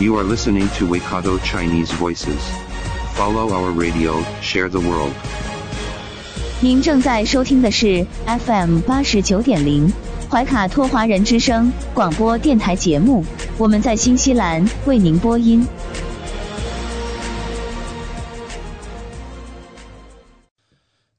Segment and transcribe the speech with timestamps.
[0.00, 2.40] You are listening to Waikato Chinese Voices.
[3.12, 5.12] Follow our radio, share the world.
[6.62, 9.92] 您正在收听的是 FM 八十九点零
[10.30, 13.22] 怀卡托华人之声广播电台节目，
[13.58, 15.66] 我们在新西兰为您播音。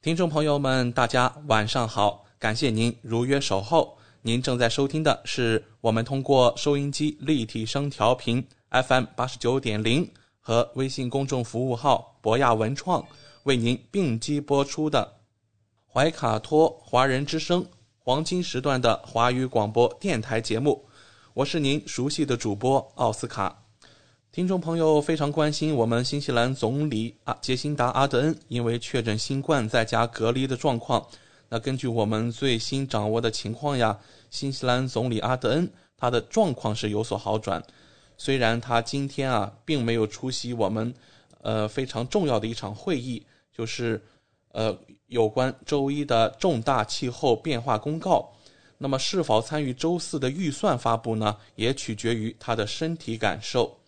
[0.02, 4.00] 听众朋友们，大家晚上好，感谢您如约守候。
[4.24, 13.06] 您正在收听的是我们通过收音机立体声调频 FM 八十九点零和微信公众服务号博雅文创
[13.44, 15.16] 为您并机播出的
[15.86, 17.66] 怀卡托华人之声
[17.98, 20.86] 黄金时段的华语广播电台节目。
[21.34, 23.64] 我是您熟悉的主播奥斯卡。
[24.32, 31.06] 听众朋友非常关心我们新西兰总理啊杰辛达·阿德恩因为确诊新冠在家隔离的状况。
[31.50, 37.62] 那根据我们最新掌握的情况呀，新西兰总理阿德恩他的状况是有所好转。
[38.24, 40.94] 虽然他今天啊并没有出席我们
[41.42, 44.00] 呃非常重要的一场会议，就是
[44.50, 48.32] 呃有关周一的重大气候变化公告。
[48.78, 51.36] 那么是否参与周四的预算发布呢？
[51.56, 53.80] 也取决于他的身体感受。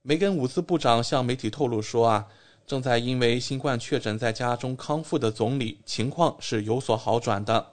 [0.00, 2.26] 梅根伍兹部长向媒体透露说啊。
[2.66, 7.72] 正在因为新冠确诊在家中康复的总理情况是有所好转的，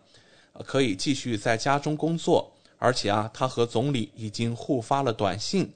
[0.66, 5.74] 可以继续在家中工作，而且啊，他和总理已经互发了短信。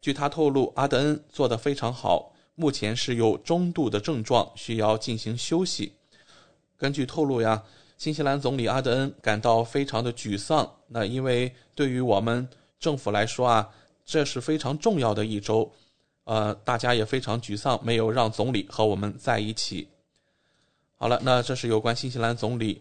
[0.00, 5.92] 据他透露，阿德恩做得非常好，目前是有中度的症状，需要进行休息。
[6.76, 7.62] 根据透露呀，
[7.98, 12.48] 新西兰总理阿德恩感到非常的沮丧，那因为对于我们
[12.78, 13.68] 政府来说啊，
[14.06, 15.70] 这是非常重要的一周。
[16.24, 19.88] 呃，大家也非常沮丧，没有让总理和我们在一起。
[20.96, 22.80] 好了，那这是有关新西兰总理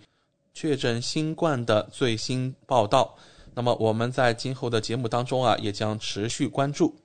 [0.53, 3.17] 确诊新冠的最新报道。
[3.59, 6.95] 那么我们在今后的节目当中啊，也将持续关注。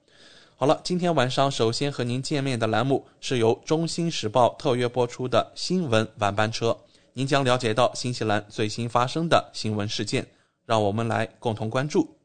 [0.55, 6.79] 好了，今天晚上首先和您见面的栏目是由《中新时报》特约播出的新闻晚班车，
[7.13, 10.25] 您将了解到新西兰最新发生的新闻事件，
[10.65, 12.17] 让我们来共同关注。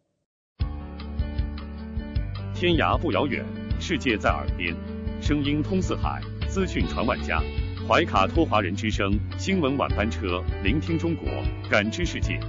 [2.54, 3.44] 天涯不遥远。
[3.80, 4.76] 世界在耳边，
[5.20, 7.42] 声音通四海，资讯传万家。
[7.88, 11.28] 怀卡托华人之声新闻晚班车，聆听中国，
[11.68, 12.40] 感知世界。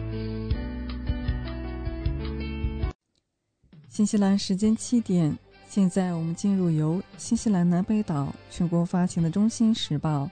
[4.01, 5.37] 新西兰时间七点，
[5.69, 10.25] 现在我们进入由新西兰南北岛全国发行的《中新时报》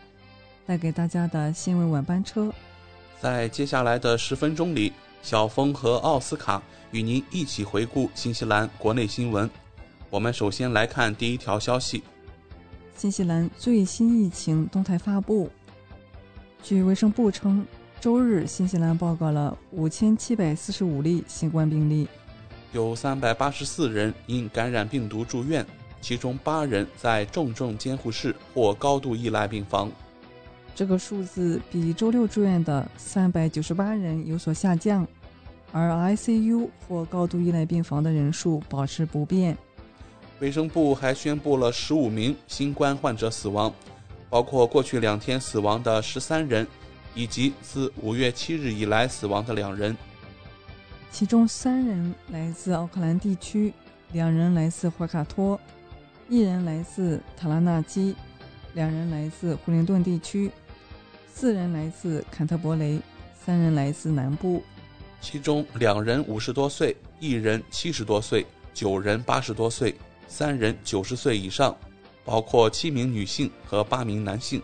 [0.66, 2.50] 带给大家的新闻晚班车。
[3.20, 4.90] 在接下来的十分钟里，
[5.20, 6.62] 小峰和奥斯卡
[6.92, 9.50] 与您一起回顾新西兰国内新闻。
[10.08, 12.02] 我们首先来看第一条消息：
[12.96, 15.50] 新西兰最新疫情动态发布。
[16.62, 17.66] 据卫生部称，
[18.00, 22.08] 周日新西兰报告了五千七百四十五例新冠病例，
[22.72, 25.64] 有三百八十四人因感染病毒住院，
[26.00, 29.90] 其中八人在重症监护室或高度依赖病房。
[30.74, 35.06] 这个数字比周六住院的三百九十八人有所下降，
[35.72, 39.56] 而 ICU 或高度依赖病房的人数保持不变。
[40.38, 43.74] 卫生部还宣布了十五名新冠患者死亡，
[44.28, 46.64] 包括过去两天死亡的十三人，
[47.14, 49.96] 以及自五月七日以来死亡的两人。
[51.10, 53.72] 其中三人来自奥克兰地区，
[54.12, 55.58] 两人来自怀卡托，
[56.28, 58.14] 一人来自塔拉纳基，
[58.74, 60.50] 两人来自惠灵顿地区，
[61.32, 63.00] 四人来自坎特伯雷，
[63.44, 64.62] 三人来自南部。
[65.20, 69.96] 其中两人五十多岁，一人七十多岁，九人八十多岁。
[70.28, 71.74] 三人九十岁以上，
[72.22, 74.62] 包括七名女性和八名男性。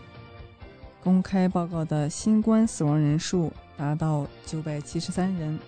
[1.03, 5.59] 公开报告的新冠死亡人数达到九百七十三人，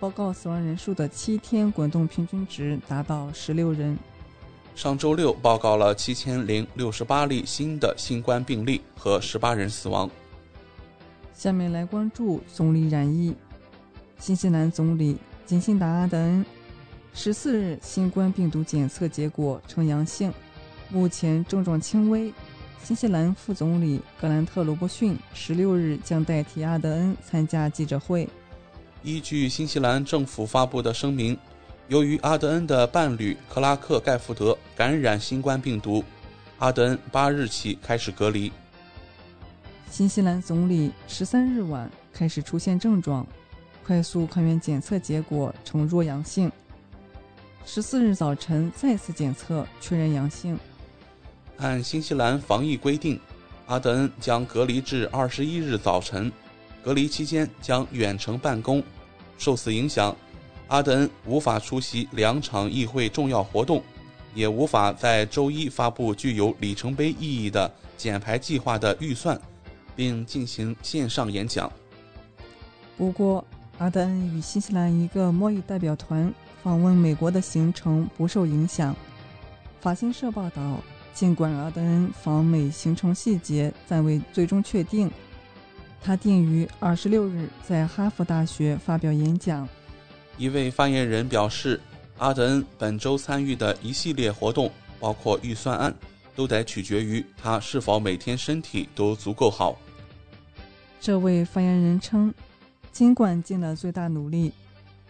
[0.00, 3.96] 报告死亡人数的七天滚动平均值达到十六人。
[4.74, 10.10] 上周六报告了七千零六十八例新的新冠病例和十八人死亡。
[11.32, 13.34] 下面来关注总理染疫，
[14.18, 16.44] 新西兰总理金辛达·阿德恩。
[17.12, 20.32] 十四日，新冠病毒检测结果呈阳性，
[20.90, 22.32] 目前症状轻微。
[22.82, 28.28] 新西兰副总理格兰特·罗伯逊十六日将代替阿德恩参加记者会。
[29.04, 31.36] 依据新西兰政府发布的声明，
[31.88, 36.02] 由于阿德恩的伴侣克拉克·盖福德感染新冠病毒，
[36.58, 38.50] 阿德恩八日起开始隔离。
[39.90, 43.26] 新西兰总理十三日晚开始出现症状，
[43.86, 46.50] 快速抗原检测结果呈弱阳性。
[47.66, 50.58] 十四日早晨再次检测确认阳性。
[51.58, 53.20] 按新西兰防疫规定，
[53.66, 56.32] 阿德恩将隔离至二十一日早晨，
[56.84, 58.82] 隔离期间将远程办公。
[59.38, 60.14] 受此影响，
[60.68, 63.82] 阿德恩无法出席两场议会重要活动，
[64.34, 69.40] 也无法在周一发布具有里程碑意义的减排计划的预算。
[69.96, 71.70] 并进行线上演讲。
[72.96, 73.44] 不过，
[73.78, 78.92] 阿德恩与新西兰一个贸易代表团访问美国的行程不受影响。
[79.80, 80.80] 法新社报道，
[81.12, 85.10] 尽管阿德恩访美行程细节暂未最终确定，
[86.04, 89.66] 他定于二十六日在哈佛大学发表演讲。
[90.36, 91.80] 一位发言人表示，
[92.18, 94.70] 阿德恩本周参与的一系列活动，
[95.00, 95.94] 包括预算案，
[96.36, 99.78] 都得取决于他是否每天身体都足够好。
[101.00, 102.34] 这位发言人称，
[102.92, 104.52] 尽管尽了最大努力，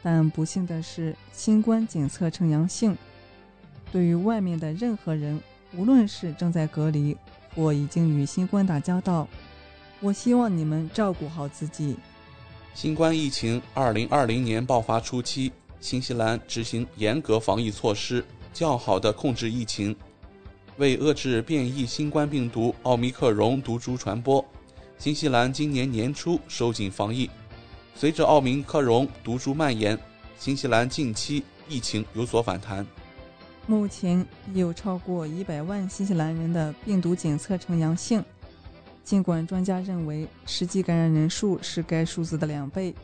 [0.00, 2.97] 但不幸的是，新冠检测呈阳性。
[3.90, 5.40] 对于外面的任何人，
[5.76, 7.17] 无论是正在隔离
[7.56, 9.26] 或已经与新冠打交道，
[10.04, 11.96] 我希望你们照顾好自己。
[12.74, 18.22] 新冠疫情二零二零年爆发初期，新西兰执行严格防疫措施，
[18.52, 19.96] 较好的控制疫情，
[20.76, 24.44] 为遏制变异新冠病毒奥密克戎毒株传播。
[24.98, 27.30] 新西兰今年年初收紧防疫，
[27.96, 29.98] 随着奥密克戎毒株蔓延，
[30.38, 32.86] 新西兰近期疫情有所反弹。
[33.66, 34.20] 目前
[34.52, 38.22] 已有超过一百万新西兰人的病毒检测呈阳性，
[39.04, 42.94] 尽管专家认为实际感染人数是该数字的两倍，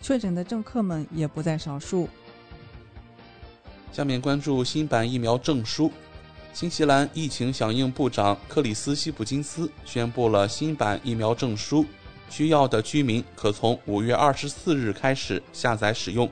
[0.00, 2.08] 确诊的政客们也不在少数。
[3.92, 5.90] 下面关注新版疫苗证书。
[6.54, 11.84] 新西兰疫情响应部长克里斯西普金斯宣布了新版疫苗证书，
[12.30, 16.28] 需要的居民可从五月二十四日开始下载使用。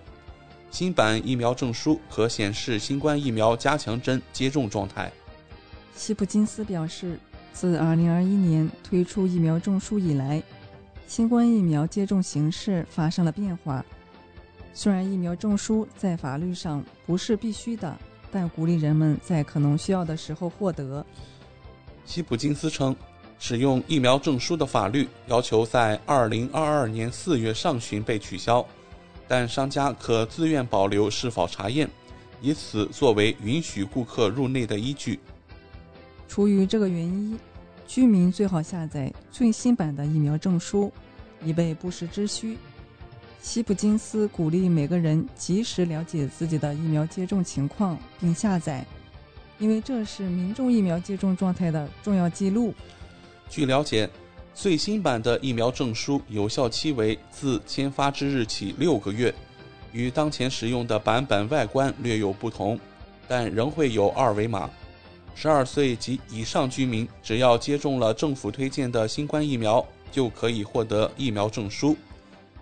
[0.71, 5.13] 新版疫苗证书可显示新冠疫苗加强针接种状态。
[5.95, 7.19] 西普金斯表示，
[7.57, 10.43] 自二零二一年推出疫苗证书以来，
[11.09, 13.83] 新冠疫苗接种形式发生了变化。
[14.75, 17.97] 虽然疫苗证书在法律上不是必须的。
[18.31, 21.07] 但鼓励人们在可能需要的时候获得。
[22.05, 22.95] 西普金斯称，
[23.39, 28.67] 使用疫苗证书的法律要求在2022年4月上旬被取消，
[29.27, 31.89] 但商家可自愿保留是否查验，
[32.43, 35.19] 以此作为允许顾客入内的依据。
[36.29, 37.39] 出于这个原因，
[37.87, 40.93] 居民最好下载最新版的疫苗证书，
[41.43, 42.59] 以备不时之需。
[43.41, 48.85] 西普金斯鼓励每个人及时了解自己的疫苗接种情况并下载，
[49.59, 52.75] 因为这是民众疫苗接种状态的重要记录。
[53.49, 54.11] 据了解，
[54.53, 59.33] 最新版的疫苗证书有效期为自签发之日起六个月，
[59.93, 62.77] 与当前使用的版本外观略有不同，
[63.29, 64.69] 但仍会有二维码。
[65.39, 71.95] 十二岁及以上居民只要接种了政府推荐的新冠疫苗，就可以获得疫苗证书。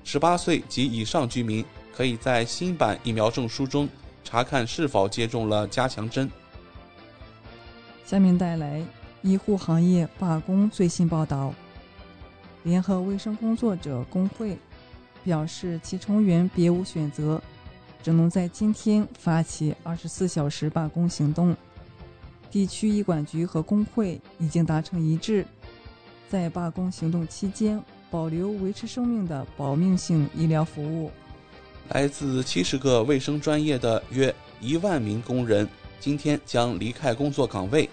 [0.02, 3.88] 十八岁及以上居民可以在新版疫苗证书中
[4.24, 6.28] 查看是否接种了加强针。
[8.04, 8.82] 下面带来
[9.22, 11.54] 医护行业罢工最新报道。
[12.64, 14.58] 联合卫生工作者工会
[15.22, 17.40] 表示，其成员别无选择，
[18.02, 21.56] 只能在今天发起二十四小时罢工行动。
[22.54, 25.44] 地区医管局和工会已经达成一致，
[26.28, 27.82] 在罢工行动期间。
[28.12, 31.10] 保留维持生命的保命性医疗服务。
[31.88, 35.68] 来自七十个卫生专业的约一万名工人
[35.98, 37.90] 今天将离开工作岗位，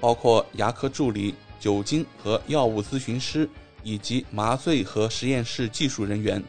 [0.00, 3.48] 包括牙科助理、酒精和药物咨询师
[3.84, 6.42] 以及麻醉和实验室技术人员。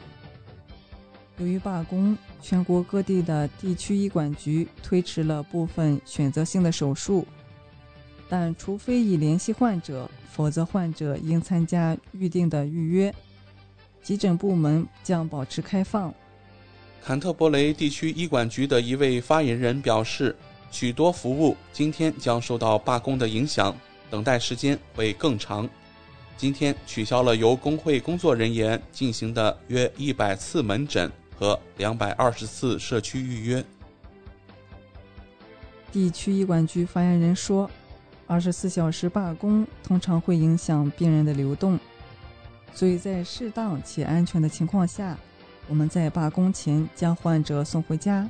[1.38, 7.24] 由于罢工，全国各地的地区医管局推迟了部分选择性的手术，
[8.32, 10.10] 但除非已联系患者。
[10.32, 13.14] 否则，患者应参加预定的预约。
[14.02, 16.12] 急诊部门将保持开放。
[17.04, 20.34] 坎特伯雷地区医管局的一位发言人表示，
[20.72, 23.76] 许多服务今天将受到罢工的影响，
[24.10, 25.68] 等待时间会更长。
[26.38, 33.62] 今天取消了由工会工作人员进行的约一百次门诊和两百二十次社区预约。
[35.92, 37.70] 地区医管局发言人说。
[38.32, 41.78] 二十四小时罢工通常会影响病人的流动，
[42.74, 45.18] 所以在适当且安全的情况下，
[45.68, 48.26] 我们在罢工前将患者送回家，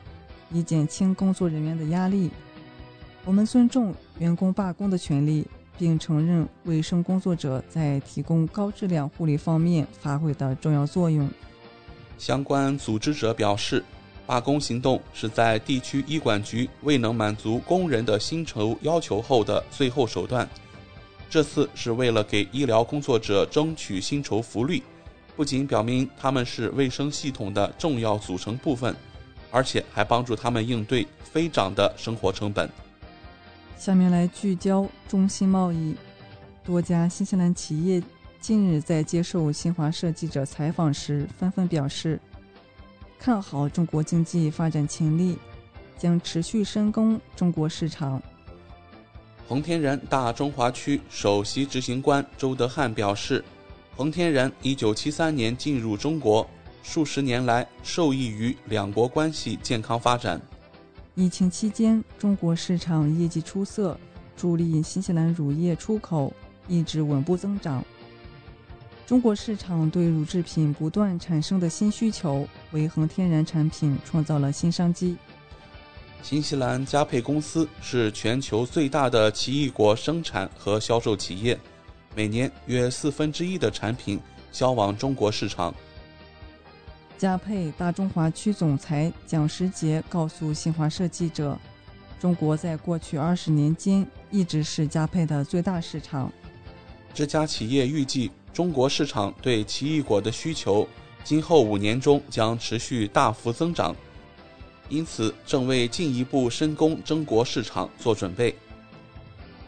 [0.52, 2.32] 以减轻工作人员的压力。
[3.26, 5.46] 我们尊重员工罢工的权利，
[5.78, 11.30] 并承认卫生工作者在提供高质量护理方面发挥的重要作用。
[12.18, 13.84] 相关组织者表示，
[14.32, 20.48] 罢工行动是在地区医管局未能满足工人的薪酬要求后的最后手段。
[21.30, 24.84] 这次是为了给医疗工作者争取薪酬福利，
[25.36, 28.96] 不仅表明他们是卫生系统的重要组成部分，
[29.52, 32.70] 而且还帮助他们应对飞涨的生活成本。
[33.78, 35.94] 下面来聚焦中新贸易。
[36.64, 38.02] 多家新西兰企业
[38.40, 42.18] 近日在接受新华社记者采访时，纷纷表示
[43.24, 45.38] 看好中国经济发展潜力，
[45.96, 48.20] 将持续深耕中国市场。
[49.48, 53.46] 恒天然大中华区首席执行官周德汉表示，
[53.96, 56.50] 恒天然1973年进入中国，
[56.82, 60.42] 数十年来受益于两国关系健康发展。
[61.14, 63.96] 疫情期间，中国市场业绩出色，
[64.36, 66.34] 助力新西兰乳业出口
[66.68, 67.86] 一直稳步增长。
[69.12, 75.18] 中国市场对乳制品不断产生的新需求，为恒天然产品创造了新商机。
[76.24, 81.60] 新西兰佳沛公司是全球最大的奇异果生产和销售企业，
[82.16, 84.18] 每年约四分之一的产品
[84.50, 85.76] 销往中国市场。
[87.18, 91.60] 佳沛大中华区总裁蒋时杰告诉新华社记者
[92.18, 96.32] ：“中国在过去二十年间一直是佳沛的最大市场。”
[97.14, 100.88] 这家企业预计，中国市场对奇异果的需求
[101.24, 103.96] 今后五年中将持续大幅增长。
[104.90, 108.54] 因此，正为进一步深耕中国市场做准备。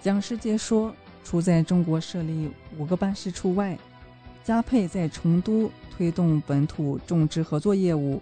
[0.01, 3.79] 蒋世杰说：“除在中国设立五个办事处外，
[4.43, 8.21] 加配在成都推动本土种植合作业务，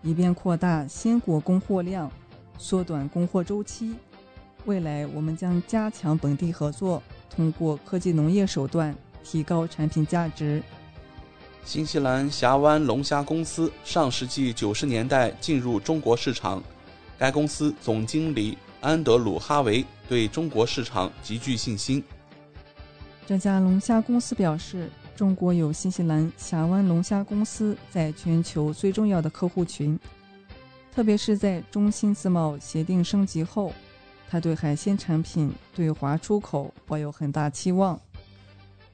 [0.00, 2.10] 以便扩大鲜果供货量，
[2.56, 3.94] 缩短供货周期。
[4.64, 8.96] 未来，我们将加强本地合作，通过科技农业手段
[9.28, 10.62] 提高产品价值。”
[11.64, 16.62] 新西兰峡湾龙虾公司上世纪九十年代进入中国市场，
[17.18, 22.02] 该公司总经理安德鲁·哈维对中国市场极具信心。
[23.26, 29.98] 这家龙虾公司表示，中国有新西兰峡湾龙虾公司在全球最重要的客户群，
[30.94, 33.74] 特别是在中新自贸协定升级后，
[34.30, 38.00] 他对海鲜产品对华出口抱有很大期望。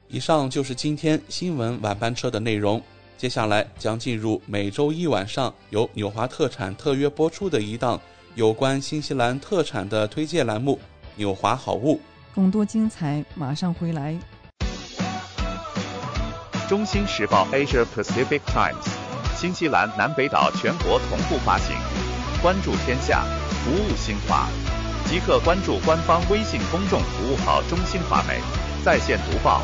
[0.07, 2.81] 以上就是今天新闻晚班车的内容。
[3.17, 7.99] 接下来将进入每周一晚上由纽华特产特约播出的一档
[8.35, 10.79] 有关新西兰特产的推介栏目
[11.15, 11.95] 《纽华好物》。
[12.35, 14.15] 更多精彩马上回来。
[16.67, 18.85] 中新时报 Asia Pacific Times，
[19.37, 21.75] 新西兰南北岛全国同步发行。
[22.41, 23.23] 关注天下，
[23.63, 24.47] 服务新华，
[25.09, 28.39] 即刻关注官方微信公众服务号“中新华媒”，
[28.83, 29.63] 在线读报。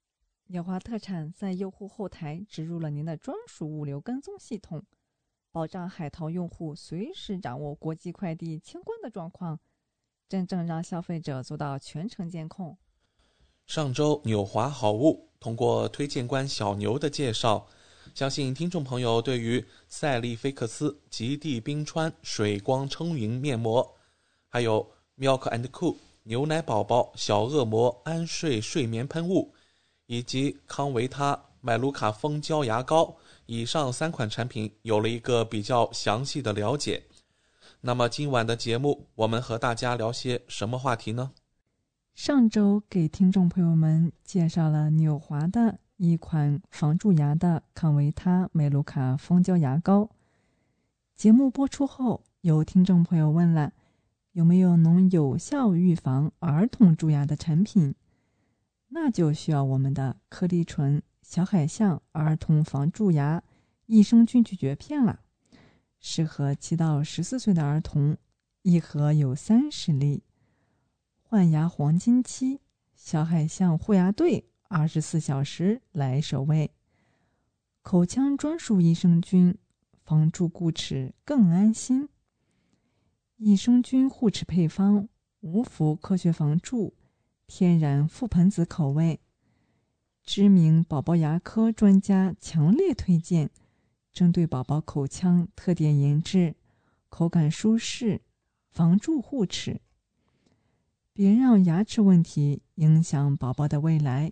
[0.51, 4.83] 纽华特产在用户后台植入了您的专属物流跟踪系统，
[5.49, 9.57] 保障海淘用户随时掌握国际快递清关的状况，
[10.27, 12.77] 真正让消费者做到全程监控。
[13.65, 17.65] 上周纽华好物通过推荐官小牛的介绍，
[18.13, 23.95] 相信听众朋友对于赛利菲克斯极地冰川水光撑云面膜，
[24.49, 29.53] 还有 Milk and Cool 牛奶宝宝小恶魔安睡睡眠喷雾，
[30.11, 37.01] 以及康维他麦卢卡蜂胶牙膏以上三款产品有了一个比较详细的了解。
[37.79, 41.31] 那么今晚的节目，我们和大家聊些什么话题呢？
[42.13, 50.09] 上周给听众朋友们介绍了纽华的一款防蛀牙的康维他美卢卡蜂胶牙膏。
[51.15, 53.71] 节目播出后，有听众朋友问了，
[54.33, 57.95] 有没有能有效预防儿童蛀牙的产品？
[58.93, 63.41] 那就需要我们的颗粒醇小海象儿童防蛀牙
[63.85, 65.21] 益生菌咀嚼片了，
[65.99, 68.17] 适合七到十四岁的儿童，
[68.63, 70.23] 一盒有三十粒。
[71.21, 72.59] 换牙黄金期，
[72.93, 76.71] 小海象护牙队二十四小时来守卫。
[77.81, 79.57] 口腔专属益生菌，
[80.03, 82.09] 防蛀固齿更安心。
[83.37, 85.07] 益生菌护齿配方，
[85.39, 86.93] 无氟科学防蛀，
[87.53, 89.19] 天然覆盆子口味。
[90.23, 93.49] 知名宝宝牙科专家强烈推荐，
[94.13, 96.55] 针对宝宝口腔特点研制，
[97.09, 98.21] 口感舒适，
[98.69, 99.81] 防蛀护齿。
[101.11, 104.31] 别让牙齿问题影响宝宝的未来。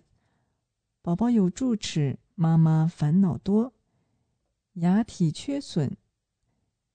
[1.02, 3.74] 宝宝有蛀齿，妈妈烦恼多；
[4.72, 5.90] 牙体缺损，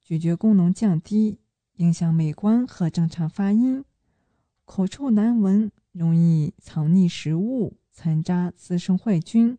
[0.00, 1.38] 咀嚼功能降低，
[1.76, 3.84] 影响美观和正常发音。
[4.64, 9.56] 口臭难闻，容易藏匿食物，残渣滋生坏菌。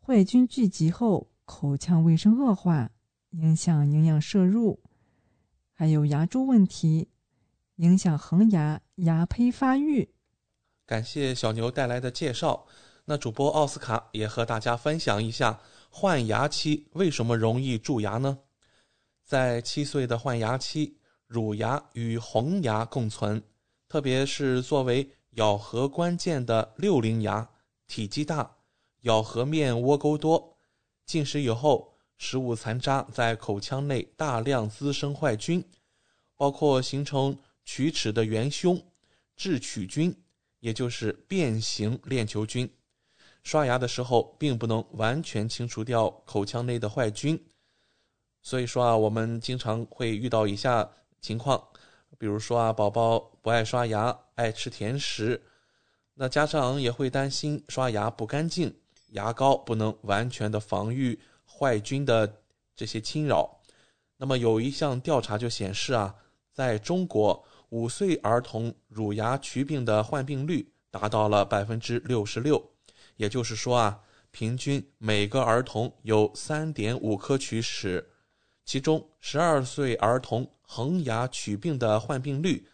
[0.00, 2.90] 坏菌聚集后，口腔卫生恶化，
[3.30, 4.80] 影响营养摄入。
[5.72, 7.08] 还有牙周问题。
[7.76, 10.10] 影响恒牙牙胚发育。
[10.84, 12.66] 感谢小牛带来的介绍。
[13.06, 18.40] 那主播奥斯卡也和大家分享一下，换牙期为什么容易蛀牙呢？
[19.24, 23.42] 在七岁的换牙期，乳牙与恒牙共存，
[23.90, 27.50] 特别是作为咬合关键的六龄牙，
[27.86, 28.56] 体积大，
[29.02, 30.56] 咬合面窝沟多，
[31.04, 35.62] 进食以后，食物残渣在口腔内大量滋生坏菌，
[36.38, 37.36] 包括形成。
[37.66, 38.82] 龋齿的元凶
[39.36, 40.16] 致龋菌，
[40.58, 42.68] 也就是变形链球菌，
[43.44, 47.40] 刷牙的时候并不能完全清除掉口腔内的坏菌，
[48.42, 51.62] 所以说啊，我们经常会遇到以下情况，
[52.20, 55.42] 比如说啊，宝宝不爱刷牙，爱吃甜食，
[56.12, 58.76] 那家长也会担心刷牙不干净，
[59.12, 62.42] 牙膏不能完全的防御坏菌的
[62.76, 63.62] 这些侵扰。
[64.18, 66.14] 那么有一项调查就显示啊，
[66.52, 72.62] 在中国五岁儿童乳牙龋病的患病率达到了百分之六十六，
[73.16, 73.98] 也就是说啊，
[74.30, 78.10] 平均每个儿童有三点五颗龋齿，
[78.66, 82.64] 其中十二岁儿童恒牙龋病的患病率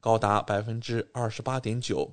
[0.00, 2.12] 高达百分之二十八点九。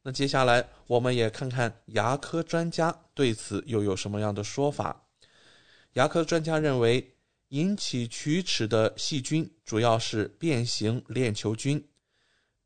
[0.00, 5.08] 那接下来我们也看看牙科专家对此又有什么样的说法。
[5.94, 7.16] 牙科专家认为，
[7.48, 11.84] 引起龋齿的细菌主要是变形链球菌。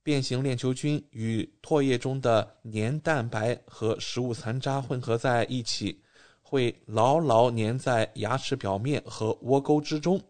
[0.02, 6.02] 变形链球菌与唾液中的黏蛋白和食物残渣混合在一起，
[6.42, 10.22] 会牢牢粘在牙齿表面和窝沟之中，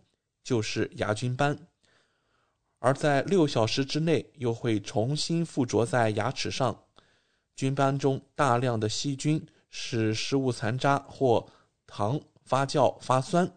[0.46, 1.58] 就是牙菌斑。
[2.78, 6.84] 而在六小时之内，又会重新附着在牙齿上。
[7.56, 11.44] 菌斑中大量的细菌使食物残渣或
[11.84, 13.50] 糖发酵发酸，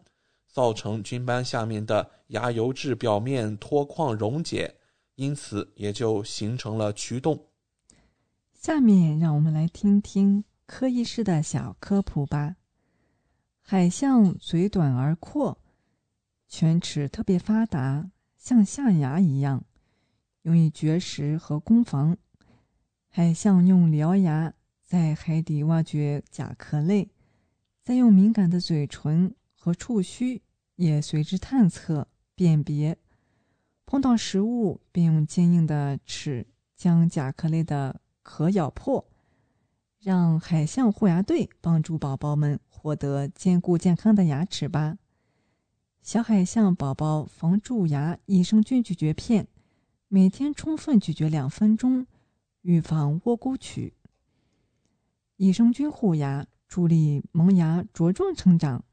[0.47, 4.73] 造成菌斑下面的牙釉质表面脱矿溶解，
[5.13, 7.45] 因此也就形成了龋洞。
[8.54, 12.56] 下面让我们来听听柯医师的小科普吧。
[13.62, 15.56] 海象嘴短而阔，
[16.49, 19.63] 犬齿特别发达，像象牙一样，
[20.41, 22.17] 用于绝食和攻防。
[23.07, 24.51] 海象用獠牙
[24.83, 27.12] 在海底挖掘甲壳类，
[27.83, 30.41] 再用敏感的嘴唇和触须
[30.75, 32.97] 也随之探测辨别。
[33.85, 39.05] 碰到食物，便用坚硬的齿将甲壳类的壳咬破。
[39.99, 44.97] 让海象护牙队帮助宝宝们获得坚固健康的牙齿吧。
[46.01, 49.47] 小海象宝宝防蛀牙益生菌咀嚼片，
[50.07, 52.07] 每天充分咀嚼两分钟。
[52.62, 53.93] 预防窝沟龋，
[55.38, 58.83] 益生菌护牙，助力萌芽茁壮成长。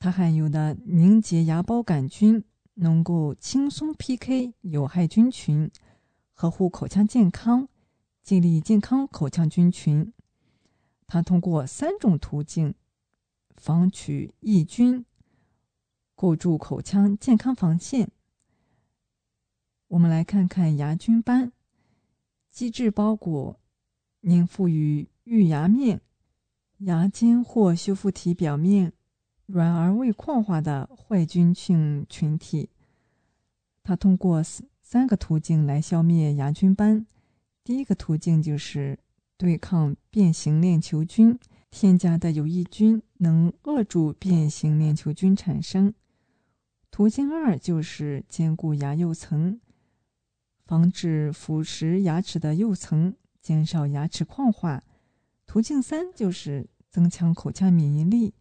[0.00, 2.42] 它含有的凝结牙孢杆菌
[2.74, 5.70] 能够轻松 PK 有害菌群，
[6.34, 7.68] 呵护口腔健康，
[8.22, 10.12] 建立健康口腔菌群。
[11.06, 12.74] 它通过三种途径
[13.56, 15.04] 防取益菌，
[16.22, 18.08] 构筑口腔健康防线。
[19.88, 21.50] 我们来看看牙菌斑。
[22.48, 23.58] 基质包裹
[24.20, 26.00] 粘附于玉牙面、
[26.78, 28.92] 牙尖或修复体表面，
[29.46, 32.70] 软而未矿化的坏菌群群体。
[33.82, 34.40] 它通过
[34.80, 37.04] 三个途径来消灭牙菌斑。
[37.64, 38.96] 第一个途径就是
[39.36, 41.36] 对抗变形链球菌，
[41.72, 45.92] 添加的有益菌能扼住变形链球菌产生。
[46.92, 49.58] 途径二就是坚固牙釉层。
[50.66, 54.82] 防止腐蚀牙齿的釉层，减少牙齿矿化。
[55.46, 58.34] 途径三就是增强口腔免疫力，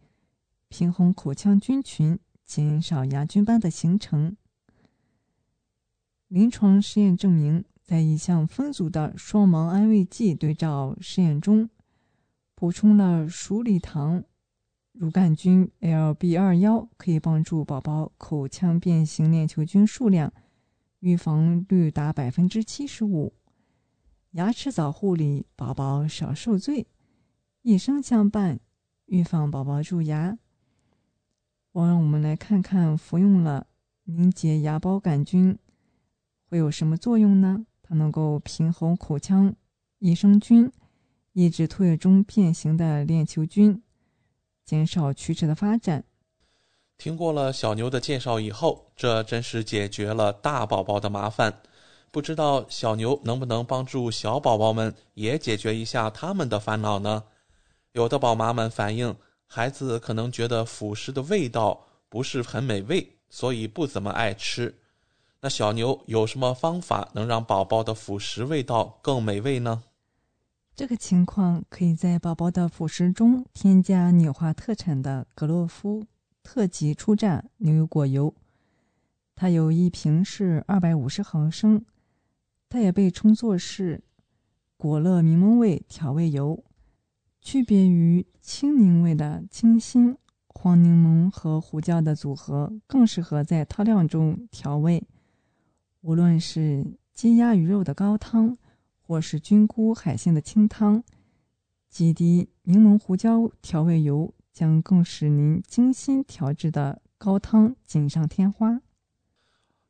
[0.67, 4.35] 平衡口腔菌群，减少牙菌斑的形成。
[6.27, 11.69] 临床实验证明，在一项分组的双盲安慰剂对照试验中，
[12.53, 14.25] 补充了鼠李糖
[14.93, 20.31] 乳杆菌 LB 二幺，可以帮助宝宝口腔变形链球菌数量。
[20.99, 23.33] 预防率达百分之七十五，
[24.33, 26.85] 牙齿早护理，宝宝少受罪，
[27.63, 28.59] 一生相伴，
[29.07, 30.37] 预防宝宝蛀牙。
[31.71, 33.65] 我让我们来看看服用了
[34.03, 35.57] 凝结牙孢杆菌
[36.45, 37.65] 会有什么作用呢？
[37.81, 39.55] 它能够平衡口腔
[39.97, 40.71] 益生菌，
[41.33, 43.81] 抑制唾液中变形的链球菌，
[44.65, 46.03] 减少龋齿的发展。
[46.97, 51.61] 听过了小牛的介绍以后，这真是解决了大宝宝的麻烦。
[52.11, 57.23] 不知道小牛能不能帮助小宝宝们也解决一下他们的烦恼呢？
[57.93, 59.15] 有的宝妈们反映，
[59.47, 64.77] 孩子可能觉得辅食的味道不是很美味，所以不怎么爱吃。
[65.39, 69.81] 那小牛有什么方法能让宝宝的辅食味道更美味呢？
[70.81, 76.07] 这个情况可以在宝宝的辅食中添加纽华特产的格洛夫。
[76.41, 78.33] 特级初榨牛油果油，
[79.35, 81.85] 它有一瓶是二百五十毫升，
[82.67, 84.01] 它也被称作是
[84.75, 86.63] 果乐柠檬味调味油。
[87.39, 90.17] 区别于青柠味的清新，
[90.47, 95.07] 黄柠檬和胡椒的组合更适合在汤料中调味。
[96.01, 98.57] 无论是鸡鸭鱼肉的高汤，
[99.11, 101.03] 或是菌菇海鲜的清汤，
[101.89, 104.33] 几滴柠檬胡椒调味油。
[104.53, 108.81] 将更使您精心调制的高汤锦上添花。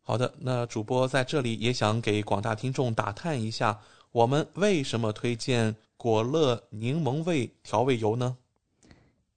[0.01, 3.79] 好的，那主播在这里也想给广大听众打探一下，
[4.11, 8.37] 我们为什么推荐果乐柠檬味调味油呢？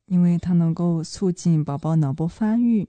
[0.05, 2.87] 因为它能够促进宝宝脑部发育。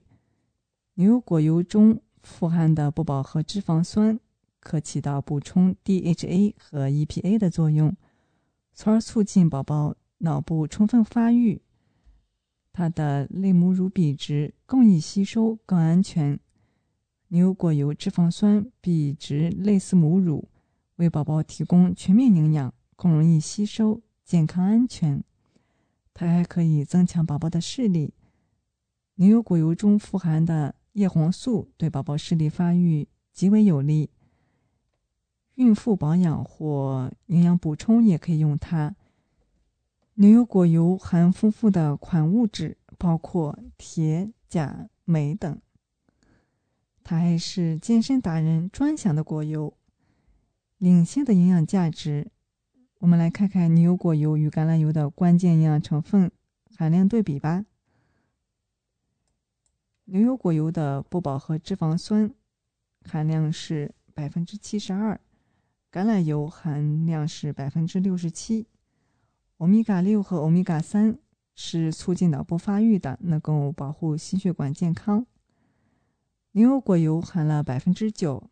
[0.94, 4.20] 牛油果油中富含的不饱和脂肪酸
[4.66, 7.96] 可起到补充 DHA 和 EPA 的作用，
[8.74, 11.62] 从而促进宝宝脑部充分发育。
[12.72, 16.40] 它的类母乳比值更易吸收，更安全。
[17.28, 20.48] 牛油果油脂肪酸比值类似母乳，
[20.96, 25.22] 为宝宝提供全面营养，更容易吸收，健康安全。
[26.12, 28.12] 它还可以增强宝宝的视力。
[29.14, 34.10] 牛油果油中富含的叶黄素对宝宝视力发育极为有利。
[35.56, 38.96] 孕妇保养或营养补充也可以用它。
[40.14, 45.60] 牛油果油含丰富的矿物质，包括铁、钾、镁等。
[47.04, 49.76] 它还是健身达人专享的果油，
[50.78, 52.30] 领先的营养价值。
[52.98, 56.32] 我们来看看牛油果油与橄榄油的关键营养成分
[56.76, 57.64] 含量对比吧。
[60.06, 62.32] 牛油果油的不饱和脂肪酸
[63.04, 65.20] 含量是百分之七十二，
[65.96, 68.66] 橄榄油含量是百分之六十七。
[69.56, 71.16] 欧米伽六和欧米伽三
[71.54, 75.24] 是促进脑部发育的，能够保护心血管健康。
[76.52, 78.50] 牛油果油含了百分之九，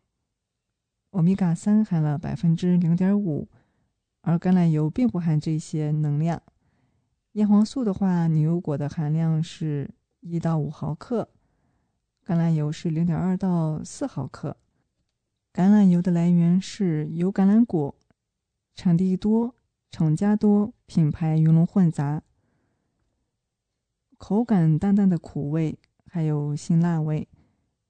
[1.11, 3.47] 欧米伽三含了百分之零点五。
[4.21, 6.41] 而橄榄油并不含这些能量。
[7.33, 9.87] 叶黄素的话，牛油果的含量是
[10.21, 11.29] 一到五毫克，
[12.25, 14.57] 橄榄油是零点二到四毫克。
[15.55, 17.95] 橄榄油的来源是油橄榄果，
[18.75, 19.55] 产地多，
[19.89, 22.23] 厂家多，品牌鱼龙混杂，
[24.17, 27.29] 口感淡淡的苦味，还有辛辣味。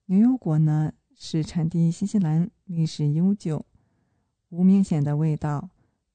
[0.04, 3.66] 牛油果呢是产地新西兰，历史悠久，
[4.50, 5.68] 无明显的味道。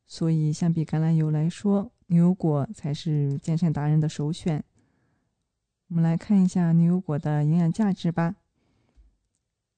[0.07, 4.63] 所以，相比橄榄油来说，牛油果才是健身达人的首选。
[5.89, 8.37] 我们来看一下牛油果的营养价值吧。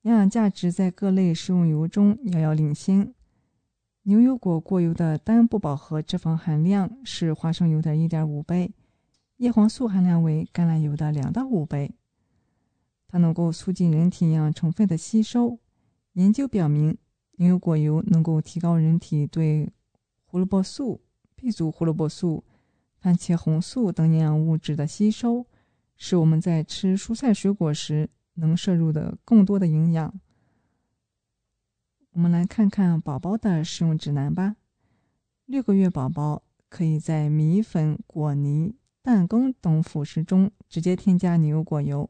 [0.03, 3.13] 营养价值在各类食用油中遥遥领先。
[4.03, 8.73] 牛油果过油的单不饱和脂肪含量是花生油的一点五倍，
[9.37, 11.93] 叶黄素含量为橄榄油的两到五倍。
[13.07, 15.57] 它能够促进人体营养成分的吸收。
[16.13, 16.97] 研究表明，
[17.37, 19.71] 牛油果油能够提高人体对
[20.25, 20.99] 胡萝卜素、
[21.33, 22.43] B 族胡萝卜素、
[22.99, 25.45] 番茄红素等营养物质的吸收，
[25.95, 30.13] 使我们在吃蔬菜水果时能摄入的更多的营养。
[32.11, 34.55] 我们来看看宝宝的食用指南吧。
[35.45, 42.09] 六个月宝宝可以在米粉、果泥、蛋羹等辅食中直接添加牛油果油。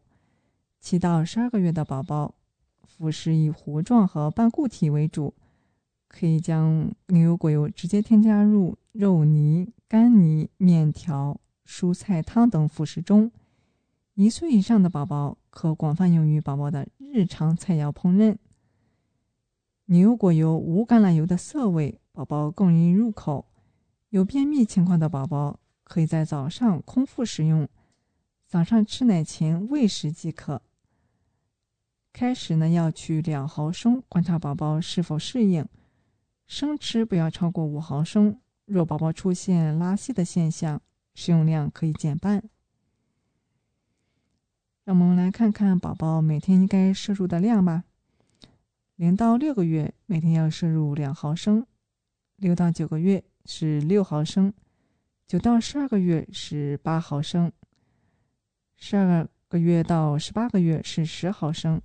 [0.79, 2.35] 七到十二个月的宝宝，
[2.83, 5.33] 辅食以糊状和半固体为主。
[6.09, 13.31] 可以将牛油果油直接添加入肉泥、干泥、面条、蔬菜汤等辅食中。
[14.15, 18.37] 一岁以上的宝宝可广泛用于宝宝的日常菜肴烹饪。
[19.85, 23.47] 牛油果油无橄榄油的涩味，宝宝更容易入口。
[24.09, 27.67] 有便秘情况的宝宝可以在早上空腹食用，
[28.47, 30.61] 早上吃奶前喂食即可。
[32.11, 35.67] 开始呢要取两毫升，观察宝宝是否适应。
[36.45, 40.79] 生吃不要超过五毫升，若宝宝出现拉稀的现象，
[41.15, 42.43] 食用量可以减半。
[44.85, 47.85] 让我们来看看宝宝每天应该摄入的量吧。
[48.97, 51.65] 零到六个月每天要摄入两毫升，
[52.35, 54.53] 六到九个月是六毫升，
[55.25, 57.49] 九到十二个月是八毫升，
[58.75, 61.81] 十二个月到十八个月是十毫升，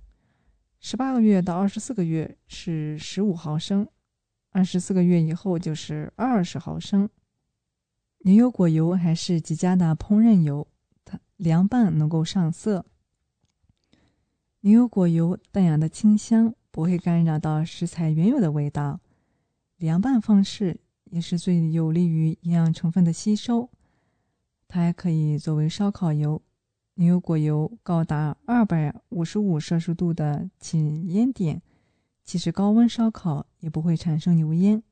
[0.81, 3.87] 十八个月到二十四个月是十五毫升。
[4.51, 7.09] 二十四个月以后就是二十毫升。
[8.19, 10.67] 牛油果油还是极佳的烹饪油，
[11.05, 12.85] 它凉拌能够上色。
[14.61, 18.99] 牛油果油淡雅的清香不会干扰到食材原有的味道，
[19.77, 23.69] 凉拌方式也是最有利于营养成分的吸收。
[24.67, 26.41] 它还可以作为烧烤油，
[26.95, 31.61] 牛油果油高达二百五十五摄氏度的起烟点。
[32.25, 34.83] 即使高温烧烤也不会产生油烟，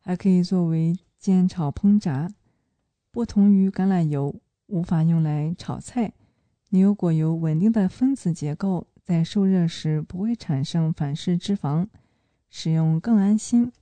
[0.00, 2.30] 还可以作为煎炒烹炸。
[3.10, 6.12] 不同于橄榄油，无法用来炒菜。
[6.70, 11.88] 牛油果油稳定的分子结构，在受热时不会产生反式脂肪，
[12.48, 13.72] 使用更安心。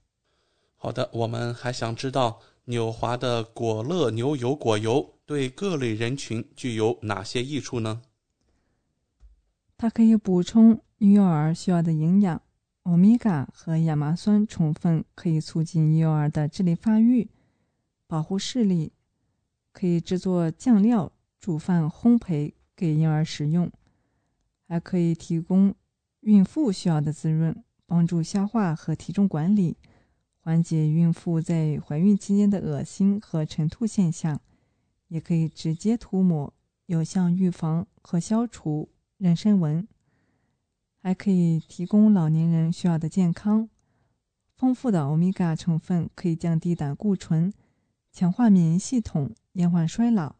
[0.77, 8.03] 好的，我们还想知道纽华的果乐牛油果油对各类人群具有哪些益处呢？
[9.77, 10.81] 它可以补充。
[10.99, 12.43] 婴幼儿需要的营养，
[12.83, 17.29] 欧米伽和亚麻酸成分可以促进婴幼儿的智力发育，
[18.09, 18.93] 保护视力，
[19.73, 23.69] 可以制作酱料、煮饭、烘焙给婴儿食用，
[24.69, 25.75] 还可以提供
[26.21, 29.77] 孕妇需要的滋润，帮助消化和体重管理，
[30.39, 34.41] 缓解孕妇在怀孕期间的恶心和晨吐现象，
[35.09, 36.55] 也可以直接涂抹，
[36.87, 38.89] 有效预防和消除
[39.19, 39.89] 妊娠纹。
[41.01, 43.69] 还可以提供老年人需要的健康。
[44.55, 47.53] 丰富的欧米伽成分可以降低胆固醇，
[48.13, 50.38] 强化免疫系统，延缓衰老。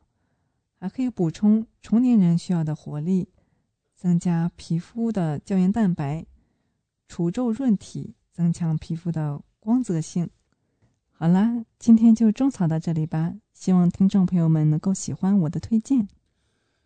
[0.79, 3.29] 还可以补充成年人需要的活力，
[3.97, 6.25] 增加皮肤的胶原蛋白，
[7.09, 10.31] 除皱润体，增强皮肤的光泽性。
[11.11, 13.35] 好啦，今天就种草到这里吧。
[13.53, 16.07] 希望听众朋友们能够喜欢我的推荐。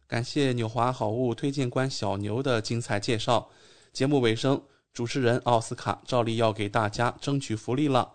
[0.07, 3.51] 感谢纽华好物推荐官小牛的精彩介绍。
[3.93, 4.63] 节目尾声，
[4.95, 8.15] 主持人奥斯卡照例要给大家争取福利了。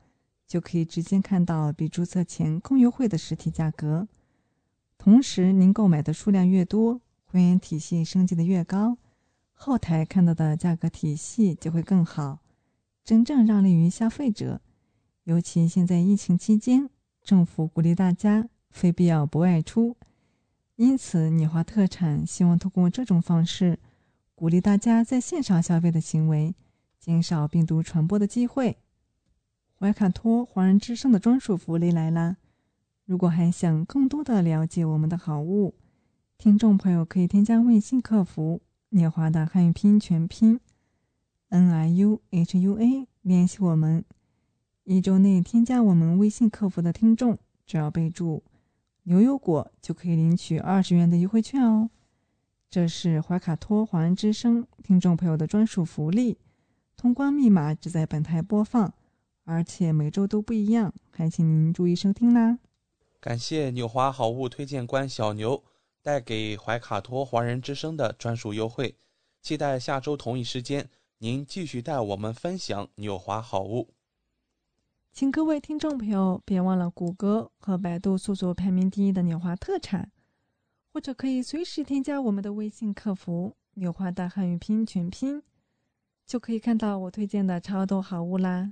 [0.51, 4.05] 就可以直接看到比注册前更优惠的实体价格。
[4.97, 8.97] 同时，您购买的数量越多，会员体系升级的越高，
[9.53, 12.39] 后台看到的价格体系就会更好，
[13.05, 14.59] 真正让利于消费者。
[15.23, 16.89] 尤其现在疫情期间，
[17.23, 19.95] 政府鼓励大家非必要不外出，
[20.75, 23.79] 因此你华特产希望通过这种方式，
[24.35, 26.53] 鼓励大家在线上消费的行为。
[26.99, 28.77] 减少病毒传播的机会。
[29.81, 32.37] 怀卡托华人之声的专属福利来啦！
[33.03, 35.73] 如果还想更多的了解我们的好物，
[36.37, 40.59] 听众朋友可以添加微信客服“聂华”的汉语拼音全拼
[41.49, 44.05] “n i u h u a” 联系我们。
[44.83, 48.43] 一周内添加我们微信客服的听众，只要备注
[49.05, 51.89] “牛油果”，就可以领取二十元的优惠券哦。
[52.69, 56.37] 这是怀卡托华人之声听众朋友的专属福利。
[56.95, 58.93] 通关密码只在本台播放，
[59.51, 62.57] 而且每周都不一样，还请您注意收听啦。
[63.19, 65.61] 感谢纽华好物推荐官小牛
[66.01, 68.95] 带给怀卡托华人之声的专属优惠，
[69.41, 73.89] 期待下周同一时间您继续带我们分享纽华好物。
[75.11, 80.09] 请各位听众朋友别忘了谷歌和百度搜索排名第一的纽华特产，
[80.93, 85.43] 或者可以随时添加我们的微信客服“纽华大汉语拼音全拼”。
[86.25, 88.71] 就可以看到我推荐的超多好物啦！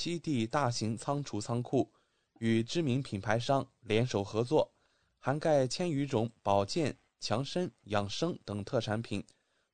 [0.00, 1.92] 七地大型仓储仓库
[2.38, 4.72] 与知名品牌商联手合作，
[5.18, 9.26] 涵盖千余种保健、强身、养生等特产品，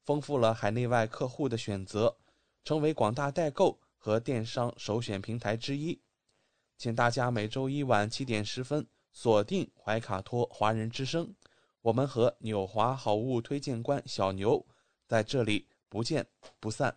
[0.02, 2.16] 丰富了海内外客户的选择，
[2.64, 6.00] 成为广大代购和电商首选平台之一。
[6.78, 11.34] 请大家每周一晚七点十分锁定怀卡托华人之声，
[11.82, 14.66] 我们和纽华好物推荐官小牛
[15.06, 16.26] 在这里不见
[16.58, 16.96] 不散。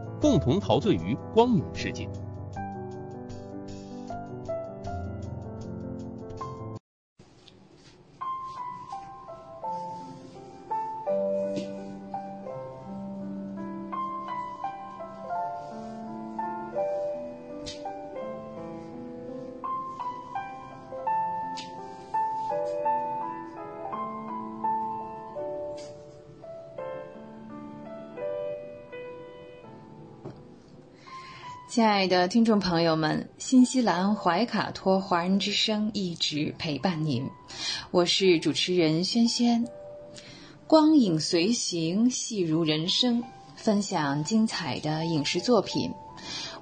[0.21, 2.07] 共同陶醉于光影世界。
[31.71, 37.25] 亲爱的听众朋友们，新西兰怀卡托华人之声一直陪伴您，
[37.91, 39.65] 我是主持人轩轩。
[40.67, 43.23] 光影随行，戏如人生，
[43.55, 45.89] 分享精彩的影视作品，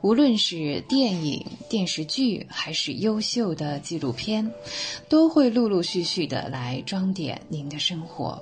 [0.01, 4.53] 无论是电影、电视剧，还是优秀的纪录片，
[5.09, 8.39] 都会陆陆续续的来装点您的生活。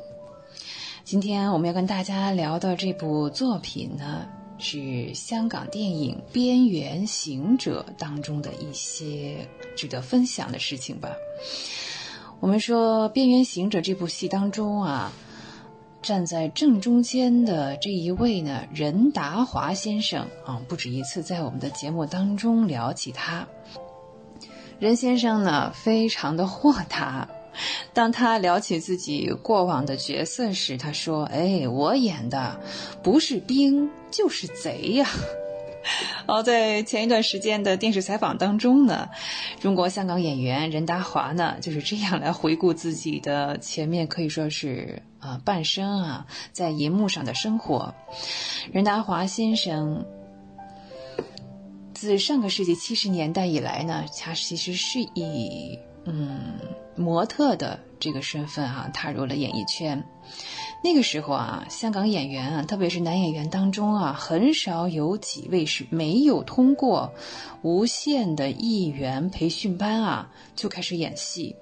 [1.05, 4.28] 今天我们要跟大家聊的这部作品呢。
[4.60, 11.12] 是香港电影《边缘行者》当中的一些值得分享的事情吧。
[12.39, 15.12] 我们说《边缘行者》这部戏当中啊，
[16.01, 23.47] 站在正中间的这一位呢，任达华先生啊，不止一次在我们的节目当中聊起他。
[24.80, 27.28] 任先生呢，非常的豁达。
[27.93, 32.60] 当他聊起自己过往的角色时，他说：“哎，我演的
[33.01, 35.10] 不是兵就是贼呀。
[36.28, 39.08] ”哦，在前一段时间的电视采访当中呢，
[39.62, 47.95] 中国香港演员任达华呢就是这样来回顾自己的前面可以说是啊半生啊在银幕上的生活。
[48.74, 50.05] 任达华先生
[51.93, 56.58] 自上个世纪七十年代以来呢，他其实是以嗯。
[56.99, 60.03] 模特的这个身份啊，踏入了演艺圈。
[60.84, 67.14] 那个时候啊，香港演员啊，特别是男演员当中啊，很少有几位是没有通过
[67.62, 71.55] 无线的艺员培训班啊就开始演戏。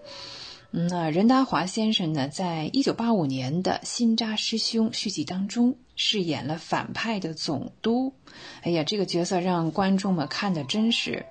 [0.71, 8.13] 那任达华先生呢，在一九八五年的《新扎师兄》续集当中饰演了反派的总督。
[8.61, 11.25] 哎呀，这个角色让观众们看的真是。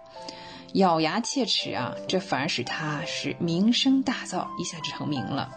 [0.75, 5.49] 咬牙切齿啊，这反而使他是名声大噪，一下子成名了。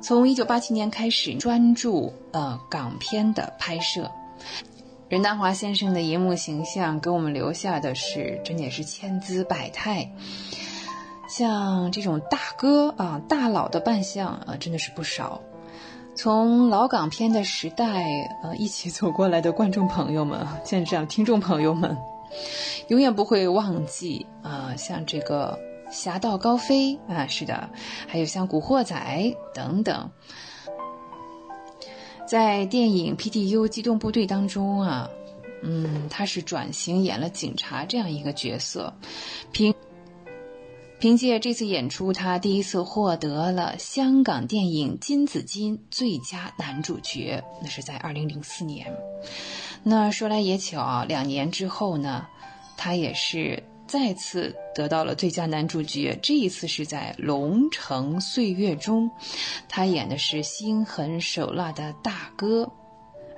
[0.00, 4.10] 从一九八七年开始，专注呃港片的拍摄。
[5.08, 10.08] 任达华先生的银幕形象给我们留下的是，真的是千姿百态。
[11.28, 15.40] 像这种大哥啊、大佬的扮相啊，真的是不少。
[16.14, 18.04] 从老港片的时代
[18.44, 21.96] 呃一起走过来的观众朋友们，现在这样听众朋友们。
[22.88, 25.58] 永远不会忘记啊，像这个
[25.92, 27.70] 《侠盗高飞》啊，是的，
[28.06, 28.96] 还有像《古惑仔》
[29.54, 30.10] 等等，
[32.26, 35.10] 在电影《PTU 机动部队》当中啊，
[35.62, 38.92] 嗯，他是转型演了警察这样一个角色，
[39.52, 39.74] 凭
[41.00, 48.86] 凭借这次演出，他第一次获得了香港电影金紫金最佳男主角，那是在二零零四年。
[49.82, 52.26] 那说来也巧，两年之后呢，
[52.76, 56.18] 他也是再次得到了最佳男主角。
[56.22, 59.10] 这一次是在《龙城岁月》中，
[59.70, 62.70] 他演的是心狠手辣的大哥。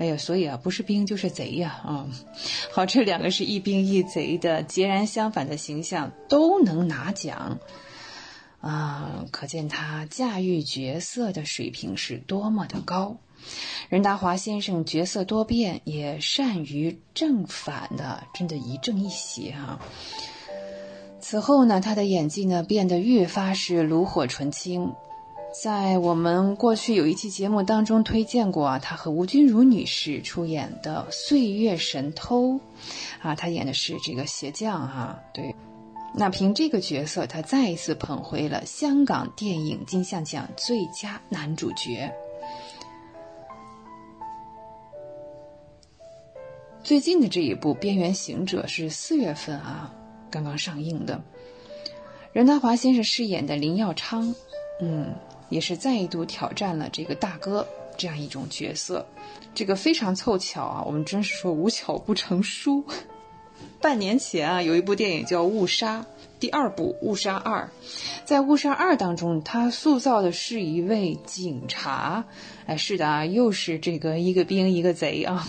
[0.03, 1.81] 哎呀，所以啊，不是兵就是贼呀！
[1.85, 2.09] 啊，
[2.75, 7.61] 好，这两个是一兵一贼的截然相反的形象，都能拿奖
[8.61, 13.17] 啊，可见他驾驭角色的水平是多么的高。
[13.91, 19.79] 任达华先生角色多变，也善于正反的，真的一正一邪哈。
[21.21, 24.93] 此后呢，他的演技呢变得越发是炉火纯青。
[25.53, 32.55] 在我们过去有一期节目当中推荐过啊，他和吴君如女士出演的《岁月神偷》，
[33.21, 35.23] 啊，他演的是这个鞋匠哈。
[35.35, 35.55] 对，
[36.15, 42.11] 那凭这个角色，他再一次捧回了香港电影金像奖最佳男主角。
[46.83, 49.95] 最近的这一部《边缘行者》是四月份啊
[50.31, 51.23] 刚刚上映的，
[52.33, 54.35] 任达华先生饰演的林耀昌，
[54.81, 55.15] 嗯，
[55.53, 57.65] 也是再一度挑战了这个大哥
[57.97, 59.07] 这样一种角色，
[59.55, 62.85] 这个非常凑巧啊，我们真是说无巧不成书。
[63.81, 66.01] 半年前啊，有一部电影叫《误杀》，
[66.41, 67.71] 第二部《误杀二》，
[68.25, 72.25] 在《误杀二》当中，他塑造的是一位警察，
[72.67, 75.47] 哎，是的啊，又是这个一个兵一个贼啊。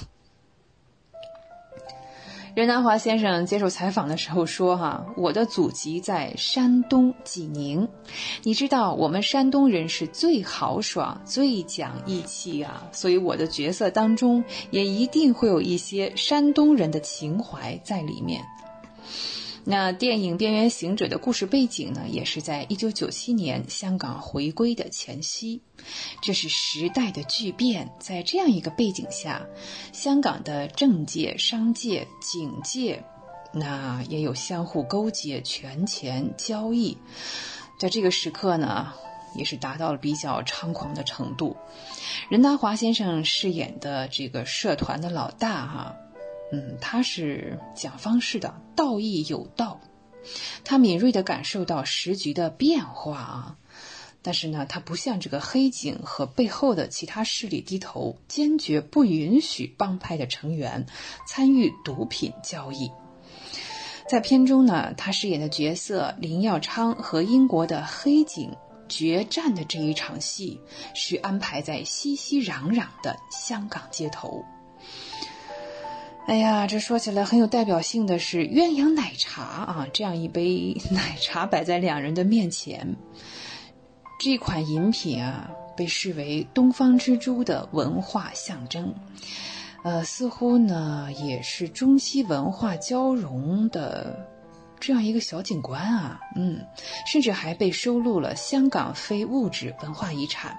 [2.55, 7.87] 任达华先生接受采访的时候说：“哈，我的祖籍在山东济宁，
[8.43, 18.45] 你知道我们山东人是最豪爽、最讲义气啊，所以我的角色当中也一定会有一些山东人的情怀在里面。”
[19.65, 25.61] 那电影《边缘行者》的故事背景呢，也是在一九九七年香港回归的前夕，
[26.21, 27.89] 这是时代的巨变。
[27.97, 29.45] 在这样一个背景下，
[29.93, 33.05] 香港的政界、商界、警界，
[33.53, 36.97] 那也有相互勾结、权钱交易，
[37.79, 38.91] 在这个时刻呢，
[39.33, 41.55] 也是达到了比较猖狂的程度。
[42.29, 45.95] 任达华先生饰演的这个社团的老大，哈。
[46.53, 49.81] 嗯，他是讲方式的，道义有道，
[50.63, 53.57] 他敏锐地感受到时局的变化啊。
[54.21, 60.85] 但是呢，他不向这个黑警和背后的其他势力低头，坚决不允许帮派的成员
[61.27, 62.91] 参与毒品交易。
[64.07, 68.55] 在片中呢，他饰演的角色林耀昌和英国的黑警
[68.87, 70.61] 决战的这一场戏，
[70.93, 74.45] 是安排在熙熙攘攘的香港街头。
[76.25, 82.95] 哎呀，这说起来很有代表性的是鸳鸯奶茶啊，这样一杯奶茶摆在两人的面前。
[84.19, 88.95] 这款饮品啊，被视为东方之珠的文化象征，
[89.83, 94.25] 呃，似乎呢也是中西文化交融的
[94.79, 96.65] 这样一个小景观啊，嗯，
[97.05, 100.55] 甚至还被收录了香港非物质文化遗产。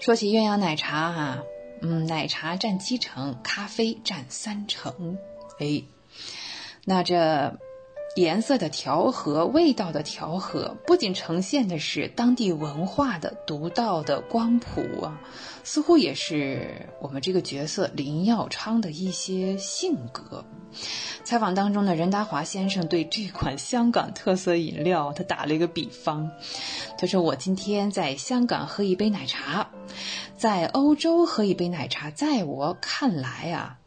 [0.00, 1.38] 说起鸳鸯奶茶啊，
[1.80, 5.18] 嗯，奶茶占七成，咖啡占三成，
[5.58, 5.82] 哎，
[6.84, 7.58] 那这。
[8.18, 15.20] 颜色的调和，味道的调和，不仅呈现的是当地文化的独到的光谱啊，
[15.62, 20.44] 似乎也是我们这个角色林耀昌的一些性格。
[21.22, 26.28] 采访当中呢，任达华先生对这款香港特色饮料，他打了一个比方，
[26.98, 29.68] 他说：“我今天在香港喝一杯奶茶，
[30.36, 33.78] 在欧洲喝一杯奶茶，在我看来啊，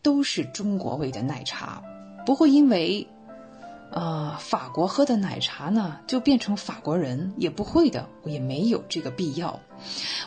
[0.00, 1.82] 都是中国味的奶茶，
[2.24, 3.06] 不会因为。”
[3.94, 9.60] 啊，法国喝的奶茶呢，就变成法国人也不会的，我也没有这个必要。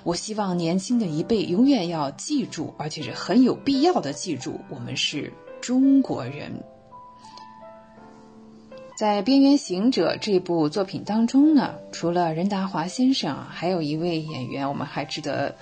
[0.03, 6.63] 我希望年轻的一辈永远要记住，而且是很有必要的记住，我们是中国人。
[8.97, 15.57] 在《边缘行者》这部作品当中呢，除了任达华先生，还有一位演员，我们还值得，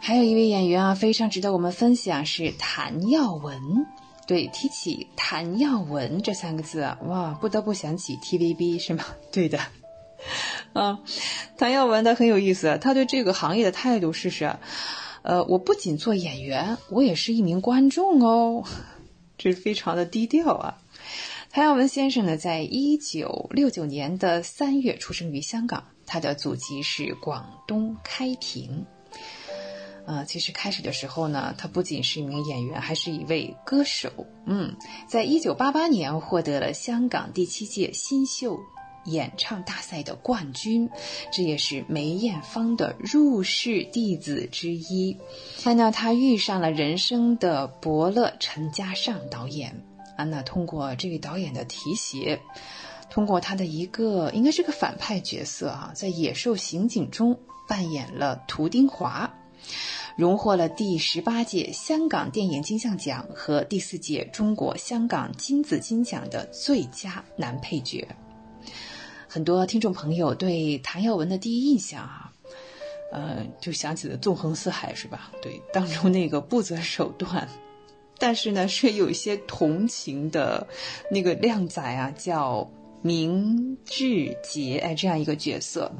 [0.00, 3.86] 还有一位演员啊，非常值得我们分享，是谭耀文。
[4.32, 9.04] 对，提起谭耀文这三个字啊，哇，不得不想起 TVB 是吗？
[9.30, 9.58] 对的，
[10.72, 11.00] 啊，
[11.58, 14.56] 谭耀文他很有意思，他对这个行业的态度是是，
[15.20, 18.64] 呃，我不仅做演员，我也是一名观众哦，
[19.36, 20.78] 这非常的低调啊。
[21.50, 28.86] 谭耀文先生呢，在一九六九年的三月出生于香港，他的祖籍是广东开平。
[30.04, 34.10] 呃，其实开始的时候呢，他不仅是一名演员，还是一位歌手。
[34.46, 34.74] 嗯，
[35.06, 38.58] 在一九八八年获得了香港第七届新秀
[39.04, 40.90] 演唱大赛的冠军，
[41.32, 45.16] 这也是梅艳芳的入室弟子之一。
[45.58, 49.84] 在那，他遇上了人生的伯乐陈嘉上导演。
[50.16, 52.40] 啊，那通过这位导演的提携，
[53.08, 57.38] 通过他的一个应该是个反派角色啊，在《野兽刑警》中
[57.68, 59.32] 扮演了图丁华。
[60.16, 68.06] 荣获了第十八届香港电影金像奖和第四届中国香港金紫金奖的最佳男配角。
[69.26, 72.30] 很多听众朋友对谭耀文的第一印象啊，
[73.10, 75.32] 呃，就想起了《纵横四海》，是吧？
[75.40, 77.48] 对，当中那个不择手段，
[78.18, 80.66] 但是呢，却有一些同情的
[81.10, 85.90] 那个靓仔啊，叫明志杰，哎，这样一个角色。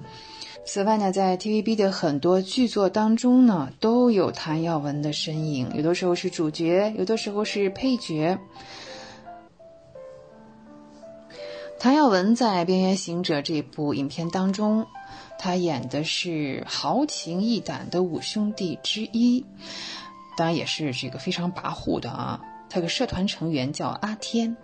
[0.65, 8.39] 此外呢，在 TVB 的很多剧作当中呢，都有谭耀文的身影，有的时候是主角，有的时候是配角。
[11.79, 14.87] 谭耀文在《边缘行者》这部影片当中，
[15.39, 19.45] 他演的是豪情义胆的五兄弟之一，
[20.37, 22.41] 当然也是这个非常跋扈的啊。
[22.71, 24.57] 他个社团成员叫阿天，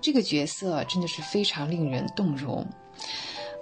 [0.00, 2.66] 这个角色真的是非常令人动容。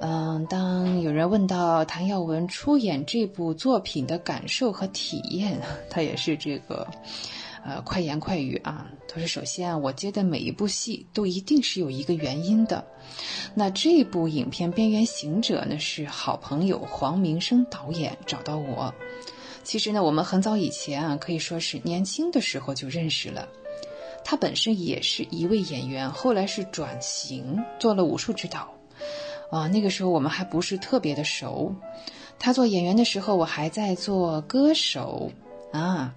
[0.05, 6.85] 嗯，当有人问到谭耀文出演这部作品的感受和体验，他也是这个，
[7.65, 8.91] 呃，快言快语啊。
[9.07, 12.85] 他说：“首先啊，我接的每一部戏都一定是有一个原因的。
[13.55, 18.93] 那这部影片《边缘行者》呢，是好朋友黄明生导演找到我。
[19.63, 23.49] 其实呢，我们很早以前啊，可以说是年轻的时候就认识了。
[24.25, 28.69] 他本身也是一位演员，后来是转型做了武术指导。”
[29.53, 31.75] 啊，那个时候我们还不是特别的熟。
[32.39, 35.31] 他做演员的时候，我还在做歌手
[35.73, 36.15] 啊。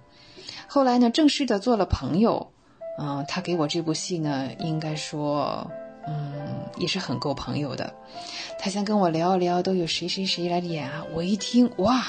[0.66, 2.50] 后来呢，正式的做了朋友。
[2.98, 5.70] 嗯，他给我这部戏呢，应该说，
[6.06, 7.94] 嗯，也是很够朋友的。
[8.58, 11.04] 他想跟我聊一聊，都有谁谁谁来演啊？
[11.14, 12.06] 我一听，哇，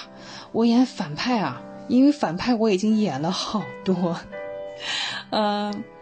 [0.53, 1.61] 我演反派啊！
[1.89, 4.17] 因为反派我已经演了好多，
[5.31, 5.83] 嗯。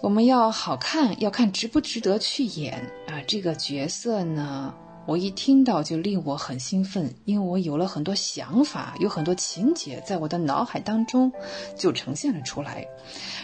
[0.00, 2.74] 我们要好看，要看值不值得去演
[3.08, 3.20] 啊！
[3.26, 4.72] 这个角色呢，
[5.06, 11.32] 我一听到就令我很兴奋，因为我有了很多想法，有很多情节在我的脑海当中
[11.76, 12.86] 就呈现了出来，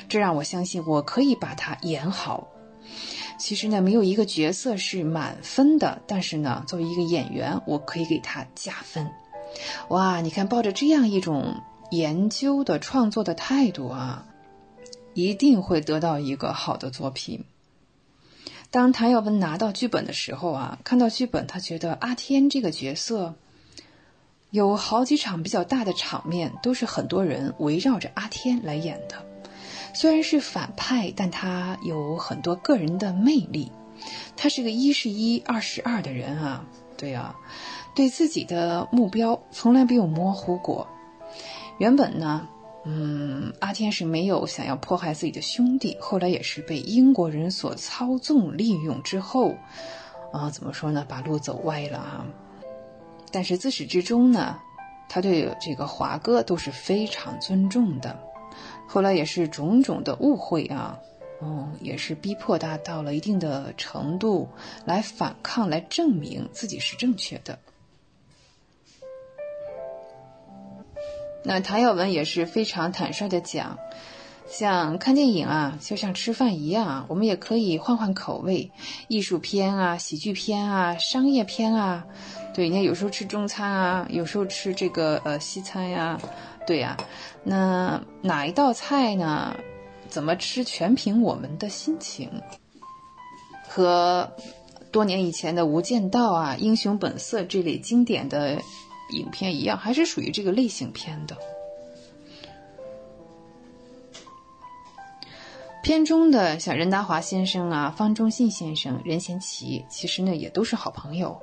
[0.08, 2.46] 这让我相信我可以把它演好。
[3.36, 9.10] 其实呢，没有一个角色是满分的，但是呢，作为一个演员，我可以给他加分。
[9.88, 11.56] 哇，你看，抱着这样一种
[11.90, 14.24] 研究的创作的态度啊，
[15.14, 17.44] 一定会得到一个好的作品。
[18.70, 23.34] 当谭耀文拿到剧本的时候啊，看到剧本，他觉得阿天这个角色
[24.50, 29.24] 有好几场比较大的场面，都是很多人围绕着阿天来演的。
[29.94, 33.70] 虽然是反派，但他有很多个人的魅力。
[34.36, 36.64] 他是个一是一，二是二的人啊，
[36.96, 37.36] 对啊。
[37.94, 40.88] 对自己的目标从来没有模糊过。
[41.78, 42.48] 原本呢，
[42.86, 49.54] 嗯，阿天是没有想要迫害自己的兄弟，后来也是被英国人所操纵利用之后，
[50.32, 52.26] 啊，怎么说呢，把路走歪了啊。
[53.32, 54.58] 但是自始至终呢，
[55.08, 58.18] 他对这个华哥都是非常尊重的。
[58.86, 60.98] 后来也是种种的误会啊，
[61.40, 64.46] 嗯，也是逼迫他到了一定的程度
[64.84, 67.58] 来反抗，来证明自己是正确的。
[71.44, 73.78] 那谭耀文也是非常坦率的讲，
[74.48, 78.70] 像看电影啊，就像吃饭一样，我们也可以换换口味，
[79.08, 82.06] 艺术片啊、喜剧片啊、商业片啊，
[82.54, 86.18] 对，你看有时候吃中餐啊，有时候吃这个呃西餐呀，
[86.66, 86.96] 对呀，
[87.44, 89.54] 那哪一道菜呢？
[90.08, 92.30] 怎么吃全凭我们的心情。
[93.68, 94.32] 和
[94.92, 98.58] 多年以前的《无间道》啊、《英雄本色》这类经典的。
[99.10, 101.36] 影片一样，还是属于这个类型片的。
[105.82, 111.38] 片中的像任达华先生啊、方中信先生、任贤齐，其实呢也都是好朋友。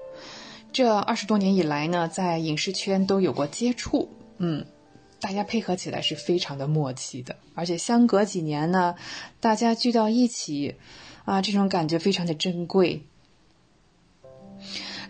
[0.74, 4.66] 这二十多年以来呢，在影视圈都有过接触，嗯，
[5.20, 7.36] 大家配合起来是非常的默契的。
[7.54, 8.96] 而且相隔几年呢，
[9.40, 10.76] 大家聚到一起，
[11.26, 13.06] 啊，这种感觉非常的珍贵。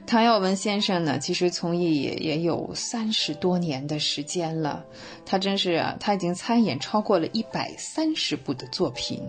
[0.06, 4.86] 唐耀文先生呢，其实从艺也也有三十多年的时间了。
[5.26, 9.22] 他真是啊，他已经参演超过了一百三十部的作品。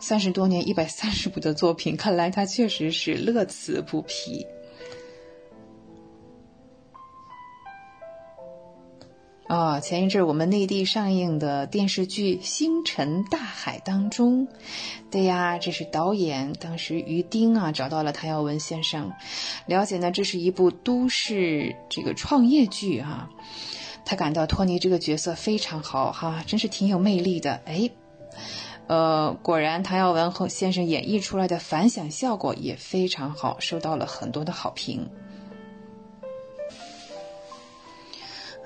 [0.00, 4.44] 三十多年，一百三十部的作品，看来他确实是乐此不疲。
[9.46, 14.48] 哦，前一阵我们内地上映的电视剧《星辰大海》当中，
[15.10, 19.12] 对呀，这是导演当时于丁啊找到了谭耀文先生，
[19.66, 23.28] 了解呢这是一部都市这个创业剧啊，
[24.06, 27.90] 他感到托尼这个角色非常好哈，真是挺有魅力的哎，
[28.86, 35.06] 呃，果然谭耀文和先生演绎出来的反响效果也非常好，受到了很多的好评。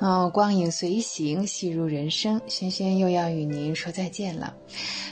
[0.00, 2.40] 哦，光影随行，戏如人生。
[2.46, 4.54] 轩轩又要与您说再见了，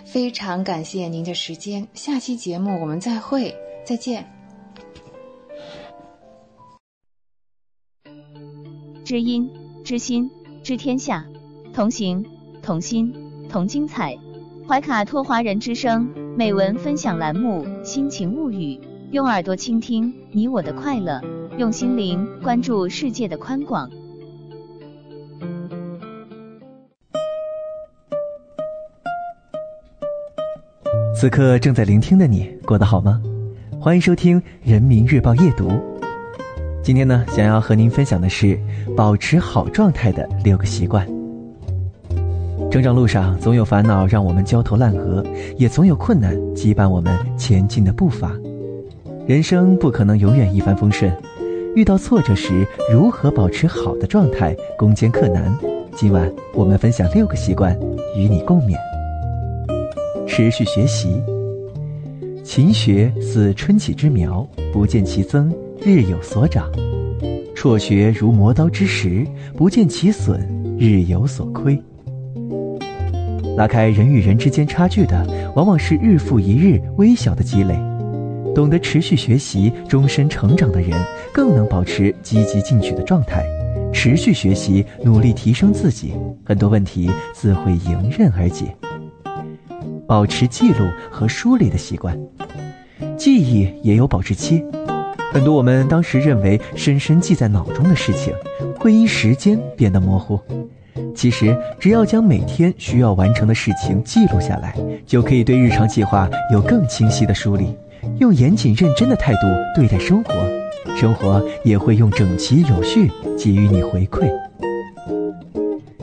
[0.04, 1.86] 非常感谢您的时间。
[1.92, 3.52] 下期节目我们再会，
[3.84, 4.24] 再见。
[9.04, 9.50] 知音、
[9.84, 10.30] 知心、
[10.62, 11.26] 知天下，
[11.74, 12.24] 同行、
[12.62, 13.12] 同心、
[13.48, 14.16] 同精彩。
[14.68, 18.76] 怀卡托华人之声美文分享栏目《心情物语》，
[19.10, 21.20] 用耳朵倾听你我的快乐，
[21.58, 23.90] 用心灵关注世界的宽广。
[31.18, 33.22] 此刻正在聆听的你过得好吗？
[33.80, 35.70] 欢迎收听《人民日报夜读》。
[36.82, 38.60] 今天呢，想要和您分享的是
[38.94, 41.08] 保持好状态的六个习惯。
[42.70, 45.24] 成长路上总有烦恼让我们焦头烂额，
[45.56, 48.32] 也总有困难羁绊我们前进的步伐。
[49.26, 51.10] 人生不可能永远一帆风顺，
[51.74, 55.50] 遇到挫折时如何保持好的状态，攻坚克难。
[55.94, 57.74] 今晚我们分享六个习惯，
[58.14, 58.76] 与你共勉。
[60.26, 61.22] 持续学习，
[62.42, 66.64] 勤学似春起之苗，不见其增，日有所长；
[67.54, 70.46] 辍学如磨刀之石，不见其损，
[70.78, 71.80] 日有所亏。
[73.56, 77.74] 拉开人与人之间差距的，往往是日复一日微小的积累。
[78.54, 80.92] 懂得持续学习、终身成长的人，
[81.32, 83.44] 更能保持积极进取的状态。
[83.92, 86.12] 持续学习，努力提升自己，
[86.44, 88.74] 很多问题自会迎刃而解。
[90.06, 92.18] 保持记录和梳理的习惯，
[93.16, 94.64] 记忆也有保质期。
[95.32, 98.32] 很多我们当时认为深深记在脑中的事情，
[98.78, 100.40] 会因时间变得模糊。
[101.14, 104.74] 其实，只要将每天需要完成的事情记录下来，
[105.06, 107.76] 就可以对日常计划有更清晰的梳理。
[108.18, 109.40] 用严谨认真的态度
[109.74, 110.32] 对待生活，
[110.96, 114.30] 生活也会用整齐有序给予你回馈。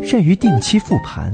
[0.04, 1.34] 善于定期复盘。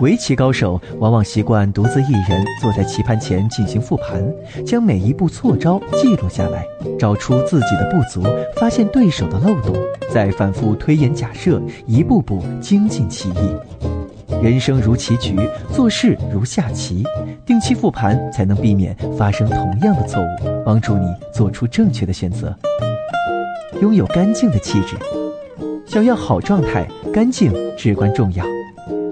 [0.00, 4.24] 围棋高手往往习惯独自一人坐在棋盘前进行复盘，
[4.66, 6.66] 将每一步错招记录下来，
[6.98, 8.22] 找出自己的不足，
[8.56, 9.76] 发现对手的漏洞，
[10.10, 13.56] 再反复推演假设，一步步精进棋艺。
[14.42, 15.38] 人生如棋局，
[15.72, 17.04] 做事如下棋，
[17.46, 22.54] 定期复盘才能避免发生同样的错误，帮助你做出正确的选择。
[23.80, 24.96] 拥有干净的气质，
[25.86, 28.44] 想要好状态，干净至关重要。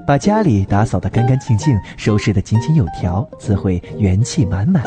[0.06, 4.82] 把家里打扫得干干净净，收拾得井井有条，自会元气满满。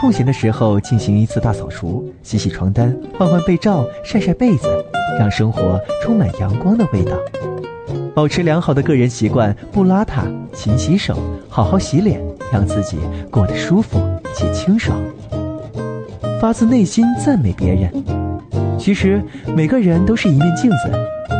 [0.00, 4.68] 空闲的时候进行一次大扫除，洗洗床单，换换被罩，晒晒被子，
[5.18, 7.16] 让生活充满阳光的味道。
[8.14, 11.16] 保持良好的个人习惯，不邋遢，勤洗手，
[11.48, 12.20] 好好洗脸，
[12.52, 12.98] 让自己
[13.30, 14.00] 过得舒服
[14.34, 14.98] 且清爽。
[16.40, 17.90] 发自内心赞美别人。
[18.78, 19.22] 其实
[19.56, 20.90] 每个人都是一面镜子，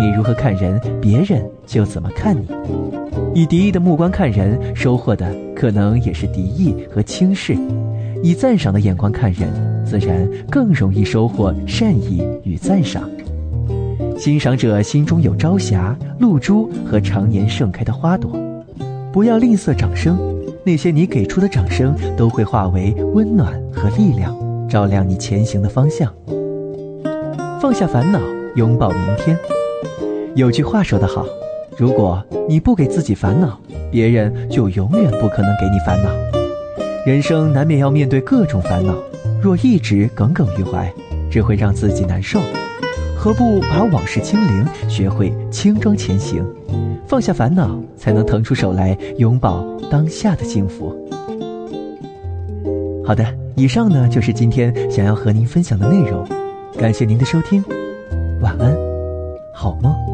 [0.00, 2.46] 你如何看人，别人就怎么看你。
[3.34, 7.54] 以敌意的目光看人，收获的可能也是敌意和轻视；
[8.22, 9.48] 以赞赏的眼光看人，
[9.84, 13.08] 自然更容易收获善意与赞赏。
[14.16, 18.30] 欣赏者心中有朝霞、露珠和常年盛开的花朵。
[19.12, 20.18] 不要吝啬掌声，
[20.64, 24.36] 那些你给出的掌声都会化为温暖和力量，
[24.68, 26.12] 照亮你前行的方向。
[27.60, 28.20] 放下烦恼，
[28.56, 29.36] 拥抱明天。
[30.34, 31.24] 有句话说得好：
[31.76, 33.58] 如果你不给自己烦恼，
[33.90, 36.10] 别人就永远不可能给你烦恼。
[37.04, 38.94] 人生难免要面对各种烦恼，
[39.42, 40.92] 若一直耿耿于怀，
[41.30, 42.40] 只会让自己难受。
[43.16, 46.46] 何不把往事清零，学会轻装前行，
[47.08, 50.94] 放下烦恼，才能腾出手来拥抱当下的幸福。
[53.04, 56.24] 好的，以上呢就是今天想要和您分享的内容。
[56.78, 57.64] 感谢您的收听，
[58.40, 58.76] 晚安，
[59.52, 60.13] 好梦。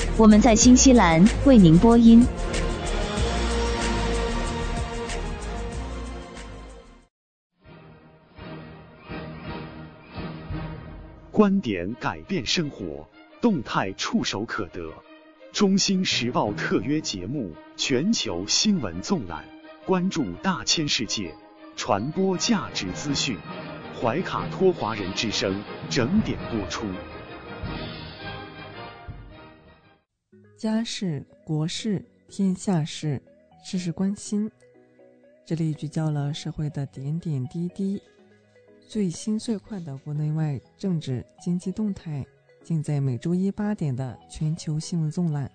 [0.21, 2.23] 我们在新西兰为您播音。
[11.31, 13.09] 观点改变生活，
[13.41, 14.93] 动态触手可得。
[15.51, 19.43] 中新时报特约节目，全球新闻纵览，
[19.87, 21.33] 关注大千世界，
[21.75, 23.39] 传播价值资讯。
[23.99, 26.85] 怀卡托华人之声整点播出。
[30.61, 33.19] 家事、国事、天下事，
[33.63, 34.47] 事事关心。
[35.43, 37.99] 这里聚焦了社会的点点滴滴，
[38.87, 42.23] 最新最快的国内外政治经济动态，
[42.63, 45.49] 尽在每周一八点的全球新闻纵览。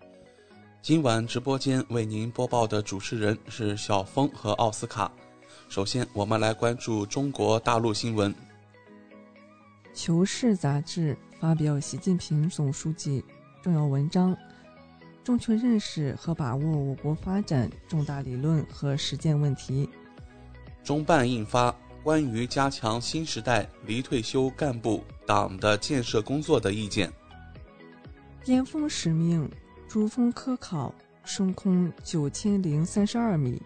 [0.83, 5.13] 今晚直播间为您播报的主持人是小峰和奥斯卡。
[5.69, 8.35] 首先，我们来关注中国大陆新闻。
[9.95, 13.25] 《求是》杂志发表习近平总书记
[13.63, 14.37] 重要文章，
[15.27, 19.91] 正确认识和把握我国发展重大理论和实践问题。
[20.85, 21.75] 中办印发
[22.05, 27.13] 关于加强新时代离退休干部党的建设工作的意见。
[28.45, 29.51] 巅峰使命，
[29.89, 33.61] 珠峰科考升空九千零三十二米。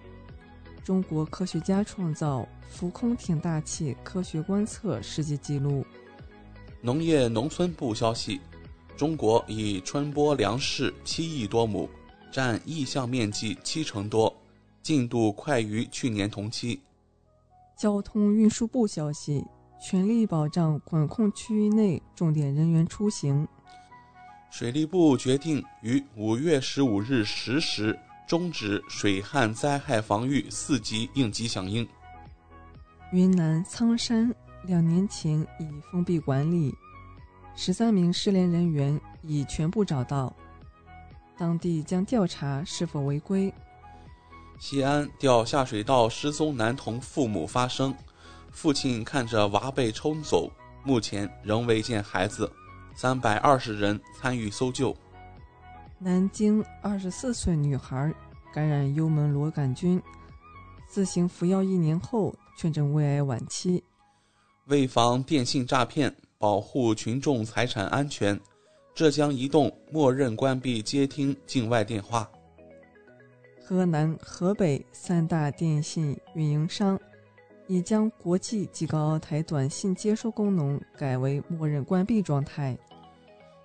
[0.82, 5.84] 中国科学家创造浮空挺大气科学观测世界纪录。
[6.80, 8.40] 农业农村部消息，
[9.01, 11.88] 中国已春播粮食七亿多亩，
[12.30, 14.30] 占意向面积七成多，
[14.82, 16.78] 进度快于去年同期。
[17.78, 19.42] 交通运输部消息，
[19.80, 23.48] 全力保障管控区域内重点人员出行。
[24.51, 27.98] 水利部决定于五月十五日十时。
[28.28, 31.88] 终止水旱灾害防御四级应急响应。
[33.12, 34.32] 云南苍山
[34.64, 36.72] 两年前已封闭管理，
[37.62, 40.34] 十三名失联人员已全部找到，
[41.36, 43.52] 当地将调查是否违规。
[44.58, 47.94] 西安掉下水道失踪男童父母发声，
[48.50, 50.50] 父亲看着娃被冲走，
[50.84, 52.50] 目前仍未见孩子，
[52.94, 54.96] 三百二十人参与搜救。
[55.98, 58.11] 南京二十四岁女孩
[58.54, 60.00] 感染幽门螺杆菌，
[60.88, 63.84] 自行服药一年后确诊胃癌晚期。
[64.68, 68.41] 为防电信诈骗，保护群众财产安全，
[68.95, 72.26] 浙江移动默认关闭接听境外电话。
[73.62, 76.99] 河南、河北三大电信运营商
[77.66, 82.74] 已将国际及高奥台短信接收功能改为默认关闭状态。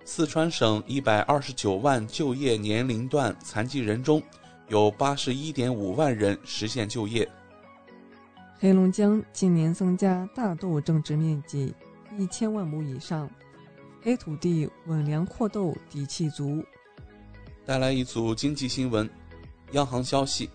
[0.04, 4.22] 四川省一百二十九万就业年龄段残疾人中，
[4.68, 7.26] 有八十一点五万人实现就业。
[8.58, 11.74] 黑龙江今年增加大豆种植面积
[12.18, 13.28] 一千万亩以上，
[14.02, 16.64] 黑土地稳粮阔豆底气足。
[17.64, 19.08] 带来一组经济新闻。
[19.72, 20.48] 央行消息，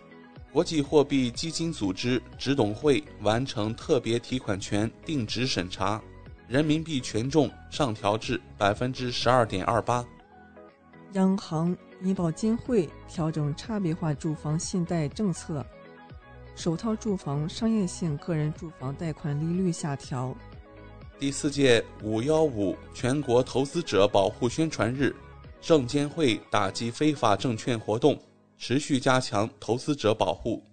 [0.53, 6.01] 国际货币基金组织执董会完成特别提款权定值审查。
[6.47, 10.05] 人民币权重上调至百分之十二点二八。
[11.14, 15.66] 央行、银保监会调整差别化住房信贷政策，
[16.55, 20.36] 首套住房商业性个人住房贷款利率下调。
[21.22, 25.15] 第四届“五幺五”全国投资者保护宣传日，
[25.61, 28.19] 证监会打击非法证券活动，
[28.57, 30.63] 持续加强投资者保护。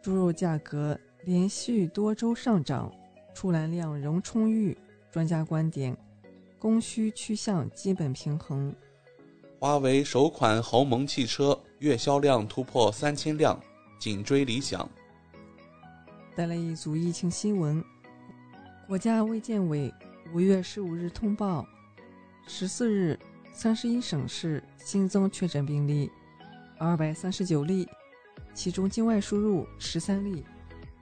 [0.00, 2.90] 猪肉价格连续多周上涨。
[3.34, 4.74] 出栏量仍充裕，
[5.12, 5.94] 专家观点，
[6.58, 8.74] 供需趋向基本平衡。
[9.58, 13.60] 华为首款鸿蒙汽车月销量突破三千辆，
[13.98, 14.88] 紧追理想。
[16.34, 17.84] 带来一组疫情新闻：
[18.90, 19.94] 国家卫健委
[20.34, 21.64] 五月十五日通报，
[22.48, 23.16] 十四日
[23.52, 26.10] 三十一省市新增确诊病例
[26.76, 27.88] 二百三十九例，
[28.52, 30.44] 其中境外输入十三例。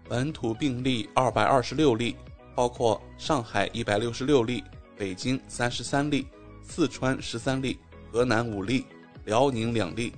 [0.06, 2.14] 本土病例二百二十六例，
[2.54, 4.62] 包括上海一百六十六例、
[4.94, 6.26] 北京三十三例、
[6.62, 7.78] 四川十三例、
[8.12, 8.84] 河南五例、
[9.24, 10.12] 辽宁两例、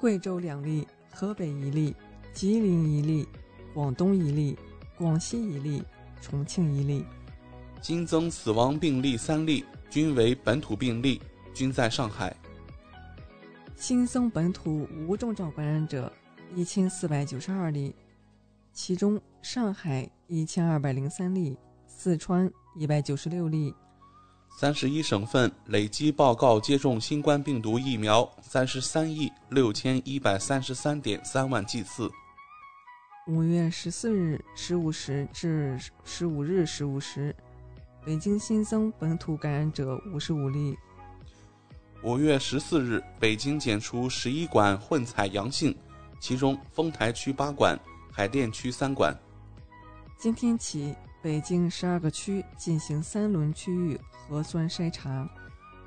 [0.00, 1.94] 贵州两例、河北一例、
[2.34, 3.28] 吉林一例、
[3.72, 4.58] 广东一例、
[4.98, 5.80] 广西一例、
[6.20, 7.04] 重庆一例。
[7.82, 11.20] 新增死亡病例三例，均为本土病例，
[11.54, 12.34] 均在上海。
[13.76, 16.12] 新增本土无症状感染者
[16.54, 17.94] 一千四百九十二例。
[18.72, 21.56] 其中，上海一千二百零三例，
[21.86, 23.74] 四川一百九十六例。
[24.58, 32.10] 三十一省份累计报告接种新冠病毒疫苗三十三亿六千一百三十三点三万剂次。
[33.26, 37.34] 五月十四日十五时至十五日十五时，
[38.04, 40.78] 北京新增本土感染者五十五例。
[42.04, 45.76] 五月十四日，北京检出十一管混采阳性，
[46.20, 47.76] 其中丰台区八管。
[48.12, 49.14] 海淀区三管。
[50.16, 55.28] 今天起，北京十二个区进行三轮区域核酸筛查。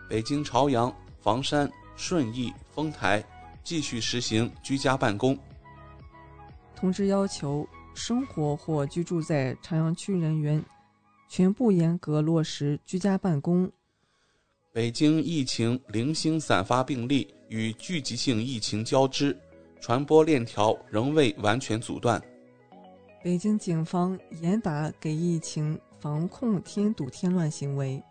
[0.09, 3.23] 北京朝阳、房山、顺义、丰台
[3.63, 5.39] 继续实行居家办公。
[6.79, 10.63] 通知要求，生活或居住在朝阳区人员
[11.27, 13.69] 全部严格落实居家办公。
[14.71, 19.37] 北京疫情零星散发病例与聚集性疫情交织。
[19.81, 22.21] 传播链条仍未完全阻断。
[23.23, 28.01] 北京警方严打给疫情防控添堵添乱行为。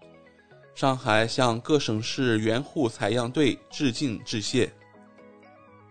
[0.74, 4.70] 上海向各省市援沪采样队致敬致谢。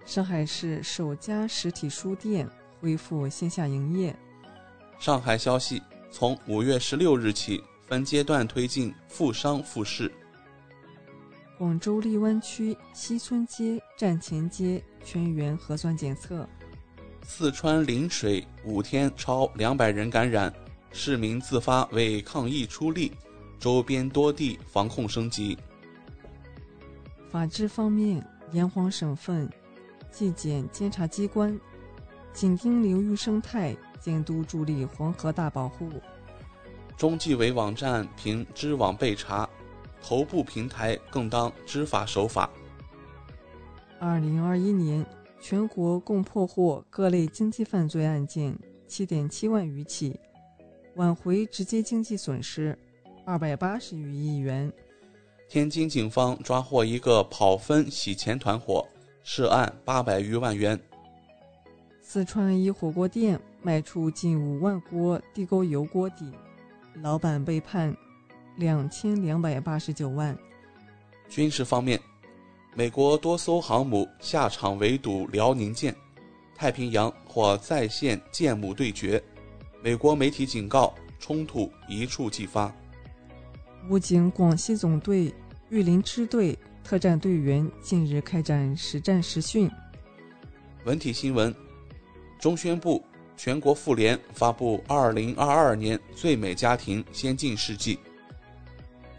[0.04, 2.50] 上海市首家实体书店
[2.80, 4.16] 恢复线下营业。
[5.00, 10.12] 上海消息：从五月十六日起，分阶段推进复商复市。
[11.58, 16.48] 广州荔湾区西村街站前街全员核酸检测。
[17.24, 20.54] 四川陵水五天超两百人感染，
[20.92, 23.12] 市民自发为抗疫出力，
[23.60, 25.58] 周边多地防控升级。
[27.30, 29.50] 法治方面，炎黄省份
[30.10, 31.60] 纪检监察机关
[32.38, 35.90] 紧盯流域生态，监督助力黄河大保护。
[36.96, 39.50] 中纪委网站凭知网被查。
[40.00, 42.48] 头部平台更当知法守法。
[44.00, 45.04] 二零二一年，
[45.42, 48.56] 全国共破获各类经济犯罪案件
[48.88, 50.20] 七点七万余起，
[50.94, 52.78] 挽回直接经济损失
[53.26, 54.72] 二百八十余亿元。
[55.50, 58.88] 天津警方抓获一个跑分洗钱团伙，
[59.24, 60.80] 涉案八百余万元。
[62.10, 66.32] 四川一火锅店卖出近五万锅地沟油锅底，
[67.02, 67.94] 老板被判。
[68.56, 70.36] 两千两百八十九万。
[71.28, 72.00] 军事方面，
[72.74, 75.94] 美国多艘航母下场围堵辽宁舰，
[76.56, 79.22] 太平洋或再现舰母对决。
[79.84, 82.74] 美国媒体警告，冲突一触即发。
[83.90, 85.36] 武警广西总队
[85.70, 89.70] 玉林支队特战队员近日开展实战实训。
[90.86, 91.54] 文体新闻：
[92.40, 93.04] 中宣部、
[93.36, 97.98] 全国妇联发布二零二二年最美家庭先进事迹。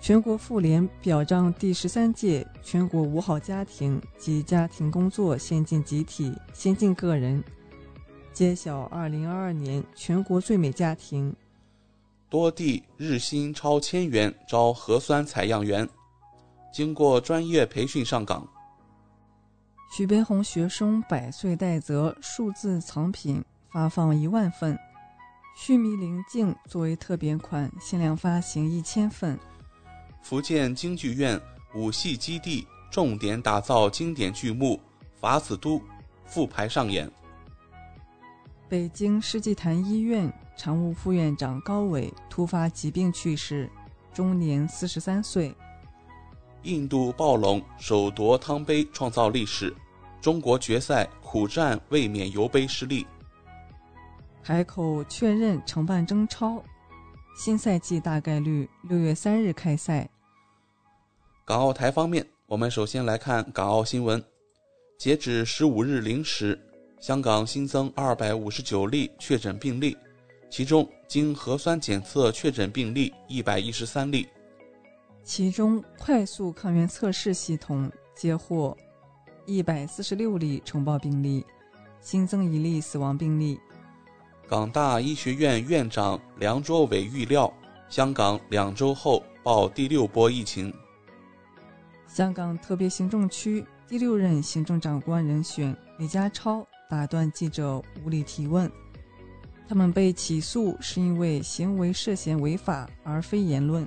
[0.00, 7.42] 全国妇联表彰第十三届全国五好家庭及家庭工作先进集体、先进个人，
[8.32, 11.34] 揭晓二零二二年全国最美家庭。
[12.30, 15.88] 多地日薪超千元招核酸采样员，
[16.72, 18.48] 经过专业培训上岗。
[19.90, 24.78] 徐悲鸿学生百岁戴泽数字藏品发放一万份，
[25.56, 29.38] 须弥灵镜作为特别款限量发行一千份。
[30.22, 31.40] 福建京剧院
[31.74, 34.76] 武戏基地重点打造经典剧目
[35.20, 35.78] 《法子都》
[36.26, 37.10] 复排上演。
[38.68, 43.68] 北京世纪坛医院常务副院长高伟突发疾病去世，
[44.12, 45.52] 终年四十三岁。
[46.68, 49.74] 印度暴龙首夺汤杯创造历史，
[50.20, 53.06] 中国决赛苦战卫冕尤杯失利。
[54.42, 56.62] 海口确认承办中超，
[57.34, 60.06] 新赛季大概率六月三日开赛。
[61.46, 64.22] 港澳台方面，我们首先来看港澳新闻。
[64.98, 66.60] 截止十五日零时，
[67.00, 69.96] 香港新增二百五十九例确诊病例，
[70.50, 74.28] 其中经核酸检测确诊病例一百一十三例。
[75.28, 78.74] 其中快速抗原测试系统接获
[79.44, 81.44] 一百四十六例呈报病例，
[82.00, 83.60] 新增一例死亡病例。
[84.48, 87.52] 港大医学院院长梁卓伟预料，
[87.90, 90.72] 香港两周后报第六波疫情。
[92.06, 98.72] 香港特别行政区第六任行政长官人选李家超打断记者无理提问，
[99.68, 103.86] 他们被起诉是因为行为涉嫌违法，而非言论。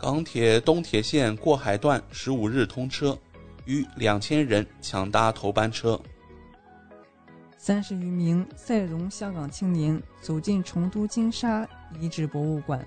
[0.00, 3.18] 港铁东铁线过海段十五日通车，
[3.64, 6.00] 逾两千人抢搭头班车。
[7.56, 11.68] 三十余名赛容香港青年走进成都金沙
[11.98, 12.86] 遗址博物馆，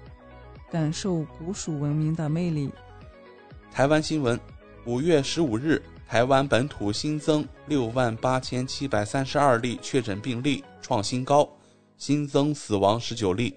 [0.72, 2.72] 感受古蜀文明的魅力。
[3.70, 4.39] 台湾新闻：
[4.86, 11.47] 五月十五日，台湾本土新增六万八千七百三十二例确诊病例，创新高，
[11.97, 13.53] 新增死亡十九例。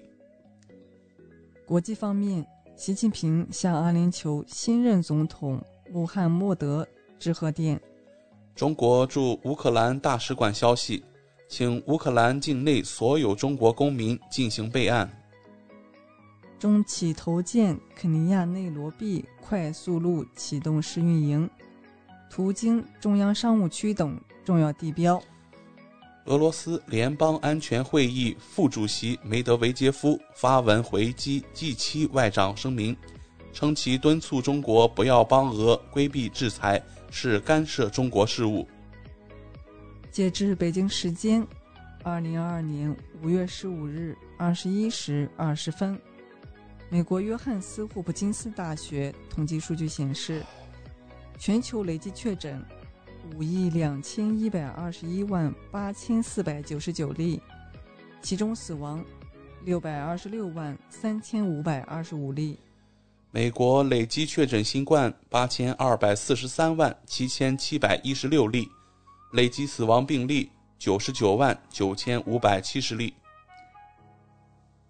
[1.65, 2.45] 国际方面，
[2.75, 6.85] 习近平向阿联酋新任总统穆罕默德
[7.17, 7.79] 致贺电。
[8.53, 11.01] 中国驻乌克兰大使馆消息，
[11.47, 15.09] 请乌克兰境内所有中国公民进行备案。
[16.59, 21.49] 中企投建肯尼亚内罗毕快速路启动试运营，
[22.29, 25.21] 途经中央商务区等重要地标。
[26.25, 32.97] 俄罗斯联邦安全会议副主席梅德韦杰夫发文回击 G7 外长声明，
[33.53, 38.67] 称其敦促中国不要帮俄规避制裁是干涉中国事务。
[40.09, 41.45] 截至北京时间
[42.01, 45.99] 二零二二年五月十五日二十一时二十分。
[46.89, 50.41] 美国约翰斯霍普金斯大学统计数据显示，
[51.37, 52.63] 全球累计确诊
[53.33, 57.41] 五亿两千一百二十一万八千四百九十九例，
[58.21, 59.03] 其中死亡
[59.63, 62.59] 六百二十六万三千五百二十五例。
[63.31, 68.69] 美国累计确诊新冠八千二百四十三万七千七百一十六例，
[69.33, 73.13] 累计死亡病例九十九万九千五百七十例。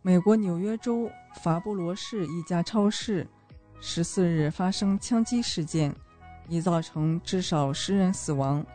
[0.01, 1.09] 美国纽约州
[1.41, 3.25] 法布罗市一家超市
[3.81, 5.95] 十四日发生枪击事件，
[6.47, 8.65] 已造成至少十人死亡。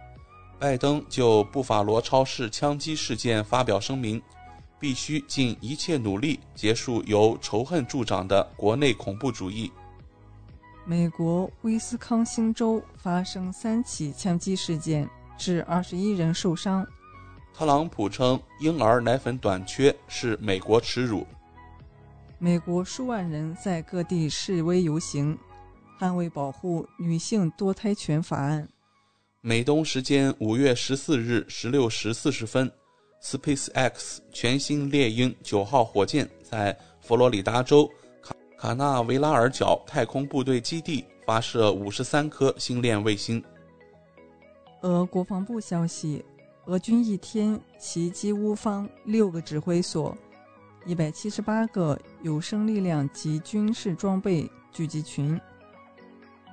[0.59, 4.21] 拜登就布法罗超市枪击事件发表声明，
[4.79, 9.73] 必须尽一切努力结束由仇恨助长的国内恐怖主义。
[10.85, 15.09] 美国威斯康星州发生三起枪击事件，
[15.39, 16.87] 致二十一人受伤。
[17.55, 21.27] 特朗普称婴儿奶粉短缺是美国耻辱。
[22.39, 25.39] 美国数万人在各地示威游行，
[26.01, 28.67] 捍卫保护女性多胎权法案。
[29.43, 32.73] 美东时间五月十四日十六时四十分
[33.23, 37.87] ，SpaceX 全新猎鹰九号火箭在佛罗里达州
[38.23, 43.43] 卡卡纳维拉尔角太空部队基地发射五十三颗星链卫星。
[44.81, 46.25] 俄国防部消息。
[46.67, 50.17] 俄军一天袭击乌方六个指挥所，
[50.87, 55.41] 一百七十八个有生力量及军事装备聚集群。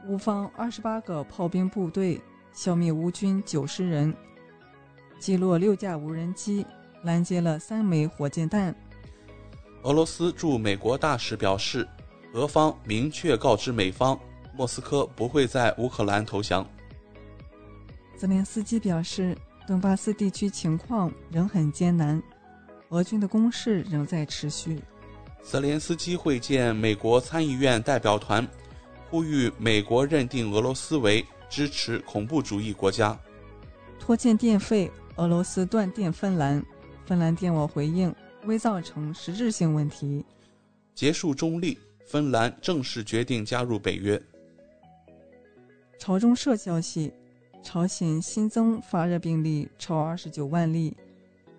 [0.08, 2.22] 乌方二十八个炮兵部队
[2.54, 4.14] 消灭乌军九十人，
[5.20, 6.66] 击落六架无人机，
[7.04, 8.74] 拦截了三枚火箭弹。
[9.84, 11.86] 俄罗斯驻美国大使表示，
[12.34, 14.18] 俄方明确告知美方，
[14.56, 16.66] 莫斯科不会在乌克兰投降。
[18.16, 19.38] 泽连斯基表示，
[19.68, 22.22] 顿巴斯地区情况仍很艰难，
[22.90, 24.82] 俄军的攻势仍在持续。
[25.44, 28.46] 泽连斯基会见美国参议院代表团，
[29.10, 33.18] 呼吁美国认定俄罗斯为支持恐怖主义国家。
[34.00, 36.64] 拖欠电费，俄罗斯断电芬兰，
[37.06, 38.14] 芬兰电网回应
[38.46, 40.26] 未造成实质性问题。
[40.94, 44.22] 结束中立，芬兰正式决定加入北约。
[45.98, 47.14] 朝中社消息。
[47.64, 50.96] 朝鲜新增发热病例超二十九万例，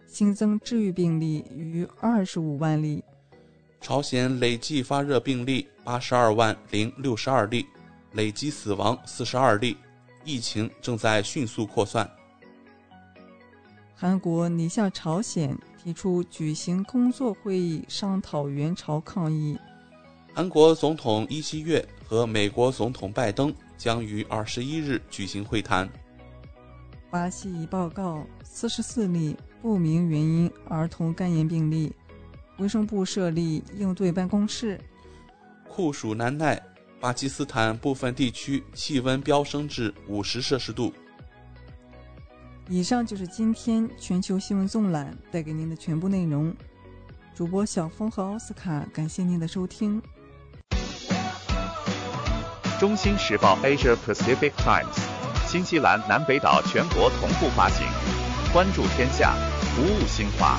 [0.07, 3.05] 新增治愈病例逾二十五万例。
[3.81, 7.67] 朝鲜累计发热病例八十二万零六十二例，
[8.13, 9.77] 累计死亡四十二例，
[10.25, 12.11] 疫情正在迅速扩散。
[13.95, 19.59] 韩国拟向朝鲜提出举行工作会议，商讨援朝抗议。
[20.35, 23.55] 韩国总统尹锡悦和美国总统拜登。
[23.79, 25.89] 将于二十一日举行会谈。
[27.11, 31.93] 巴西已报告四十四例不明原因儿童肝炎病例，
[32.59, 34.79] 卫生部设立应对办公室。
[35.69, 36.61] 酷暑难耐，
[37.01, 40.93] 巴基斯坦部分地区气温飙升至五十摄氏度。
[42.69, 46.55] 以上就是今天全球新闻纵览带给您的全部内容。
[47.35, 50.03] 主播小峰和奥斯卡，感谢您的收听。
[52.79, 54.99] 中新时报 Asia Pacific Times，
[55.47, 57.87] 新西兰南北岛全国同步发行。
[58.53, 60.59] 关注天下，服务新华，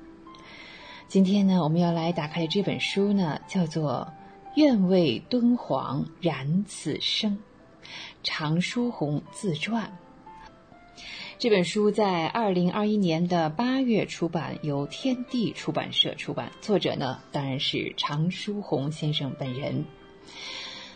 [1.11, 4.07] 今天呢，我们要来打开的这本书呢，叫做
[4.55, 7.33] 《愿为敦煌燃此生》，
[8.23, 9.97] 常书鸿自传。
[11.37, 16.49] 这本书在二零二一年的八月出版，由天地出版社出版。
[16.61, 19.83] 作者呢，当然是常书鸿先生本人。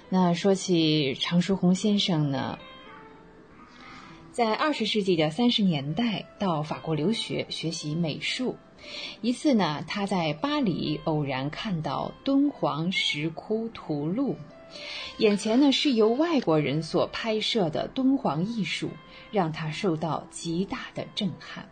[0.07, 2.57] 那说起常书鸿先生呢，
[4.31, 8.55] 在二十世纪的三十年代到法国留学学习美术。
[9.21, 14.35] 一次呢，他在巴黎偶然看到敦煌石窟图录，
[15.17, 18.89] 眼前呢是由外国人所拍摄的敦煌艺术，
[19.31, 21.67] 让他受到极大的震撼。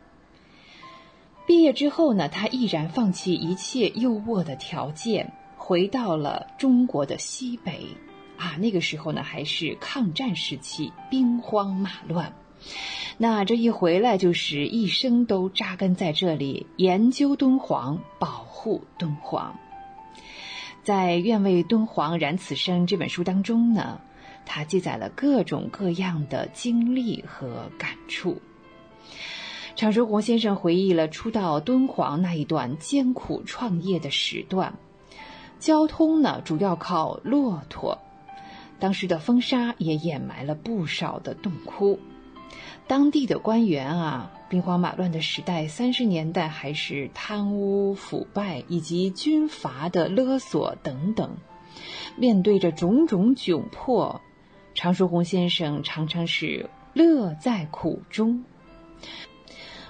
[1.45, 7.85] 毕业之后呢，他毅然放弃一切优渥的条件，回到了中国的西北。
[8.35, 12.33] 啊，那个时候呢还是抗战时期，兵荒马乱。
[13.17, 19.55] 那这一回来就是一生都扎根在这里，研究敦煌，保护敦煌。
[20.83, 24.01] 在《愿为敦煌燃此生》这本书当中呢，
[24.45, 28.41] 他记载了各种各样的经历和感触。
[29.75, 34.73] 常书鸿先生回忆了初到敦煌那一段艰苦创业的时段，
[35.59, 37.99] 交通呢主要靠骆驼，
[38.79, 41.99] 当时的风沙也掩埋了不少的洞窟。
[42.87, 51.37] 当地的官员啊，兵荒马乱的时代，三十年代还是贪污腐败以及军阀的勒索等等，
[52.17, 54.21] 面对着种种窘迫，
[54.75, 58.43] 常书鸿先生常常是乐在苦中。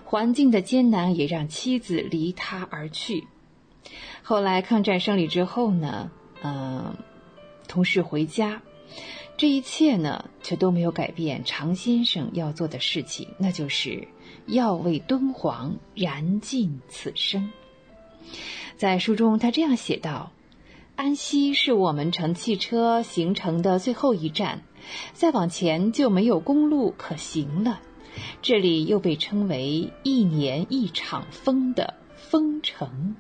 [0.06, 3.28] 环境的艰难也让妻子离他而去。
[4.22, 6.12] 后来抗战胜利之后呢，
[6.44, 6.96] 嗯，
[7.68, 8.62] 同事回家，
[9.36, 14.08] 这一切呢却都没有改变常先生要做的事情，那就是
[14.46, 17.52] 要为敦煌燃尽此生。
[18.78, 20.32] 在书中，他这样写道
[20.96, 24.62] ：“安西是我们乘汽车行程的最后一站，
[25.14, 27.82] 再往前就没有公路可行了。
[28.42, 33.16] 这里又被称为一年一场风的风城。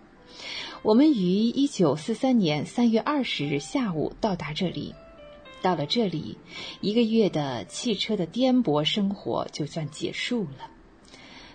[0.83, 4.93] 我们于一九四三年三月二十日下午到达这里。
[5.63, 6.37] 到了这里，
[6.79, 10.69] 一个月的汽车的颠簸生活就算结束了。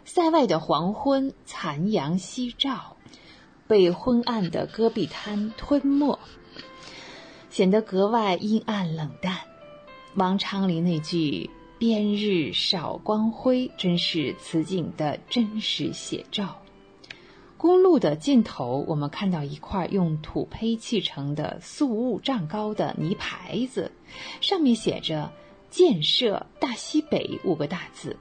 [0.05, 2.97] 塞外的黄昏，残阳夕照。”
[3.69, 6.19] 被昏暗的戈壁滩吞没，
[7.51, 9.41] 显得格外阴暗冷淡。
[10.15, 16.63] 王昌龄那句“边日少光辉”真是此景的真实写照。
[17.59, 23.91] 公路的尽头，我们看到一块用土坯砌成的素物丈高的泥牌子，
[24.41, 25.33] 上面写着
[25.69, 28.17] “建设大西北”五个大字。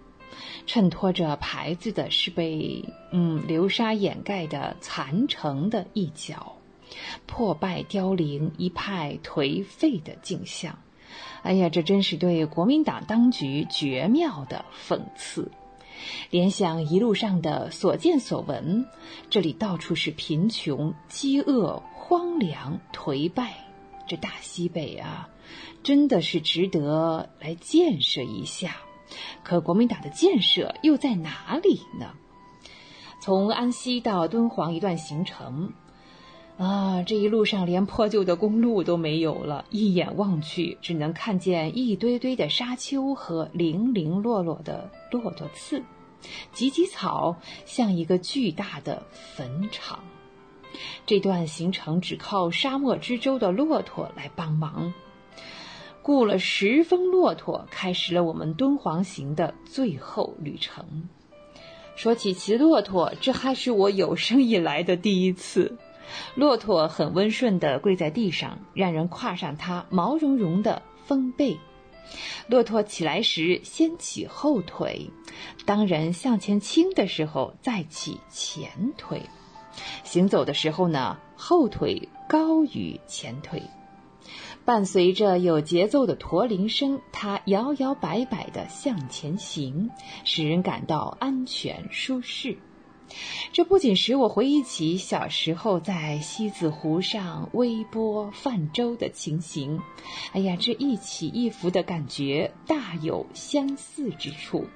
[0.65, 6.57] 衬托着牌子的是被嗯流沙掩盖的残城的一角，
[7.27, 10.79] 破败凋零、一派颓废的景象。
[11.43, 15.51] 哎呀，这真是对国民党当局绝妙的讽刺。
[16.29, 18.85] 联想一路上的所见所闻，
[19.29, 23.65] 这里到处是贫穷、饥饿、荒凉、颓败。
[24.07, 25.29] 这大西北啊，
[25.83, 28.77] 真的是值得来建设一下。
[29.43, 32.13] 可国民党的建设又在哪里呢？
[33.19, 35.73] 从安西到敦煌一段行程，
[36.57, 45.83] 啊，这一路上连破旧的公路都没有了，一眼望去只能看见一堆堆的沙丘和零零落落的骆驼刺，
[46.53, 47.35] 芨芨草
[47.65, 49.99] 像一个巨大的坟场。
[51.05, 54.91] 这段行程只靠沙漠之舟的骆驼来帮忙。
[56.01, 61.07] 雇了十峰骆驼，开始了我们敦煌行的最后旅程。
[61.95, 65.77] 说起骑骆驼，这还是我有生以来的第一次。
[66.35, 71.57] 骆驼很温顺地跪在地上，让人跨上它毛茸茸的丰背。
[72.47, 75.09] 骆驼起来时先起后腿，
[75.65, 79.21] 当人向前倾的时候再起前腿。
[80.03, 83.61] 行走的时候呢，后腿高于前腿。
[84.65, 89.89] 伴随着有节奏的驼铃声，它摇摇摆摆地向前行，
[90.25, 92.57] 使人感到安全舒适。
[93.53, 99.81] 这不仅使我回忆起小时候在西子湖上微波泛舟的情形，
[100.33, 104.67] 哎呀，这一起一伏的感觉大有相似之处。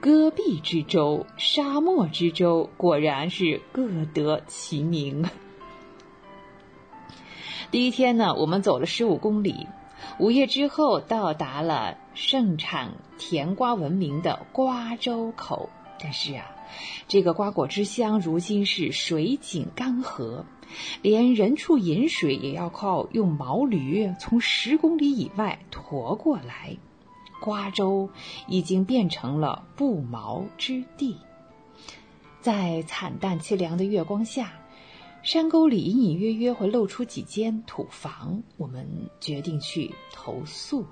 [0.00, 5.28] 戈壁之舟、沙漠之舟，果然是各得其名。
[7.70, 9.66] 第一天呢，我们走了十五公里，
[10.18, 15.68] 午夜之后到达了盛产甜瓜闻名的瓜州口。
[16.00, 16.46] 但是啊，
[17.06, 20.44] 这个瓜果之乡如今是水井干涸，
[21.02, 26.76] 连人畜饮水也要靠用毛驴从十公里以外驮过来。
[27.40, 28.10] 瓜州
[28.48, 31.16] 已经变成了不毛之地，
[32.40, 34.52] 在惨淡凄凉的月光下。
[35.22, 38.88] 山沟里隐隐约约会露出几间土房，我们
[39.20, 40.86] 决定去投宿。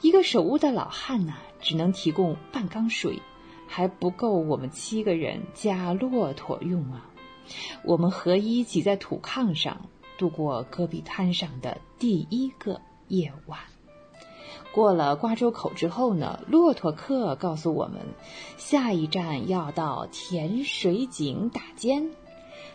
[0.00, 3.20] 一个守屋的老汉呢，只能提供半缸水，
[3.74, 7.08] 还不够我们七个人加骆驼用啊。
[7.82, 9.88] 我们合衣挤在土炕上，
[10.18, 12.78] 度过戈壁滩上的第一个
[13.08, 13.58] 夜晚。
[14.74, 18.02] 过了瓜州口之后呢，骆驼客告诉我们，
[18.58, 22.10] 下一站要到甜水井打尖。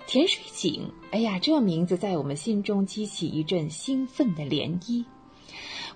[0.08, 5.06] 甜水井，哎呀，这名字在我们心中激起一阵兴奋的涟漪。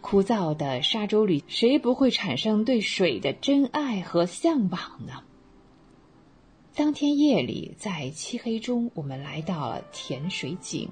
[0.02, 5.23] 枯燥的沙洲里，谁不会产生对水的真爱和向往呢？
[6.73, 10.90] 当天夜里，在漆黑中，我们来到了甜水井，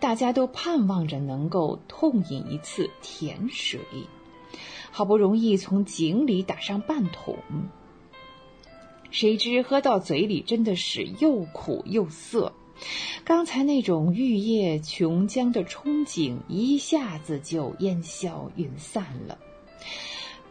[0.00, 3.80] 大家都盼望着能够痛饮一次甜水。
[4.90, 7.36] 好不容易从井里打上半桶。
[9.10, 12.52] 谁知喝到嘴里真的是又苦又涩，
[13.24, 19.38] 刚才那种玉液琼浆的憧憬一下子就烟消云散了。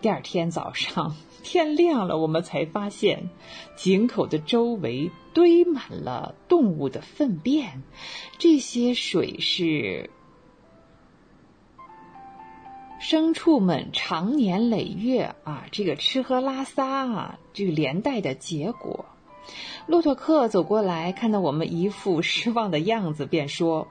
[0.01, 3.29] 第二天早上天亮了，我们才发现
[3.75, 7.83] 井口的周围堆满了动物的粪便，
[8.39, 10.09] 这些水是
[12.99, 19.05] 牲畜们长年累月啊，这个吃喝拉撒啊，这个连带的结果。
[19.87, 23.87] 骆驼客走过来，看到我们一副失望的样子，便说：“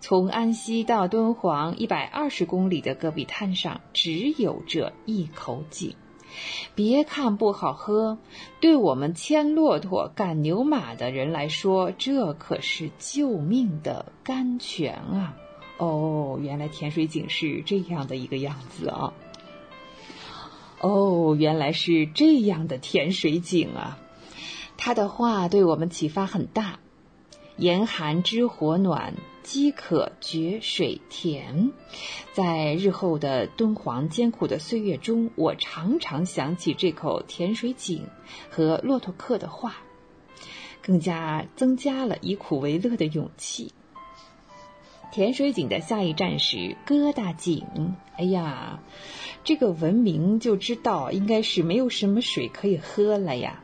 [0.00, 5.94] 从安溪到敦煌一百二十公里的戈壁滩上，只有这一口井。
[6.74, 8.18] 别看不好喝，
[8.60, 15.34] 对我们牵骆驼、赶牛马的人来说，这可是救命的甘泉啊！”
[15.78, 19.12] 哦，原来甜水井是这样的一个样子啊！
[20.80, 23.98] 哦，原来是这样的甜水井啊！
[24.76, 26.78] 他的话对我们启发很大。
[27.56, 31.72] 严寒知火暖，饥渴觉水甜。
[32.34, 38.06] 在日后的敦煌艰苦的岁月中，我常常想起这口甜水井
[38.50, 39.76] 和骆驼客的话，
[40.82, 43.72] 更加增加了以苦为乐的勇气。
[45.10, 47.96] 甜水井的下一站是疙瘩井。
[48.18, 48.80] 哎呀，
[49.46, 53.62] 这个闻名就知道应该是没有什么水可以喝了呀。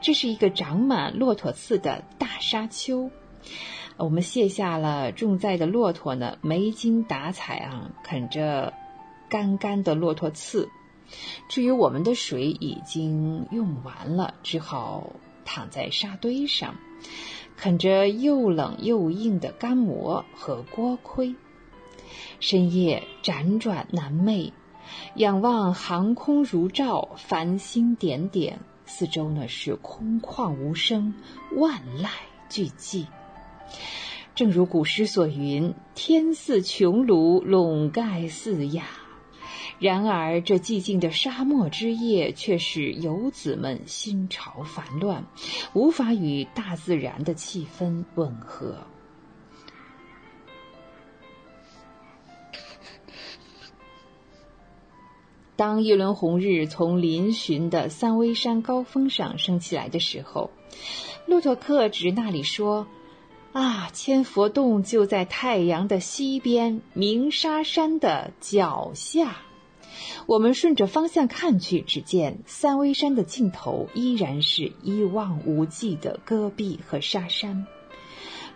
[0.00, 3.10] 这是一个长满骆驼刺的大沙丘。
[3.96, 8.74] 我们卸下了重载的骆驼呢，没精打采啊，啃着
[9.28, 10.68] 干干的骆驼刺。
[11.48, 16.76] 至于我们的水已经用完了，只好躺在沙堆上。
[17.56, 21.34] 啃着又冷又硬的干馍和锅盔，
[22.38, 24.52] 深夜辗转难寐，
[25.16, 31.14] 仰望航空如照，繁星点点，四周呢是空旷无声，
[31.56, 32.08] 万籁
[32.48, 33.06] 俱寂。
[34.34, 38.82] 正如古诗所云：“天似穹庐，笼盖四野。”
[39.80, 45.24] 然而，这寂静的沙漠之夜，却使游子们心潮烦乱，
[45.72, 48.78] 无法与大自然的气氛吻合。
[55.56, 60.50] 当一轮红日从嶙峋的三危山高峰上升起来的时候，
[61.26, 62.86] 骆驼客指那里说
[63.52, 69.36] ：“啊，千佛洞就在太阳的西边，鸣沙山的脚下。”
[70.26, 77.66] 我们顺着方向看去，只见三危山的尽头依然是一望无际的戈壁和沙山。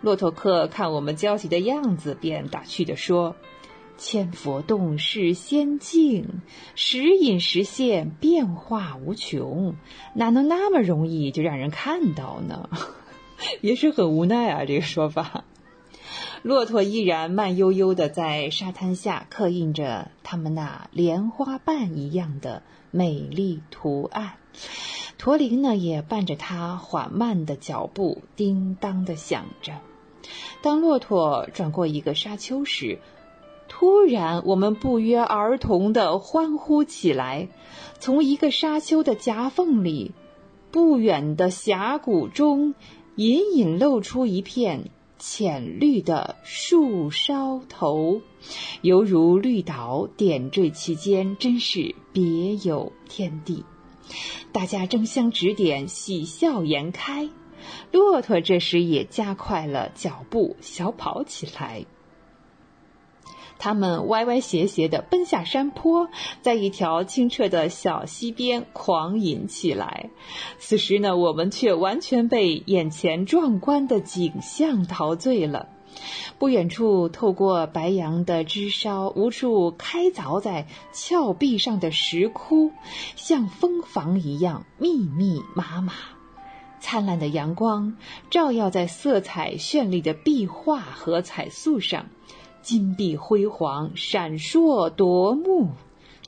[0.01, 3.35] 骆驼客看我们焦急的样子，便打趣地说
[3.99, 6.41] ：“千佛洞是仙境，
[6.73, 9.75] 时隐时现，变化无穷，
[10.13, 12.69] 哪能那么容易就让人看到呢？”
[13.61, 15.43] 也是很无奈啊，这个说法。
[16.41, 24.35] 骆驼依然慢悠悠地在沙滩下刻印着它们那莲花瓣一样的美丽图案，
[25.17, 29.73] 驼铃呢也伴着它缓慢的脚步叮当地响着。
[30.61, 32.99] 当骆驼转过一个沙丘时，
[33.79, 37.47] 突然我们不约而同地欢呼起来。
[37.97, 40.11] 从一个沙丘的夹缝里，
[40.69, 42.75] 不远的峡谷中，
[43.15, 44.89] 隐隐露出一片。
[45.17, 48.21] 浅绿的树梢头，
[48.81, 53.63] 犹如绿岛点缀其间，真是别有天地。
[54.51, 57.29] 大家争相指点，喜笑颜开。
[57.93, 61.85] 骆驼这时也加快了脚步，小跑起来。
[63.59, 66.09] 他们歪歪斜斜地奔下山坡，
[66.41, 70.09] 在一条清澈的小溪边狂饮起来。
[70.57, 75.67] 此时呢，我们却完全被眼前壮观的景象陶醉了。
[76.37, 82.71] 不远处，透过白杨的枝梢，无处开凿在峭壁上的石窟，
[83.17, 85.93] 像蜂房一样密密麻麻。
[86.79, 87.97] 灿烂的阳光
[88.29, 92.05] 照耀在色彩绚丽的壁画和彩塑上。
[92.61, 95.71] 金碧辉煌，闪烁夺目，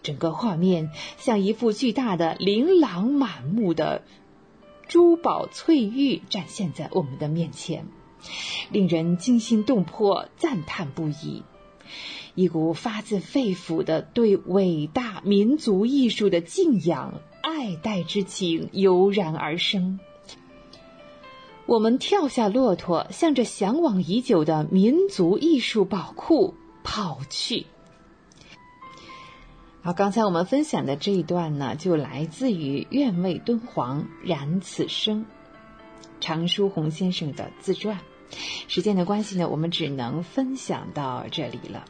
[0.02, 4.04] 整个画面像一幅巨大的、琳琅满目的
[4.88, 7.86] 珠宝翠玉展现在我们的面前，
[8.72, 11.44] 令人惊心动魄、赞叹不已。
[12.34, 20.00] 一股发自肺腑的对伟大民族艺术的敬仰、爱戴之情油然而生。
[21.72, 26.54] 我们跳下骆驼，向着向往已久的民族艺术宝库
[26.84, 27.66] 跑去。
[29.82, 35.22] 好，刚才我们分享的这一段呢，就来自于《愿为敦煌燃此生》
[36.20, 37.98] 常书鸿先生的自传。
[38.68, 41.86] 时间的关系呢，我们只能分享到这里了。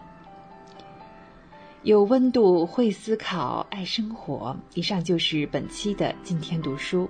[1.84, 4.56] 有温度，会思考，爱生活。
[4.76, 7.10] 以上就是本期的今天读书，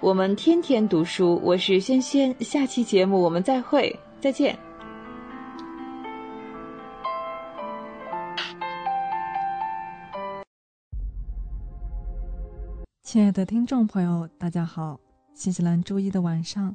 [0.00, 1.40] 我们天天读书。
[1.44, 4.58] 我是萱萱，下期节目我们再会，再见。
[13.04, 14.98] 亲爱的听众朋友，大家好，
[15.32, 16.74] 新西兰周一的晚上，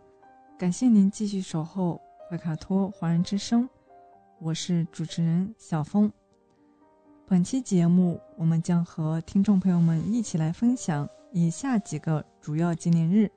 [0.57, 1.99] 感谢您继续守候。
[2.29, 3.69] 怀卡托华人之声，
[4.39, 6.09] 我是主持人小峰。
[7.25, 13.31] 本期节目，我们将和听众朋友们一起来分享以下几个主要纪念日，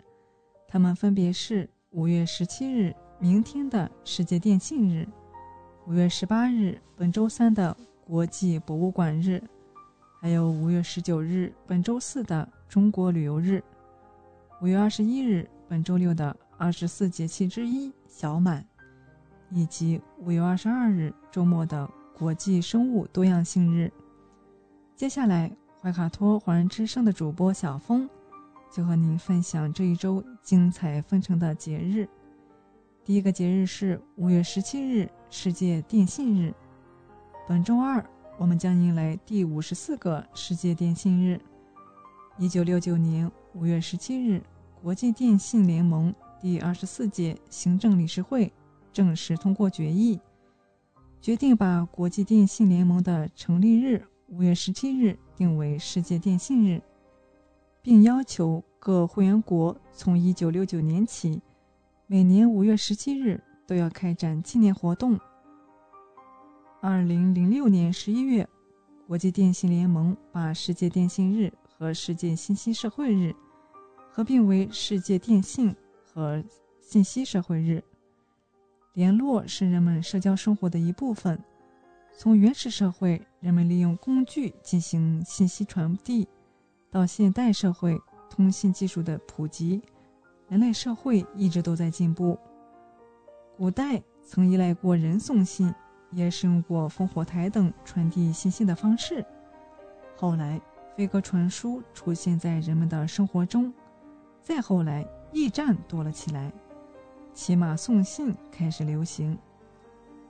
[0.67, 5.07] 它们分别是五月十七日，明天的世界电信日；
[5.87, 9.41] 五月十八日，本周三的国际博物馆日；
[10.21, 13.61] 还有五月十九日，本周四的中国旅游日；
[14.61, 18.67] 五月二十一日，本周六的二十四节气之一小满，
[19.49, 21.89] 以及五月二十二日周末的
[22.19, 23.93] 国际生物多样性日。
[24.95, 28.09] 接下来，怀卡托华人之声的主播小峰
[28.73, 32.09] 就和您分享这一周精彩纷呈的节日。
[33.05, 36.55] 第一个节日是五月十七日，世界电信日。
[37.47, 38.03] 本周二，
[38.39, 41.39] 我们将迎来第五十四个世界电信日。
[42.39, 44.43] 一九六九年五月十七日，
[44.83, 48.51] 国际电信联盟第二十四届行政理事会
[48.91, 50.19] 正式通过决议，
[51.21, 56.81] 决定把国际电信联盟的成立日五月十七日定为世界电信日，
[57.83, 61.41] 并要求各会员国从一九六九年起，
[62.07, 65.19] 每年五月十七日都要开展纪念活动。
[66.81, 68.49] 二零零六年十一月，
[69.09, 73.35] 国际电信联盟把世界电信日和世界信息社会日
[74.11, 75.75] 合并为世界电信
[76.05, 76.45] 和
[76.81, 77.83] 信息社会日。
[78.97, 81.39] 联络是人们社交生活的一部分。
[82.17, 86.27] 从原始社会，人们利用工具进行信息传递，
[86.91, 88.01] 到现代社会，
[88.31, 89.83] 通信技术的普及，
[90.49, 92.39] 人类社会一直都在进步。
[93.55, 95.71] 古代曾依赖过人送信，
[96.11, 99.23] 也使用过烽火台等传递信息的方式。
[100.17, 100.59] 后来，
[100.97, 103.71] 飞鸽传书出现在人们的生活中，
[104.41, 106.51] 再后来，驿站多了起来，
[107.37, 109.39] 骑马送信开始流行。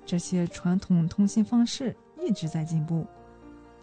[0.05, 3.07] 这些传统通信方式一直在进步，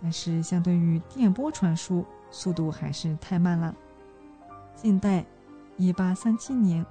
[0.02, 3.74] 但是相对于电波传输，速度还是太慢了。
[4.76, 5.26] 近代
[5.78, 6.86] ，1837年，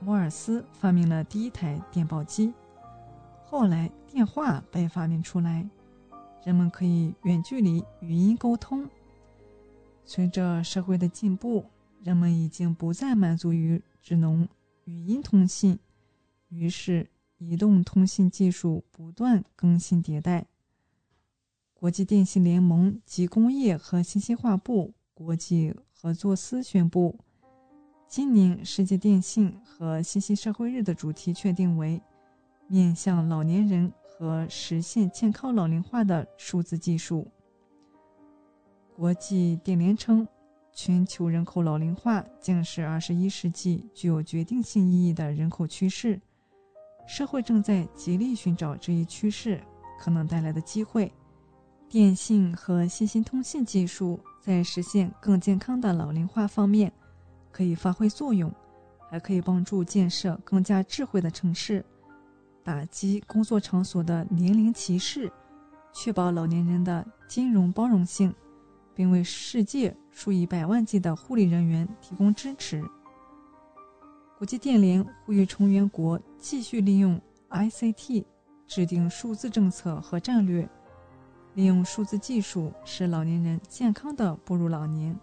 [0.00, 2.52] 摩尔斯发明了第一台电报机，
[3.42, 5.66] 后来电话被发明出来，
[6.44, 8.86] 人们可以远距离语音沟通。
[10.04, 11.64] 随着社会的进步，
[12.02, 14.46] 人们已经不再满足于只能
[14.84, 15.78] 语音通信，
[16.48, 17.10] 于是。
[17.36, 20.46] 移动通信技术不断更新迭代。
[21.74, 27.18] 国际电信联盟及工业和信息化部国际合作司宣布，
[28.08, 32.00] 今年世界电信和信息社会日的主题确定为
[32.68, 37.26] “面向老年人和实现健康老龄化的数字技术”。
[38.94, 40.26] 国际电联称，
[40.74, 46.20] 全球人口老龄化将是二十一世纪具有决定性意义的人口趋势。
[47.06, 49.62] 社会正在极力寻找这一趋势
[50.00, 51.10] 可能带来的机会。
[51.88, 56.92] 电信和信息通信技术在实现更健康的老龄化方面
[57.52, 58.52] 可以发挥作用，
[59.08, 61.84] 还可以帮助建设更加智慧的城市，
[62.64, 65.30] 打击工作场所的年龄歧视，
[65.92, 68.34] 确保老年人的金融包容性，
[68.94, 72.82] 并为世界数以百万计的护理人员提供支持。
[74.38, 78.24] 国际电联呼吁成员国继续利用 ICT
[78.66, 80.68] 制定数字政策和战略，
[81.54, 85.18] 利用数字技术使老年人健康的步入老年，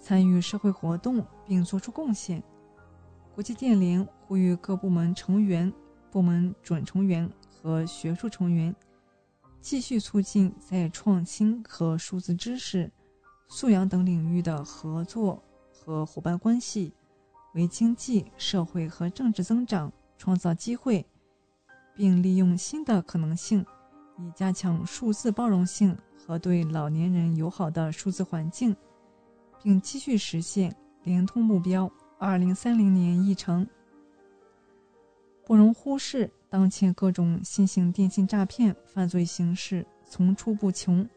[0.00, 2.42] 参与社会活动并作出贡献。
[3.34, 5.72] 国际电联呼吁各部门成员、
[6.10, 8.74] 部门准成员和学术成员
[9.62, 12.90] 继续促进在创新和数字知识、
[13.48, 16.92] 素养等领域的合作和伙伴关系。
[17.54, 21.06] 为经济社会和政治增长创造机会，
[21.94, 23.64] 并利用新的可能性，
[24.18, 28.74] 以加强数字包容性和对老年人友好的数字环境，
[29.62, 33.68] 并继续实现联通目标二零三零年议程。
[35.44, 41.08] 不容忽视，当前各种新型电信诈骗犯罪形式层出不穷，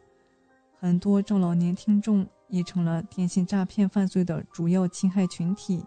[0.80, 5.84] 很多中老年听众已成了电信诈骗犯罪的主要侵害群体。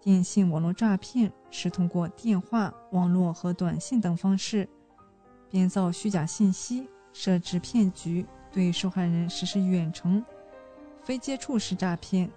[0.00, 4.68] 电信网络诈骗是通过电话、网络和短信等方式
[5.50, 10.24] 编造虚假信息，设置骗局，对受害人实施远程、
[11.02, 12.30] 非接触式诈骗，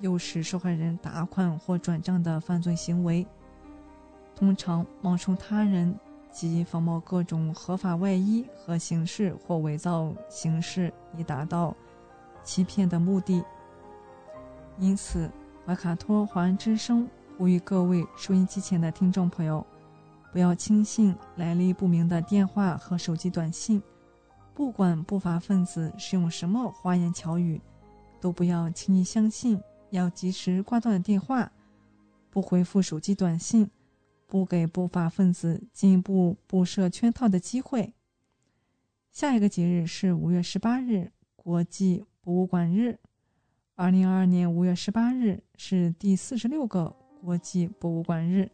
[0.00, 3.26] 诱使受害人打款或转账的犯罪行为。
[4.42, 5.96] 通常冒充他人
[6.28, 11.72] 及仿冒各种合法外衣和形式或伪造形式，以达到
[12.42, 13.44] 欺骗的目的。
[14.80, 15.30] 因此，
[15.64, 17.08] 怀卡托华人之声
[17.38, 19.64] 呼吁各位收音机前的听众朋友，
[20.32, 23.80] 不要轻信来历不明的电话和手机短信。
[24.54, 27.60] 不管不法分子使用什么花言巧语，
[28.20, 31.48] 都不要轻易相信，要及时挂断电话，
[32.28, 33.70] 不回复手机短信，
[34.32, 37.92] 不给不法分子进一步布设圈套的机会。
[39.10, 42.98] 下一个节日是五月十八日，国际博物馆日。
[43.74, 48.50] 二零二二年五月十八日是第四十六个国际博物馆日。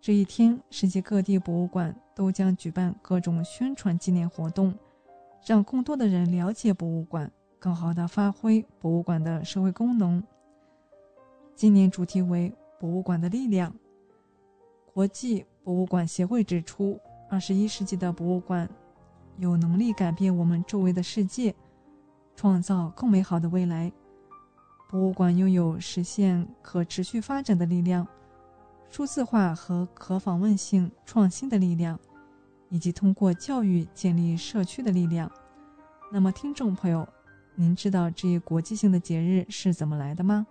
[0.00, 4.74] 这一天，世界各地博物馆都将举办各种宣传纪念活动。
[5.46, 7.30] 让更多的人了解博物馆，
[7.60, 10.20] 更好地发挥博物馆的社会功能。
[11.54, 13.72] 今年主题为“博物馆的力量”。
[14.98, 16.98] 国际博物馆协会指出，
[17.30, 18.68] 二十一世纪的博物馆
[19.36, 21.54] 有能力改变我们周围的世界，
[22.34, 23.92] 创造更美好的未来。
[24.90, 28.04] 博物馆拥有实现可持续发展的力量、
[28.90, 31.96] 数字化和可访问性创新的力量。
[32.68, 35.30] 以及通过教育建立社区的力量。
[36.12, 37.08] 那么，听众朋友，
[37.54, 40.44] 您知道这一国际性的节日是怎么来的吗？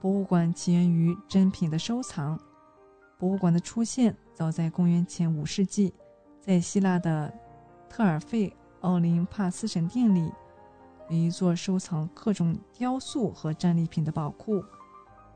[0.00, 2.38] 博物馆起源于珍品的收藏。
[3.18, 5.92] 博物馆的出现早在公元前五世纪，
[6.40, 7.32] 在希腊的
[7.88, 10.32] 特尔费奥林帕斯神殿里，
[11.10, 14.64] 有一座收藏各种雕塑和战利品的宝库。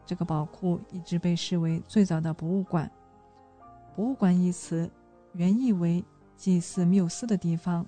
[0.07, 2.91] 这个宝库一直被视为最早的博物馆。
[3.95, 4.91] 博物馆一词。
[5.35, 6.05] 原意为
[6.37, 7.87] 祭祀缪斯的地方，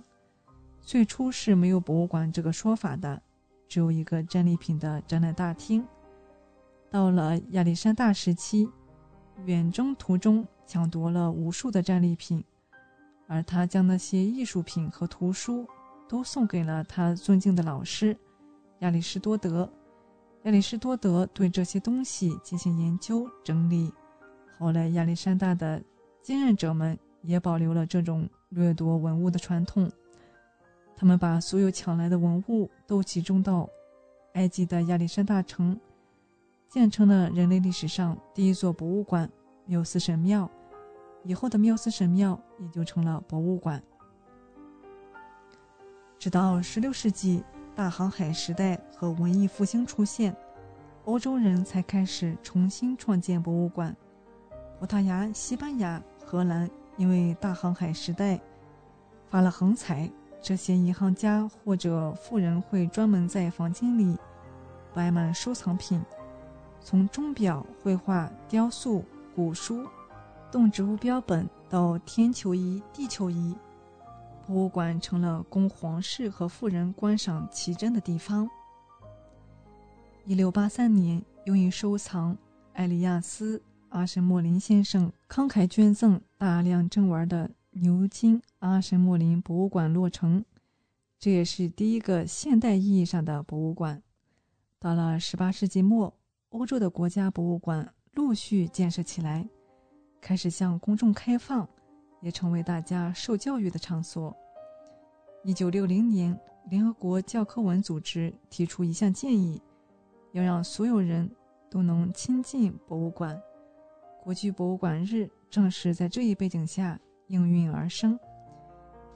[0.81, 3.21] 最初是没有博物馆这个说法的，
[3.69, 5.87] 只有一个战利品的展览大厅。
[6.91, 8.66] 到了亚历山大时期，
[9.44, 12.43] 远征途中抢夺了无数的战利品，
[13.27, 15.66] 而他将那些艺术品和图书
[16.09, 18.16] 都送给了他尊敬的老师
[18.81, 19.69] 亚里士多德。
[20.44, 23.93] 亚里士多德对这些东西进行研究整理，
[24.59, 25.82] 后来亚历山大的
[26.23, 26.98] 继任者们。
[27.27, 29.90] 也保留了这种掠夺文物的传统。
[30.94, 33.66] 他们把所有抢来的文物都集中到
[34.35, 35.81] 埃及的亚历山大城，
[36.75, 39.31] 建成了人类历史上第一座博物馆——
[39.65, 40.51] 缪斯神庙。
[41.23, 43.81] 以后的缪斯神庙也就成了博物馆。
[46.19, 47.45] 直到16世纪
[47.77, 50.37] 大航海时代和文艺复兴出现，
[51.05, 53.97] 欧洲人才开始重新创建博物馆。
[54.81, 56.69] 葡萄牙、西班牙、荷兰。
[56.97, 58.41] 因为大航海时代
[59.29, 60.11] 发了横财，
[60.41, 64.17] 这些银行家或者富人会专门在房间里
[64.93, 66.01] 摆满收藏品，
[66.85, 69.02] 从钟表、绘画、雕塑、
[69.35, 69.89] 古书、
[70.52, 73.56] 动植物标本到天球仪、地球仪，
[74.47, 78.47] 博物馆成了供皇室和富人观赏奇珍的地方。
[80.27, 82.36] 一六八三年，用于收藏
[82.74, 83.61] 艾利亚斯。
[83.89, 90.44] 阿什莫林先生慷慨捐赠大量珍玩的牛津阿什莫林博物馆落成，
[91.16, 94.02] 这也是第一个现代意义上的博物馆。
[94.81, 96.12] 到了18世纪末，
[96.55, 99.44] 欧洲的国家博物馆陆续建设起来，
[100.20, 101.68] 开始向公众开放，
[102.20, 104.32] 也成为大家受教育的场所。
[105.44, 106.40] 1960年，
[106.70, 109.60] 联合国教科文组织提出一项建议，
[110.31, 111.28] 要让所有人
[111.68, 113.36] 都能亲近博物馆。
[114.22, 118.16] 国际博物馆日正是在这一背景下应运而生。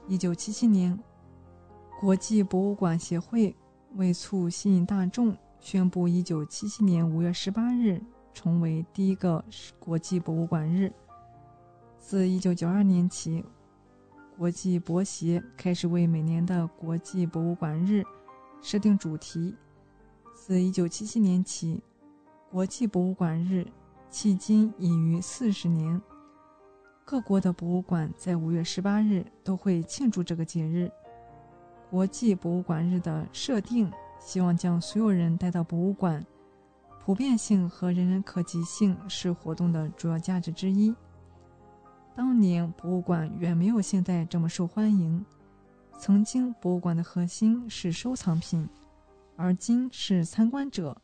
[0.09, 0.99] 一九七七年，
[2.01, 3.55] 国际博物馆协会
[3.95, 8.01] 为促吸引大众，宣布一九七七年五月十八日
[8.33, 9.43] 成为第一个
[9.79, 10.91] 国际博物馆日。
[11.97, 13.43] 自一九九二年起，
[14.37, 18.03] 国际博协开始为每年的国际博物馆日
[18.61, 19.55] 设定主题。
[20.33, 21.83] 自一九七七年起，
[22.49, 23.67] 国际博物馆日。
[24.11, 26.01] 迄今已逾四十年，
[27.05, 30.91] 各国的博物馆在五月十八日都会庆祝这个节日。
[31.91, 33.87] 国际博物馆日的设定，
[34.19, 36.23] 希望将所有人带到博物馆，
[36.99, 40.93] 普遍性和人人可及性是活动的主要价值之一。
[42.15, 45.25] 当年博物馆远没有现在这么受欢迎，
[45.97, 48.67] 曾经博物馆的核心是收藏品，
[49.35, 50.95] 而今是参观者。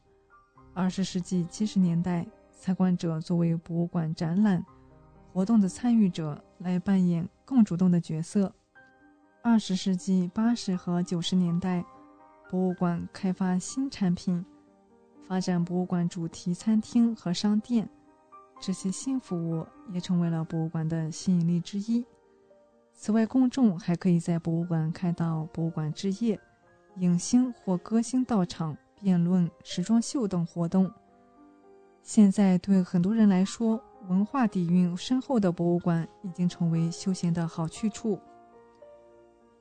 [0.74, 2.26] 二十世纪七十年代。
[2.58, 4.66] 参观者作为博物馆展览
[5.32, 8.52] 活动的参与者，来扮演更主动的角色。
[9.44, 11.86] 二十世纪八十和九十年代，
[12.50, 14.46] 博物馆开发新产品，
[15.28, 17.90] 发展博物馆主题餐厅和商店，
[18.60, 22.06] 这些新服务也成为了博物馆的吸引力之一。
[22.94, 26.40] 此外，公众还可以在博物馆看到博物馆之夜、
[26.98, 30.90] 影星或歌星到场辩论、时装秀等活动。
[32.04, 38.20] 现在对很多人来说，文化底蕴深厚的博物馆已经成为休闲的好去处。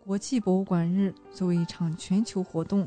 [0.06, 2.86] 国际博物馆日作为一场全球活动，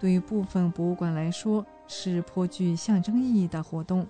[0.00, 4.06] 对于部分博物馆来说是颇具象征意义的活动，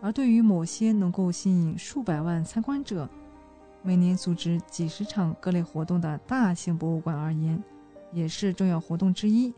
[0.00, 3.08] 而对于某些能够吸引数百万参观者、
[3.82, 7.60] 每年组织几十场各类活动的大型博物馆而言，
[8.12, 9.52] 也是重要活动之一。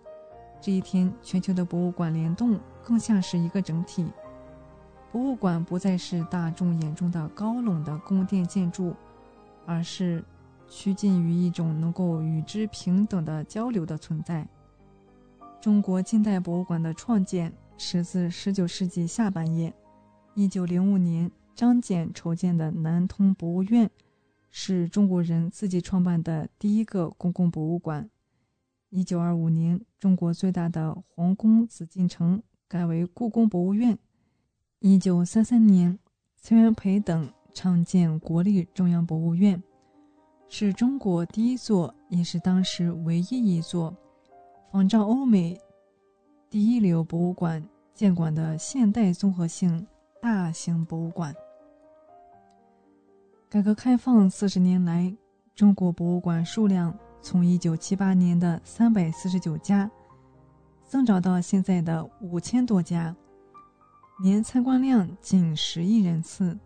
[0.62, 4.06] 这一天，全球的博物馆联动，更像是一个整体。
[5.12, 8.94] 博物馆不再是大众眼中的高冷的宫殿建筑，
[9.66, 10.24] 而是。
[10.68, 14.46] 趋近于一种能够与之平等的交流的存在。
[15.60, 19.74] 中国近代博物馆的创建始自19世纪下半叶。
[20.36, 23.90] 1905年，张謇筹建的南通博物院，
[24.50, 28.08] 是中国人自己创办的第一个公共博物馆。
[28.92, 33.98] 1925年，中国最大的皇宫紫禁城改为故宫博物院。
[34.80, 35.98] 1933年，
[36.36, 39.60] 崔元培等创建国立中央博物院。
[40.50, 43.94] 是中国第一座，也是当时唯一一座
[44.72, 45.60] 仿照欧美
[46.48, 47.62] 第一流博物馆
[47.92, 49.86] 建馆的现代综合性
[50.22, 51.34] 大型博物馆。
[53.50, 55.14] 改革开放四十年来，
[55.54, 59.90] 中国博物馆数量从一九七八年的三百四十九家，
[60.82, 63.14] 增长到现在的五千多家，
[64.22, 66.58] 年参观量近十亿人次，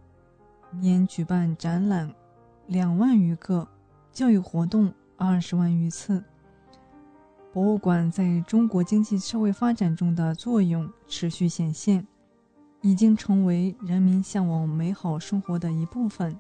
[0.70, 2.14] 年举办展览
[2.68, 3.68] 两万余个。
[4.12, 6.22] 教育活动二十万余次。
[7.50, 12.06] 博物馆在中国经济社会发展中的作用持续显现，
[12.82, 16.36] 已经成为人民向往美好生活的一部分。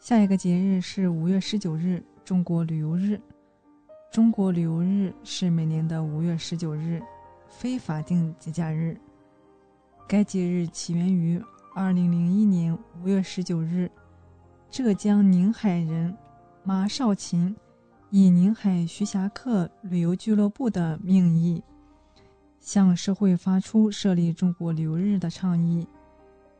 [0.00, 3.20] 下一个节日是五月十九日，中国旅游日。
[4.10, 7.00] 中国旅游日是每年的五月十九日，
[7.48, 8.98] 非法定节假日。
[10.08, 11.40] 该节日起源于
[11.74, 13.88] 二零零一年五月十九日，
[14.68, 16.16] 浙江宁海人。
[16.66, 17.54] 马少勤
[18.10, 21.62] 以宁海徐霞客旅游俱乐部的名义，
[22.58, 25.86] 向社会发出设立中国旅游日的倡议，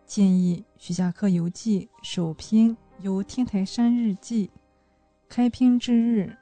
[0.04, 4.48] 建议《徐霞客游记》首篇由天台山日记
[5.28, 6.36] 开篇之日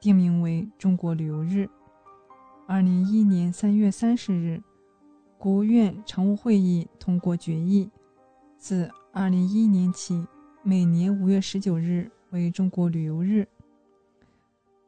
[0.00, 1.68] 定名为中国旅游日。
[2.66, 4.62] 二零一一年三月三十日，
[5.36, 7.90] 国务院常务会议通过决议，
[8.56, 10.26] 自二零一一年起，
[10.62, 12.10] 每年五月十九日。
[12.32, 13.46] 为中国旅游日。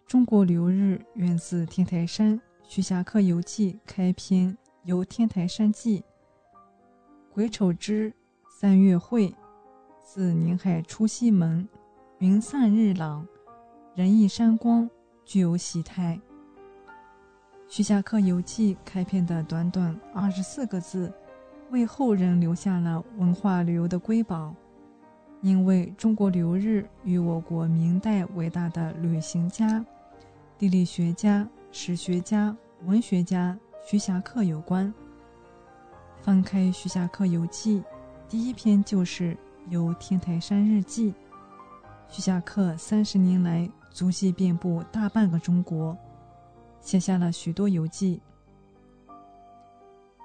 [0.06, 6.02] 中国旅游日源自天台山《徐霞客游记》开篇由天台山记。
[7.30, 8.12] 癸丑之
[8.48, 9.34] 三月会，
[10.02, 11.68] 自宁海出西门，
[12.18, 13.26] 云散日朗，
[13.94, 14.88] 人意山光，
[15.24, 16.18] 具有喜态。
[17.68, 21.12] 《徐霞客游记》开篇的短短二十四个字，
[21.70, 24.54] 为后人留下了文化旅游的瑰宝。
[25.44, 29.84] 因为中国留日与我国明代伟大的旅行家、
[30.56, 32.56] 地理学家、史学家、
[32.86, 33.54] 文学家
[33.84, 34.92] 徐霞客有关。
[36.22, 37.80] 翻开《徐霞客游记》，
[38.26, 39.32] 第一篇就是
[39.68, 41.12] 《游天台山日记》。
[42.08, 45.94] 徐霞客三十年来足迹遍布大半个中国，
[46.80, 48.18] 写下了许多游记。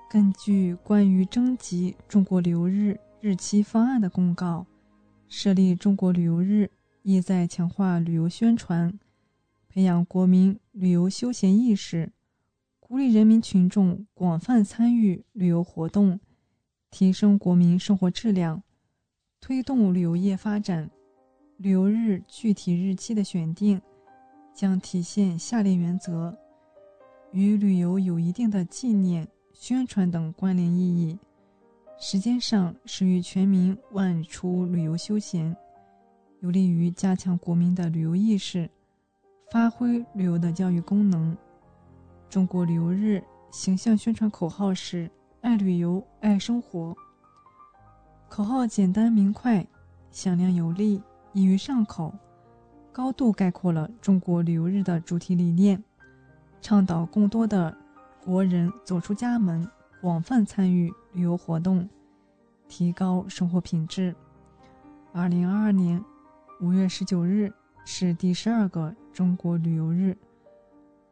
[0.10, 4.66] 根据关于征集中国留日日期方案的公告。
[5.30, 6.72] 设立中国旅游日，
[7.04, 9.00] 意在强化旅游宣传，
[9.70, 12.12] 培养国民旅游休闲意识，
[12.80, 16.20] 鼓励人民群众广泛参与旅游活动，
[16.90, 18.64] 提升国民生活质量，
[19.40, 20.90] 推动旅游业发展。
[21.58, 23.80] 旅游日具体日期的选定，
[24.56, 26.36] 将体现下列原则：
[27.32, 31.20] 与旅游有一定的纪念、宣传等关联意义。
[32.02, 35.54] 时间上适于全民外出旅游休闲，
[36.40, 38.70] 有利于加强国民的旅游意识，
[39.52, 41.36] 发挥旅游的教育功能。
[42.30, 43.22] 中国旅游日
[43.52, 45.12] 形象宣传口号是
[45.42, 46.96] “爱旅游，爱生活”。
[48.30, 49.68] 口号简单明快，
[50.10, 51.04] 响亮有力，
[51.34, 52.14] 易于上口，
[52.94, 55.84] 高度概括了中国旅游日的主题理念，
[56.62, 57.76] 倡导更多的
[58.24, 59.70] 国人走出家门。
[60.02, 61.90] 广泛参与旅游活动，
[62.68, 64.16] 提高生活品质。
[65.12, 66.04] 二零二二年
[66.62, 67.52] 五月十九日
[67.84, 70.16] 是第十二个中国旅游日，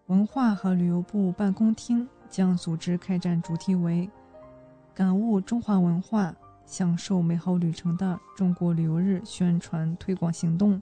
[0.06, 4.08] 文化和旅游部办公厅将组织开展主题为
[4.94, 10.80] “感悟中华文化，享受美好旅程”的中国旅游日宣传推广行动。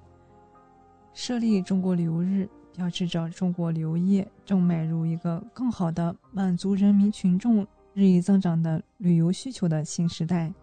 [1.14, 7.66] 设立中国旅游日，标志着中国旅游业正迈入一个更好的满足人民群众
[7.96, 10.54] 日益增长的旅游需求的新时代。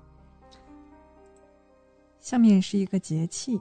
[2.21, 3.59] 下面是一个节气，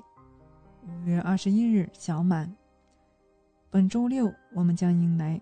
[0.86, 2.54] 五月二十一日小满。
[3.70, 5.40] 本周六我们将迎来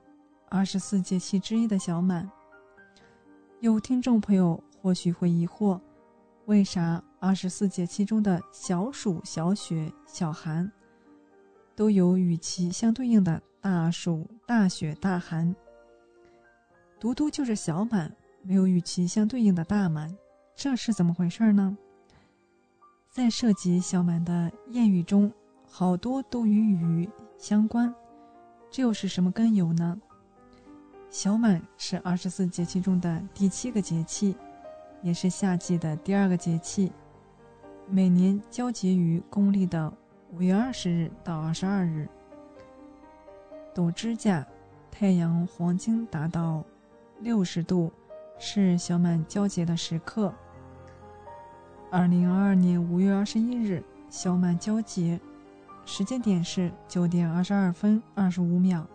[0.47, 2.30] 二十四节气之一的小满。
[3.61, 5.81] 有听众朋友或许会疑惑，
[6.45, 10.72] 为啥二十四节气中的小暑、小雪、小寒，
[11.76, 15.56] 都有与其相对应的大暑、大雪、大寒，
[16.99, 20.16] 独独就是小满没有与其相对应的大满，
[20.56, 21.78] 这是怎么回事呢？
[23.10, 25.32] 在涉及小满的谚语中，
[25.68, 27.94] 好多都与雨相关，
[28.70, 29.99] 这又是什么根由呢？
[31.10, 34.36] 小满是二十四节气中的第七个节气，
[35.02, 36.91] 也是夏季的第二个节气，
[37.88, 39.91] 每年交接于公历的
[40.32, 42.07] 五月二十日到二十二日。
[43.74, 44.45] 斗指甲，
[44.91, 46.64] 太阳黄金达到
[47.22, 47.91] 六十度，
[48.40, 50.34] 是小满交接的时刻。
[51.91, 55.20] 二零二二年五月二十一日，小满交接，
[55.86, 58.88] 时间点是九点二十二分二十五秒。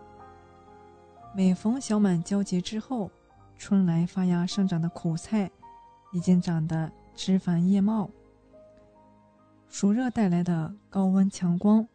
[1.35, 3.11] 每逢小满交接之后，
[3.57, 5.51] 春来发芽生长的苦菜
[6.11, 8.09] 已经长得枝繁叶茂。
[9.67, 11.87] 暑热带来的高温强光，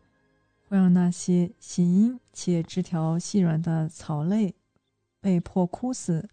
[0.69, 4.55] 会让那些喜阴且枝条细软的草类
[5.21, 6.29] 被迫枯死。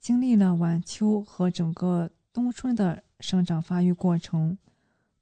[0.00, 4.56] 经历了晚秋和整个冬春的生长发育过程，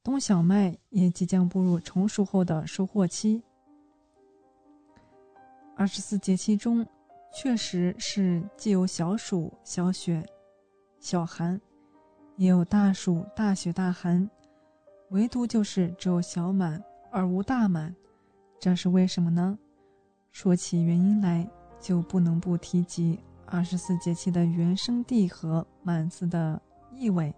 [0.03, 3.43] 冬小麦也即将步入成熟后的收获期。
[5.75, 6.87] 二十四节气中，
[7.35, 10.25] 确实是既有小暑、小雪、
[11.01, 11.61] 小寒，
[12.37, 14.29] 也有大暑、大雪、大寒，
[15.11, 17.95] 唯独就是只有小满而无大满，
[18.61, 19.59] 这是为什么呢？
[20.33, 21.49] 说起原因来，
[21.81, 26.61] 就不能不提及二十四节气的原生地和“满”字的
[26.93, 27.35] 意味。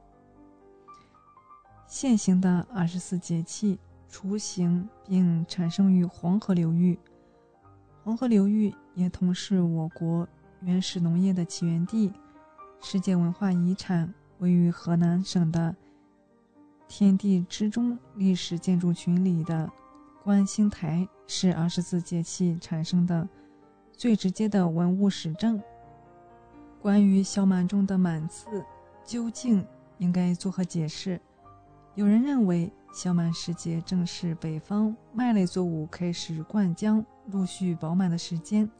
[1.86, 3.78] 现行的二十四节气
[4.08, 6.98] 雏形并产生于黄河流域。
[8.02, 10.26] 黄河流域也同是我国
[10.60, 12.12] 原始农业的起源地，
[12.80, 15.74] 世界文化遗产位于河南省的
[16.86, 19.70] 天地之中历史建筑群里的
[20.22, 23.28] 观星台，是二十四节气产生的
[23.92, 25.62] 最直接的文物史证。
[26.80, 28.64] 关于小满中的“满”字，
[29.04, 29.66] 究竟
[29.98, 31.20] 应该作何解释？
[31.94, 37.04] 有人认为，小满时节正是北方麦类作物开始灌浆。
[37.30, 38.70] 陆续饱满的时间，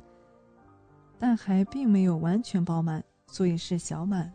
[1.19, 4.33] 但还并没有完全饱满，所以是小满。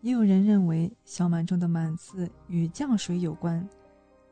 [0.00, 3.68] 也有人认为，小满中的“满”字与降水有关，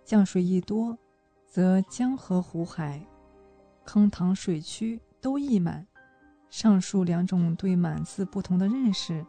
[0.05, 0.99] 降水一多，
[1.47, 3.07] 则江河湖海、
[3.85, 5.87] 坑塘水区都溢满。
[6.51, 9.25] 上述两种对“满”字不同的认识，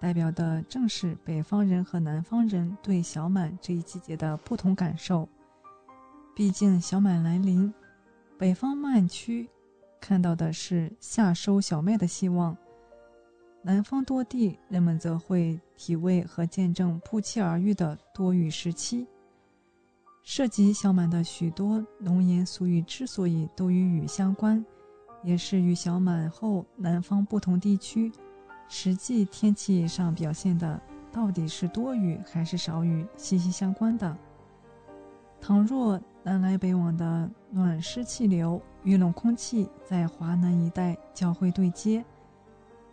[0.00, 5.28] 代表的正是北方人和南方人对小满这一季节的不同感受。
[6.34, 7.72] 毕竟，小满来临。
[8.38, 9.48] 北方漫区
[10.00, 12.56] 看到的是夏收小麦的希望，
[13.62, 19.06] 南方多地人们则会体味和见证不期而遇的多雨时期。
[20.24, 24.64] 涉及小满的许多农言俗语之所以都与雨相关，
[25.22, 28.10] 也是与小满后南方不同地区
[28.68, 30.80] 实际天气上表现的
[31.12, 34.16] 到底是多雨还是少雨息息相关的。
[35.40, 42.04] 倘若南来北往的暖湿气流与冷空气在华南一带交汇对接，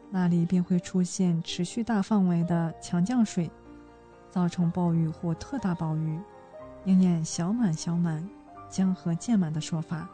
[0.09, 3.49] 那里便会出现持续大范围的强降水，
[4.29, 6.19] 造成暴雨或特大暴雨，
[6.85, 8.27] 应验“小满小满，
[8.67, 10.09] 江河渐满”的说法。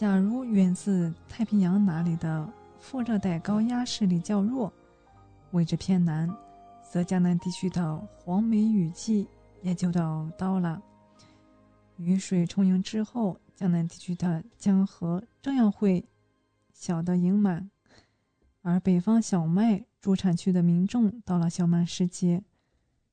[0.00, 4.72] 假如源自太平洋哪里的副热带高压势力较弱，
[5.50, 6.34] 位置偏南，
[6.90, 9.28] 则江南地区的黄梅雨季
[9.60, 10.80] 也就到到了。
[11.98, 16.02] 雨水充盈之后，江南地区的江河照样会
[16.72, 17.70] 小的盈满，
[18.62, 22.42] 而北方小麦主产区的民众到了小满时节，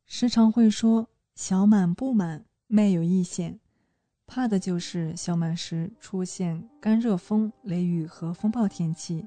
[0.06, 3.60] 时常会说“小满不满，麦有异险”，
[4.28, 9.26] 怕的就是小满时出现干热风、雷雨和风暴天气，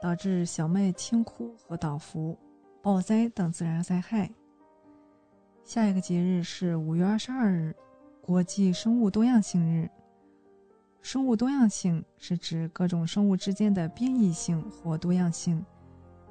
[0.00, 2.38] 导致小麦倾枯和倒伏、
[2.80, 4.30] 暴灾等自然灾害。
[5.64, 7.74] 下一个节日是五月二十二日。
[8.22, 9.90] 国际生物多样性日。
[11.00, 15.64] 生物多样性是指各种生物之间的变异性或多样性，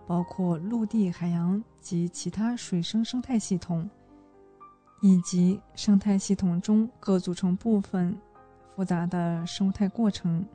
[0.07, 3.89] 包括陆地、海洋及其他水生生态系统，
[5.01, 8.17] 以及生态系统中各组成部分
[8.75, 10.45] 复杂的生态过程。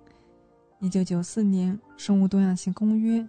[0.80, 3.26] 一九九四年，生物多样性公约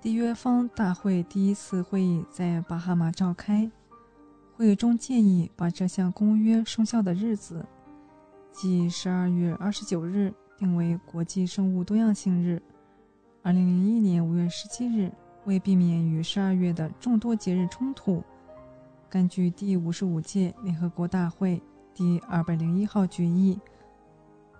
[0.00, 3.68] 缔约方大会第一次会议在巴哈马召开。
[4.56, 7.64] 会议中建议把这项公约生效的日子，
[8.52, 12.60] 即十二月二十九日，定为国际生物多样性日。
[13.42, 15.10] 二零零一年五月十七日，
[15.46, 18.22] 为避免与十二月的众多节日冲突，
[19.10, 21.62] 根据第五十五届联合国大会
[21.94, 23.58] 第二百零一号决议。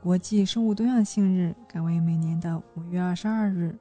[0.02, 3.76] 国际生物多样性日改为每年的五月二十二日。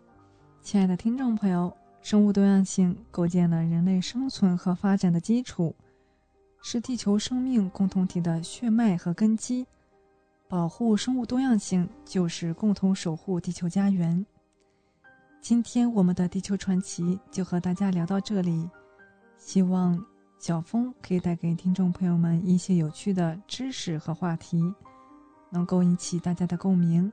[0.62, 1.72] 亲爱的听众朋友，
[2.02, 5.74] 生物多样性构建了人类生存和发展的基础，
[6.62, 9.66] 是地球生命共同体的血脉和根基。
[10.50, 14.26] 保护生物多样性就是共同守护地球家园。
[15.40, 18.70] 今天我们的地球传奇就和大家聊到这里，
[19.38, 20.04] 希望
[20.40, 24.74] 小峰可以带给听众朋友们一些有趣的知识和话题。
[25.50, 27.10] 能够引起大家的共鸣。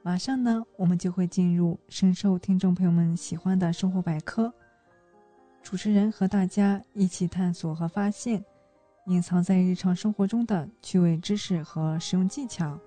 [0.00, 4.52] 马上呢，我们就会进入深受听众朋友们喜欢的生活百科。
[5.60, 8.44] 主持人和大家一起探索和发现
[9.06, 12.78] 隐藏在日常生活中的趣味知识和实用技巧。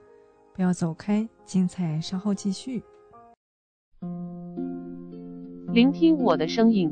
[0.53, 2.81] 不要走开，精彩稍后继续。
[5.73, 6.89] 聆听我的声音，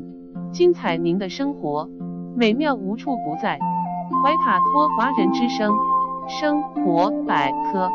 [0.52, 1.88] 精彩您的生活，
[2.36, 3.58] 美妙无处不在。
[4.22, 5.72] 怀卡托华人之声。
[6.26, 7.90] 生活百科，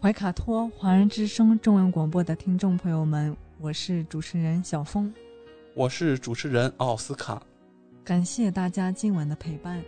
[0.00, 5.14] 怀卡托华人之声中文广播的听众朋友们，我是主持人小峰，
[5.74, 7.40] 我是主持人奥斯卡，
[8.02, 9.80] 感谢大家今晚的陪伴。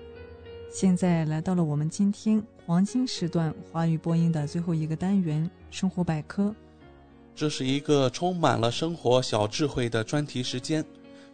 [0.70, 6.55] 现在来到了我们今天黄金时段华语播音的最后一个单元——生活百科。
[7.39, 10.85] 这是一个充满了生活小智慧的专题时间，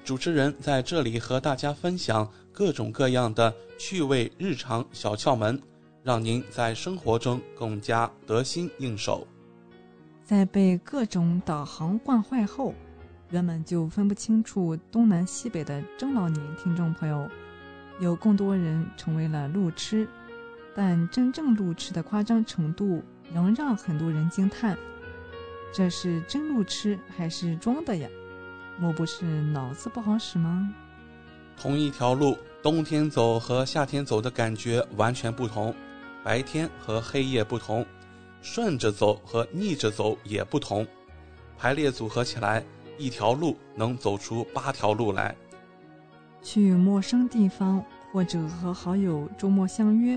[0.05, 2.31] 主持人在这里和大家分享。
[2.52, 5.59] 各种各样的趣味日常小窍门，
[6.02, 9.26] 让您在生活中更加得心应手。
[10.22, 12.74] 在被各种导航惯坏后，
[13.31, 17.26] 人们就分不清楚东南西北的中老年听众朋友，
[17.98, 20.06] 有更多人成为了路痴，
[20.76, 23.02] 但真正路痴的夸张程度
[23.32, 24.76] 仍让很多人惊叹：
[25.76, 28.09] 这是真路痴还是装的呀？
[28.78, 30.72] 莫不是脑子不好使吗？
[31.56, 35.74] 同一条路，冬天走和夏天走的感觉完全不同，
[36.22, 37.84] 白天和黑夜不同，
[38.40, 40.86] 顺着走和逆着走也不同，
[41.59, 42.64] 排列组合起来，
[42.96, 45.34] 一条路能走出八条路来。
[46.40, 50.16] 去陌生地方或者和好友周末相约，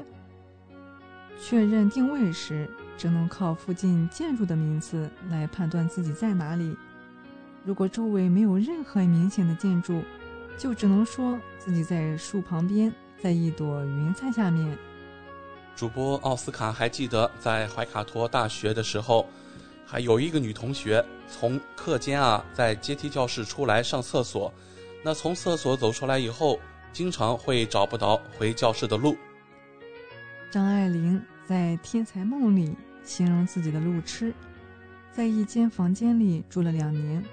[1.41, 6.75] 确认定位时，只能靠附近建筑的名字来判断自己在哪里。
[7.63, 10.01] 如果周围没有任何明显的建筑，
[10.57, 12.91] 就只能说自己在树旁边，
[13.21, 14.77] 在一朵云彩下面。
[15.75, 19.27] 主播奥斯卡还记得，在怀卡托大学的时候，
[19.85, 24.51] 还有一个女同学从课间啊，在阶梯教室出来上厕所，
[25.03, 26.59] 那从厕所走出来以后，
[26.91, 29.15] 经常会找不到回教室的路。
[30.49, 32.75] 张爱玲在《天才梦》里
[33.07, 34.33] 形容自己的路痴，
[35.13, 37.23] 在一间房间里住了两年，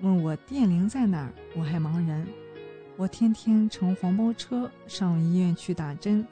[0.00, 2.26] 问我电铃在哪儿，我还茫然。
[2.96, 6.26] 我天天乘黄包车上医院去打针，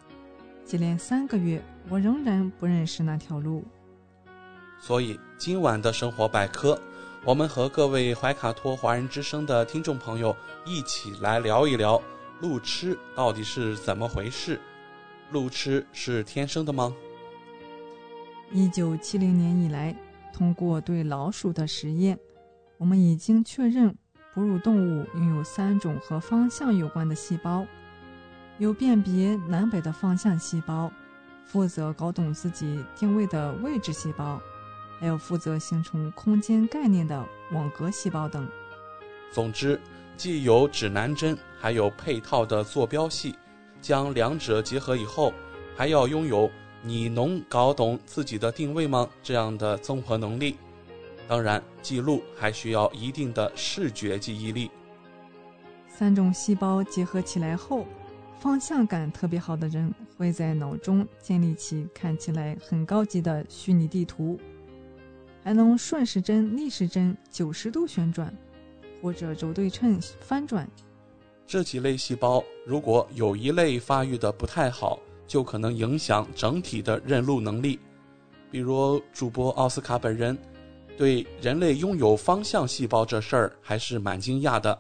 [0.65, 3.65] 接连三个月，我仍然不认识那条路。
[4.78, 6.81] 所以今晚的生活百科，
[7.24, 10.35] 我们和各位怀卡托华人之声的听众朋友
[10.65, 12.01] 一起来聊一聊
[12.40, 14.59] 路痴到底是怎么回事？
[15.31, 16.94] 路痴是天生的吗？
[18.53, 19.95] 一九七零年以来，
[20.33, 22.19] 通过对老鼠的实验，
[22.79, 23.95] 我们已经确认。
[24.33, 27.67] 哺乳动物拥有三种和方向有关的细胞，
[28.59, 30.91] 有辨别南北的方向细胞，
[31.45, 34.41] 负责搞懂自己定位的位置细胞，
[35.01, 38.49] 还有负责形成空间概念的网格细胞等。
[39.33, 39.81] 总之，
[40.17, 43.35] 既有指南针，还有配套的坐标系，
[43.81, 45.35] 将两者结合以后，
[45.77, 46.49] 还要拥有
[46.82, 50.57] “你能搞懂自己的定位吗”这样的综合能力。
[51.28, 54.70] 当然，记录还需要一定的视觉记忆力。
[55.89, 57.86] 三种细胞结合起来后，
[58.40, 64.40] 方向感特别好的人会在脑中建立起看起来很高级的虚拟地图，
[65.44, 68.35] 还能顺时针、逆时针九十度旋转，
[69.01, 70.69] 或者轴对称翻转。
[71.47, 74.98] 这几类细胞如果有一类发育的不太好，
[75.31, 77.78] 就可能影响整体的认路能力。
[78.51, 80.36] 比如主播奥斯卡本人。
[80.98, 84.78] 对人类拥有方向细胞这事儿还是蛮惊讶的，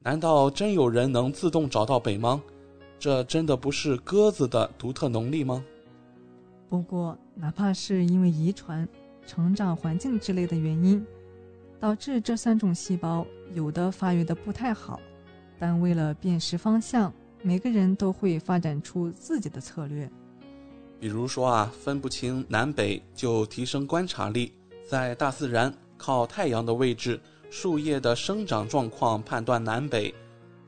[0.00, 2.42] 难道真有人能自动找到北吗？
[2.98, 5.64] 这真的不是鸽子的独特能力吗？
[6.68, 8.86] 不过，哪怕是因为遗传、
[9.26, 11.02] 成长环境之类的原因，
[11.80, 15.00] 导致这三种细胞有的发育的不太好，
[15.58, 17.10] 但为了辨识方向，
[17.46, 20.10] 每个人都会发展出自己的策略。
[20.98, 24.52] 比如说啊，分不清南北就提升观察力，
[24.84, 30.12] 在大自然靠太阳的位置、树叶的生长状况判断南北；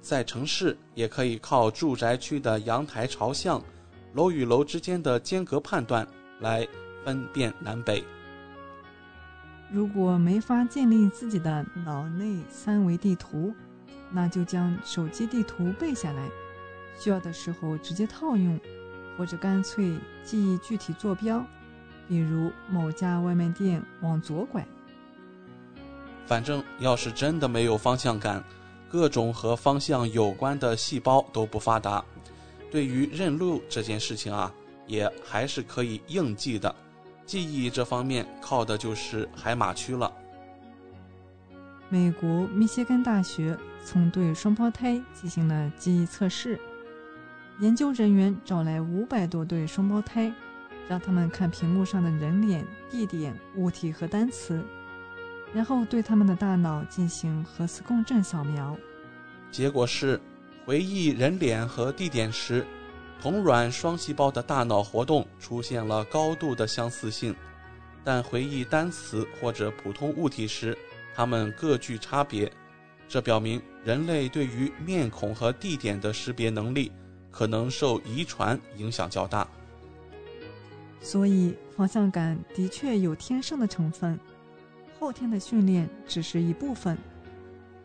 [0.01, 3.61] 在城市也可以靠住宅区的阳台朝向、
[4.15, 6.07] 楼与楼之间的间隔判断
[6.39, 6.65] 来
[7.05, 8.05] 分辨南北。
[9.69, 13.53] 如果没法建立自己的脑内三维地图，
[14.13, 16.29] 那就将手机地图背下来，
[16.99, 18.59] 需要的时候直接套用。
[19.17, 21.45] 或者干脆记忆具体坐标，
[22.07, 24.65] 比如某家外卖店往左拐。
[26.25, 28.41] 反正要是真的没有方向感，
[28.89, 32.05] 各种和方向有关的细胞都不发达。
[32.71, 34.55] 对于认路这件事情啊，
[34.87, 36.73] 也还是可以硬记的。
[37.27, 40.13] 记忆这方面靠的就是海马区了。
[41.89, 46.57] 美国密歇根大学曾对双胞胎进行了记忆测试。
[47.61, 50.33] 研究人员找来五百多对双胞胎，
[50.89, 54.63] 让他们看屏幕上的人脸、地点、物体和单词，
[55.53, 58.77] 然后对他们的大脑进行核磁共振扫描。
[59.51, 60.21] 结果是，
[60.65, 62.65] 回忆人脸和地点时，
[63.21, 67.35] 同卵双细胞的大脑活动出现了高度的相似性，
[68.05, 70.79] 但回忆单词或者普通物体时，
[71.13, 72.49] 它们各具差别。
[73.09, 76.93] 这表明人类对于面孔和地点的识别能力。
[77.39, 79.47] 可能受遗传影响较大，
[81.01, 84.19] 所以方向感的确有天生的成分，
[84.99, 86.99] 后天的训练只是一部分。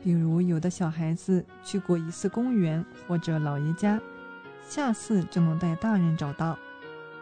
[0.04, 4.02] 比如，有的小孩子去过一次公园或者姥爷家，
[4.68, 6.58] 下次就能带大人找到。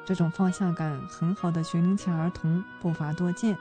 [0.06, 3.58] 这种方向感很好的学龄前儿童不乏多见。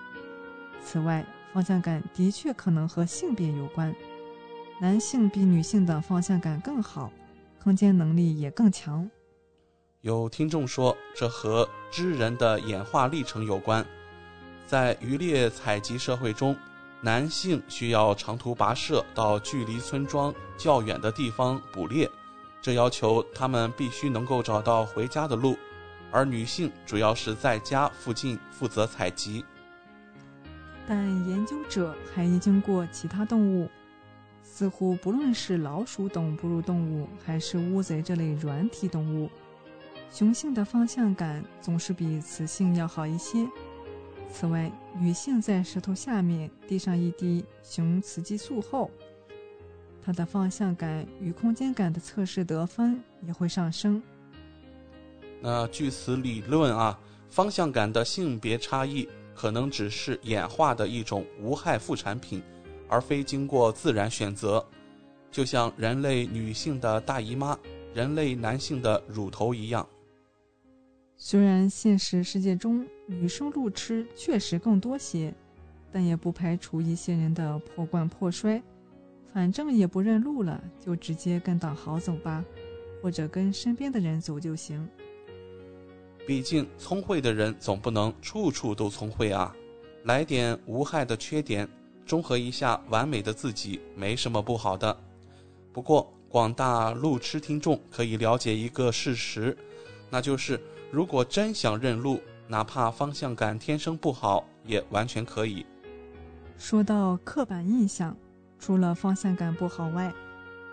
[0.80, 3.92] 此外，方向感的确可能和性别有关，
[4.80, 7.10] 男性比女性的方向感更好。
[7.62, 9.08] 空间能力也更强。
[10.00, 13.84] 有听众说，这和知人的演化历程有关。
[14.66, 16.56] 在渔猎采集社会中，
[17.02, 22.08] 男性需要长途跋涉到距离村庄较远的地方捕猎，
[22.62, 25.54] 这要求他们必须能够找到回家的路；
[26.10, 29.44] 而女性主要是在家附近负责采集。
[30.88, 33.68] 但研究者还研究过其他动物。
[34.60, 39.30] 似乎不论是老鼠等哺乳动物，还是乌贼这类软体动物，
[40.12, 43.48] 雄性的方向感总是比雌性要好一些。
[44.30, 48.90] 此外，女性在舌头下面滴上一滴雄雌激素后，
[50.04, 54.02] 她的方向感与空间感的测试得分也会上升。
[55.40, 57.00] 那据此理论啊，
[57.30, 62.42] 方向感的性别差异可能只是演化的一种无害副产品。
[62.90, 64.62] 而非经过自然选择，
[65.30, 67.56] 就像人类女性的大姨妈、
[67.94, 69.88] 人类男性的乳头一样。
[71.16, 75.32] 虽然现实世界中女生路痴确实更多些，
[75.92, 78.60] 但也不排除一些人的破罐破摔。
[79.32, 82.44] 反正也不认路了，就直接跟导航走吧，
[83.00, 84.88] 或者跟身边的人走就行。
[86.26, 89.54] 毕竟聪慧的人总不能处处都聪慧啊，
[90.02, 91.68] 来点无害的缺点。
[92.10, 94.96] 中和一下完美的自己没什么不好的，
[95.72, 99.56] 不过广大路痴听众可以了解一个事实，
[100.10, 100.60] 那就是
[100.90, 105.64] 如果真想认路，哪怕方向感天生不好，也完全可以。
[106.58, 108.16] 说到刻板印象，
[108.58, 110.12] 除了方向感不好外，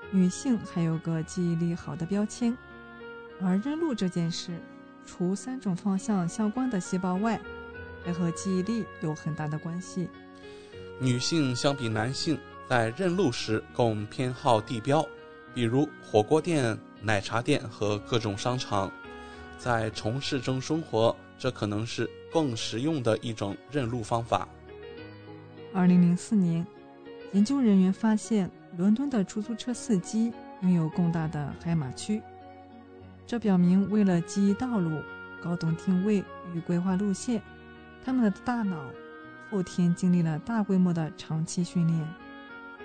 [0.10, 2.58] 女性还有个记忆力好的标签，
[3.40, 4.60] 而认路这件事，
[5.06, 7.40] 除三种方向相关的细胞外，
[8.04, 10.10] 还和记忆力有很大的关系。
[11.00, 15.06] 女性相比男性，在认路时更偏好地标，
[15.54, 18.92] 比如火锅店、奶茶店和各种商场。
[19.60, 24.48] 在城市中生活，这可能是更实用的一种认路方法。
[25.74, 26.66] 二零零四年，
[27.32, 32.22] 研究人员发现，伦敦的出租车司机拥有更大的海马区，
[33.26, 35.02] 这表明为了记忆道路、
[35.42, 37.42] 高懂定位与规划路线，
[38.04, 38.80] 他们的大脑。
[39.50, 42.08] 后天经历了大规模的长期训练，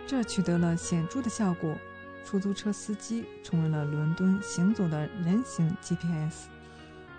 [0.06, 1.76] 这取得了显著的效果。
[2.24, 6.46] 出租车司机成为了伦敦行走的人形 GPS。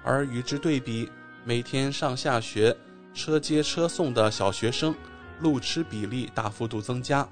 [0.02, 1.12] 而与之对比，
[1.44, 2.76] 每天上下学、
[3.14, 4.96] 车接车送的小学生，
[5.42, 7.28] 路痴比例大幅度增加。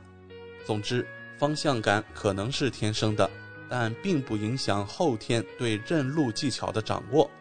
[0.65, 1.07] 总之，
[1.37, 3.29] 方向感可能是天生的，
[3.69, 7.31] 但并不影响后天对认路技巧的掌握。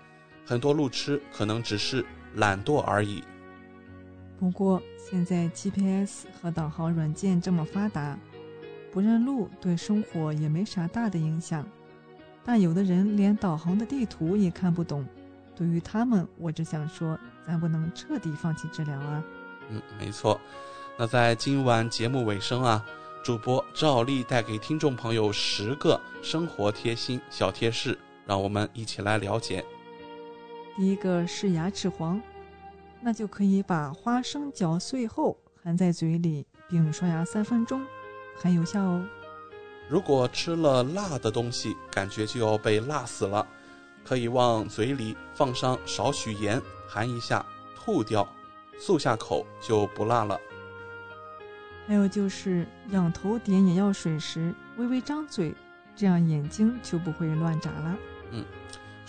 [0.46, 2.06] 很多路痴可能只是
[2.36, 3.24] 懒惰而已。
[4.40, 8.18] 不过，现在 GPS 和导航软件这么发达，
[8.90, 11.64] 不认路对生活也没啥大的影响。
[12.42, 15.06] 但有的人连导航的地图也看不懂，
[15.54, 19.22] 对于他们，我只想说，咱不能彻底放弃治疗啊。
[19.68, 20.40] 嗯，没错。
[20.96, 22.82] 那在今晚节目尾声啊，
[23.22, 27.96] 主播照例带给听众朋友十个生活贴心小贴士，
[28.26, 29.62] 让我们一起来了解。
[30.76, 32.18] 第一个是牙齿黄，
[33.02, 37.84] 那就可以把花生嚼碎后含在嘴里，并刷牙三分钟，
[38.36, 39.06] 很有效哦。
[39.88, 43.46] 如果吃了辣的东西，感觉就要被辣死了，
[44.04, 47.44] 可以往嘴里放上少许盐，含一下，
[47.74, 48.28] 吐掉，
[48.78, 50.38] 漱下口就不辣了。
[51.88, 55.54] 还有就是仰头点眼药水时，微微张嘴，
[55.96, 57.96] 这样眼睛就不会乱眨了。
[58.30, 58.44] 嗯。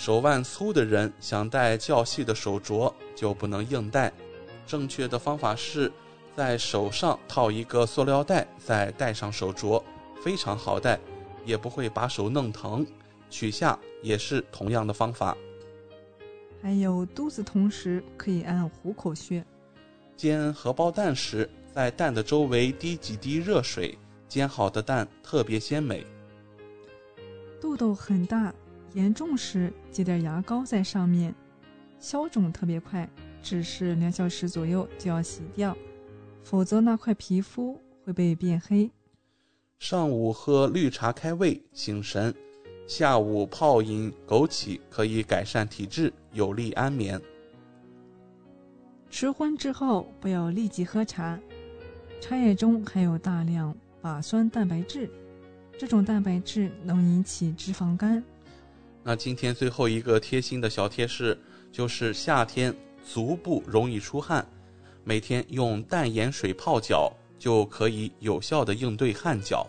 [0.01, 4.11] 手腕粗的人想戴较细的手镯就不能硬戴，
[4.65, 5.91] 正确的方法是
[6.35, 9.79] 在手上套一个塑料袋，再戴上手镯，
[10.19, 10.99] 非常好戴，
[11.45, 12.83] 也不会把手弄疼。
[13.29, 15.37] 取下也是同样的方法。
[16.63, 19.45] 还有肚子痛时可以按虎口穴。
[20.17, 23.95] 煎荷包蛋时，在蛋的周围滴几滴热水，
[24.27, 26.03] 煎好的蛋特别鲜美。
[27.61, 28.51] 肚兜很大。
[28.93, 31.33] 严重时挤点牙膏在上面，
[31.99, 33.09] 消肿特别快，
[33.41, 35.75] 只是两小时左右就要洗掉，
[36.43, 38.89] 否则那块皮肤会被变黑。
[39.79, 42.33] 上午喝绿茶开胃醒神，
[42.85, 47.19] 下午泡饮枸杞可以改善体质，有利安眠。
[49.09, 51.39] 吃荤之后不要立即喝茶，
[52.21, 55.09] 茶叶中含有大量靶酸蛋白质，
[55.77, 58.23] 这种蛋白质能引起脂肪肝。
[59.03, 61.37] 那今天最后一个贴心的小贴士
[61.71, 64.47] 就是夏天足部容易出汗，
[65.03, 69.67] 每天用淡盐水泡脚就可以有效的应对汗脚。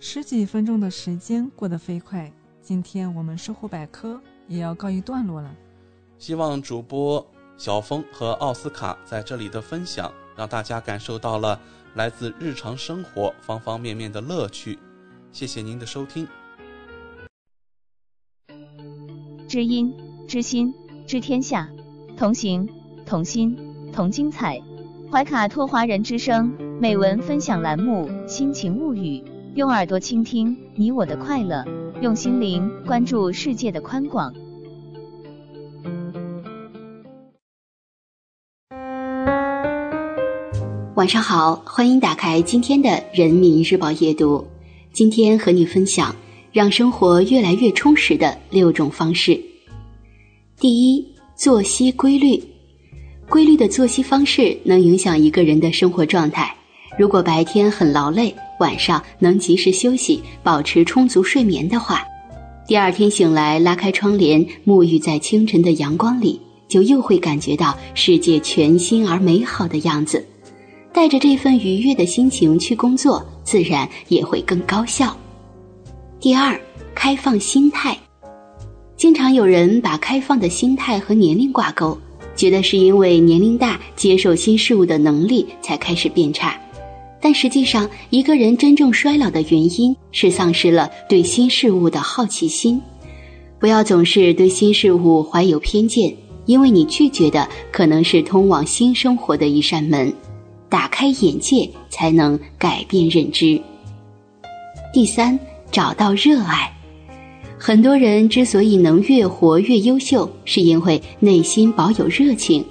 [0.00, 5.54] 十几分钟的时间过得飞快，今天我们生活百科也要告一段落了。
[6.18, 7.24] 希望主播
[7.56, 11.60] 小峰和奥斯卡在这里的分享，让大家感受到了
[11.94, 14.78] 来自日常生活方方面面的乐趣。
[15.30, 16.26] 谢谢您的收听。
[19.48, 19.90] 知音、
[20.26, 20.74] 知心、
[21.06, 21.70] 知天下，
[22.18, 22.68] 同行、
[23.06, 23.56] 同心、
[23.90, 24.60] 同精彩。
[25.10, 29.20] 怀卡托华人之声美文分享栏目《心情物语》，
[29.54, 31.64] 用耳朵倾听你我的快乐，
[32.02, 34.34] 用心灵关注世界的宽广。
[40.94, 44.46] 晚上好，欢迎打开今天的《人民日报》夜读。
[44.92, 46.14] 今天和你分享。
[46.58, 49.40] 让生活越来越充实的六种方式。
[50.58, 51.06] 第一，
[51.36, 52.42] 作息规律。
[53.28, 56.52] 规律的作息方式能影响一个人的生活状态。
[56.98, 62.04] 如果白天很劳累，晚上能及时休息，保持充足睡眠的话，
[62.66, 70.26] 第二天醒来，拉开窗帘，沐浴在清晨的阳光里，就又会感觉到世界全新而美好的样子。
[70.92, 75.16] 带着这份愉悦的心情去工作，自然也会更高效。
[76.20, 76.60] 第二，
[76.96, 77.96] 开放心态。
[78.96, 81.96] 经常有人把开放的心态和年龄挂钩，
[82.34, 86.60] 觉得是因为年龄大，接受新事物的能力才开始变差。
[87.20, 92.82] 但实际上，一个人真正衰老的原因是丧失了对新事物的好奇心。
[93.60, 96.12] 不要总是对新事物怀有偏见，
[96.46, 100.12] 因为你拒绝的可能是通往新生活的一扇门。
[100.68, 103.60] 打开眼界，才能改变认知。
[104.92, 105.38] 第三。
[105.70, 106.72] 找到热爱，
[107.58, 112.64] 很多人之所以能越活越优秀，是因为内心保有热情。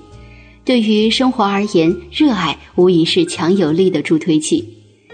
[0.66, 4.68] 对于生活而言，热爱无疑是强有力的助推器，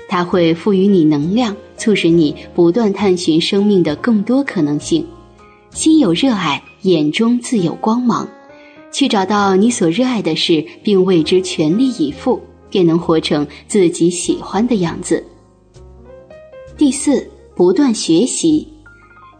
[0.07, 5.05] 它会赋予你能量，促使你不断探寻生命的更多可能性。
[5.71, 8.27] 心有热爱，眼中自有光芒。
[8.91, 12.39] 去找到你所热爱的事，并为之全力以赴，
[12.69, 15.23] 便能活成自己喜欢的样子。
[16.77, 17.27] 第四。
[17.55, 18.67] 不断学习，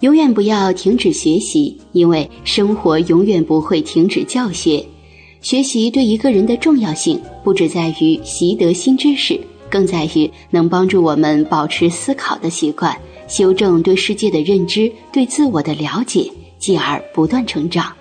[0.02, 4.85] 永远不要停止学习，因为生活永远不会停止教学。
[5.41, 12.95] 学习对一个人的重要性，不只在于习得新知识，更在于能帮助我们保持思考的习惯，
[13.27, 17.91] 修正对世界的认知，对自我的了解，继而不断成长。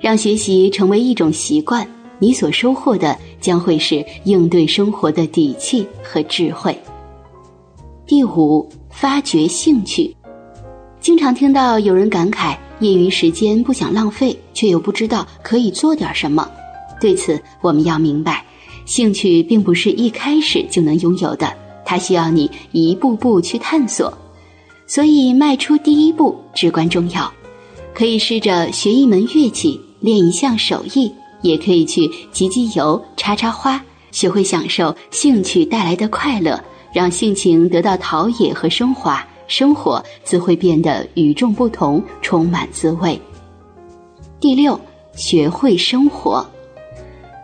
[0.00, 1.86] 让学习成为一种习惯，
[2.20, 6.78] 你所收获的将会是应对生活的底气和智慧。
[8.06, 8.68] 第五。
[8.92, 10.14] 发掘兴趣，
[11.00, 16.48] 经常听到有人感慨，业余时间不想浪费，却又不知道可以做点什么。
[17.00, 18.44] 对此，我们要明白，
[18.84, 21.52] 兴趣并不是一开始就能拥有的，
[21.84, 24.12] 它需要你一步步去探索。
[24.86, 27.32] 所以，迈出第一步至关重要。
[27.94, 31.10] 可以试着学一门乐器，练一项手艺；
[31.40, 33.82] 也可以去集集邮、插插花，
[34.12, 36.62] 学会享受兴趣带来的快乐，
[36.92, 43.20] 让性情得到陶冶和升华，生活自会变得与众不同，充满滋味。
[44.38, 44.78] 第六，
[45.14, 46.46] 学会生活。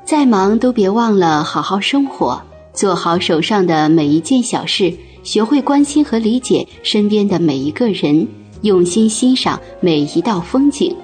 [0.05, 2.41] 再忙都别忘了好好生活，
[2.73, 4.93] 做好手上的每一件小事，
[5.23, 8.27] 学会关心和理解身边的每一个人，
[8.63, 10.97] 用心欣赏每一道风景。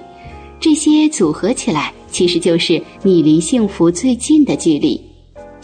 [0.59, 4.99] 这些组合起来，其实就是你离幸福最近的距离。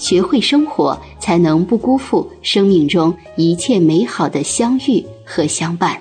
[0.01, 5.95] 学会生活，才能不辜负生命中一切美好的相遇和相伴。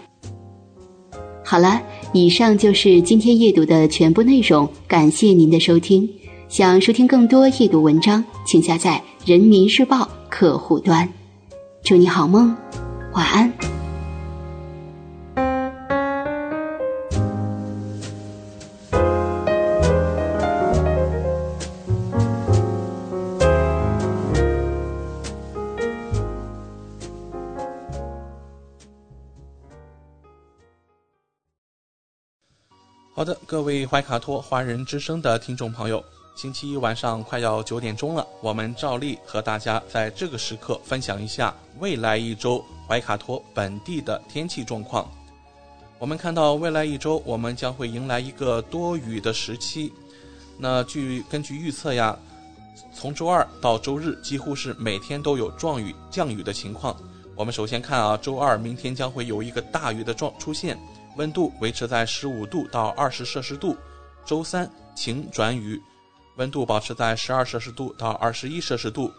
[1.44, 1.82] 好了，
[2.14, 6.08] 以上就是今天阅读的全部内容，感谢您的收听。
[6.48, 11.06] 想收听更多阅读文章，请下载人民日报客户端。
[11.84, 12.56] 祝你好梦，
[13.12, 13.79] 晚安。
[33.20, 36.02] 好的，各位怀卡托华人之声的听众朋友。
[36.34, 45.06] 星期一晚上快要九点钟了，我们照例和大家在这个时刻分享一下未来一周怀卡托本地的天气状况。
[45.98, 49.92] 我们看到未来一周，我们将会迎来一个多雨的时期。
[50.56, 52.18] 那据根据预测呀，
[52.94, 56.96] 从周二到周日，几乎是每天都有状雨降雨的情况。
[57.36, 60.78] 我们首先看啊，周二明天将会有一个大雨的状出现，
[61.16, 63.76] 温度维持在十五度到二十摄氏度。
[64.24, 65.80] 周三晴转雨。
[66.36, 69.12] 温度保持在十二摄氏度到二十一摄氏度，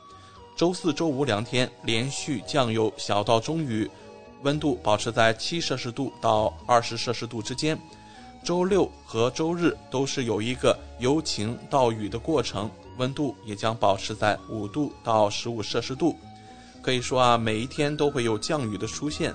[0.56, 3.88] 周四周五两天连续降有小到中雨，
[4.42, 7.80] 温度保持在七摄氏度到二十摄氏度之间。
[8.44, 16.18] 周六和周日都是有一个由晴到雨的过程，温度也将保持在五度到十五摄氏度。
[16.82, 19.32] 可以说啊，每一天都会有降雨的出现。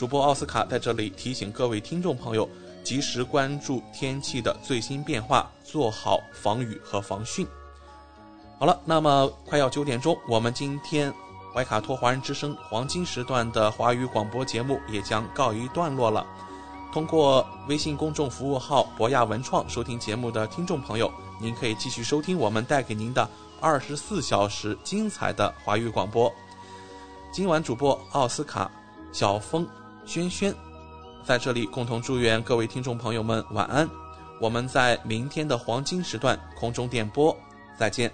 [0.00, 2.48] 主播奥斯卡在这里提醒各位听众朋友。
[2.82, 7.46] 及时关注天气的最新变化，做好防雨和防汛。
[8.58, 11.12] 好了，那么快要九点钟，我们今天
[11.52, 16.26] 怀卡托华人之声黄金时段的华语广播节目也将告一段落了。
[16.90, 23.28] 通过微信公众服务号博雅文创收听节目的听众朋友，您可以继续收听我们带给您的
[23.60, 26.32] 二十四小时精彩的华语广播。
[27.30, 28.70] 今晚主播奥斯卡、
[29.12, 29.68] 小峰、
[30.04, 30.54] 轩轩。
[31.24, 33.88] 在这里共同祝愿各位听众朋友们晚安，
[34.40, 37.36] 我们在明天的黄金时段空中电波
[37.78, 38.10] 再见。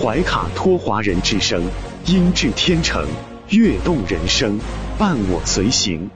[0.00, 1.62] 怀卡托华人之声，
[2.06, 3.06] 音质天成，
[3.48, 4.58] 悦动人生，
[4.98, 6.08] 伴我随行。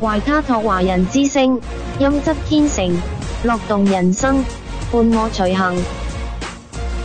[0.00, 1.60] 怀卡托华人之声，
[1.98, 2.94] 音质天成，
[3.42, 4.44] 乐动人生，
[4.92, 5.74] 伴我随行。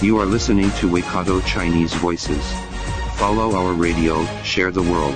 [0.02, 2.44] You are listening to Waikato Chinese Voices.
[3.18, 5.16] Follow our radio, share the world.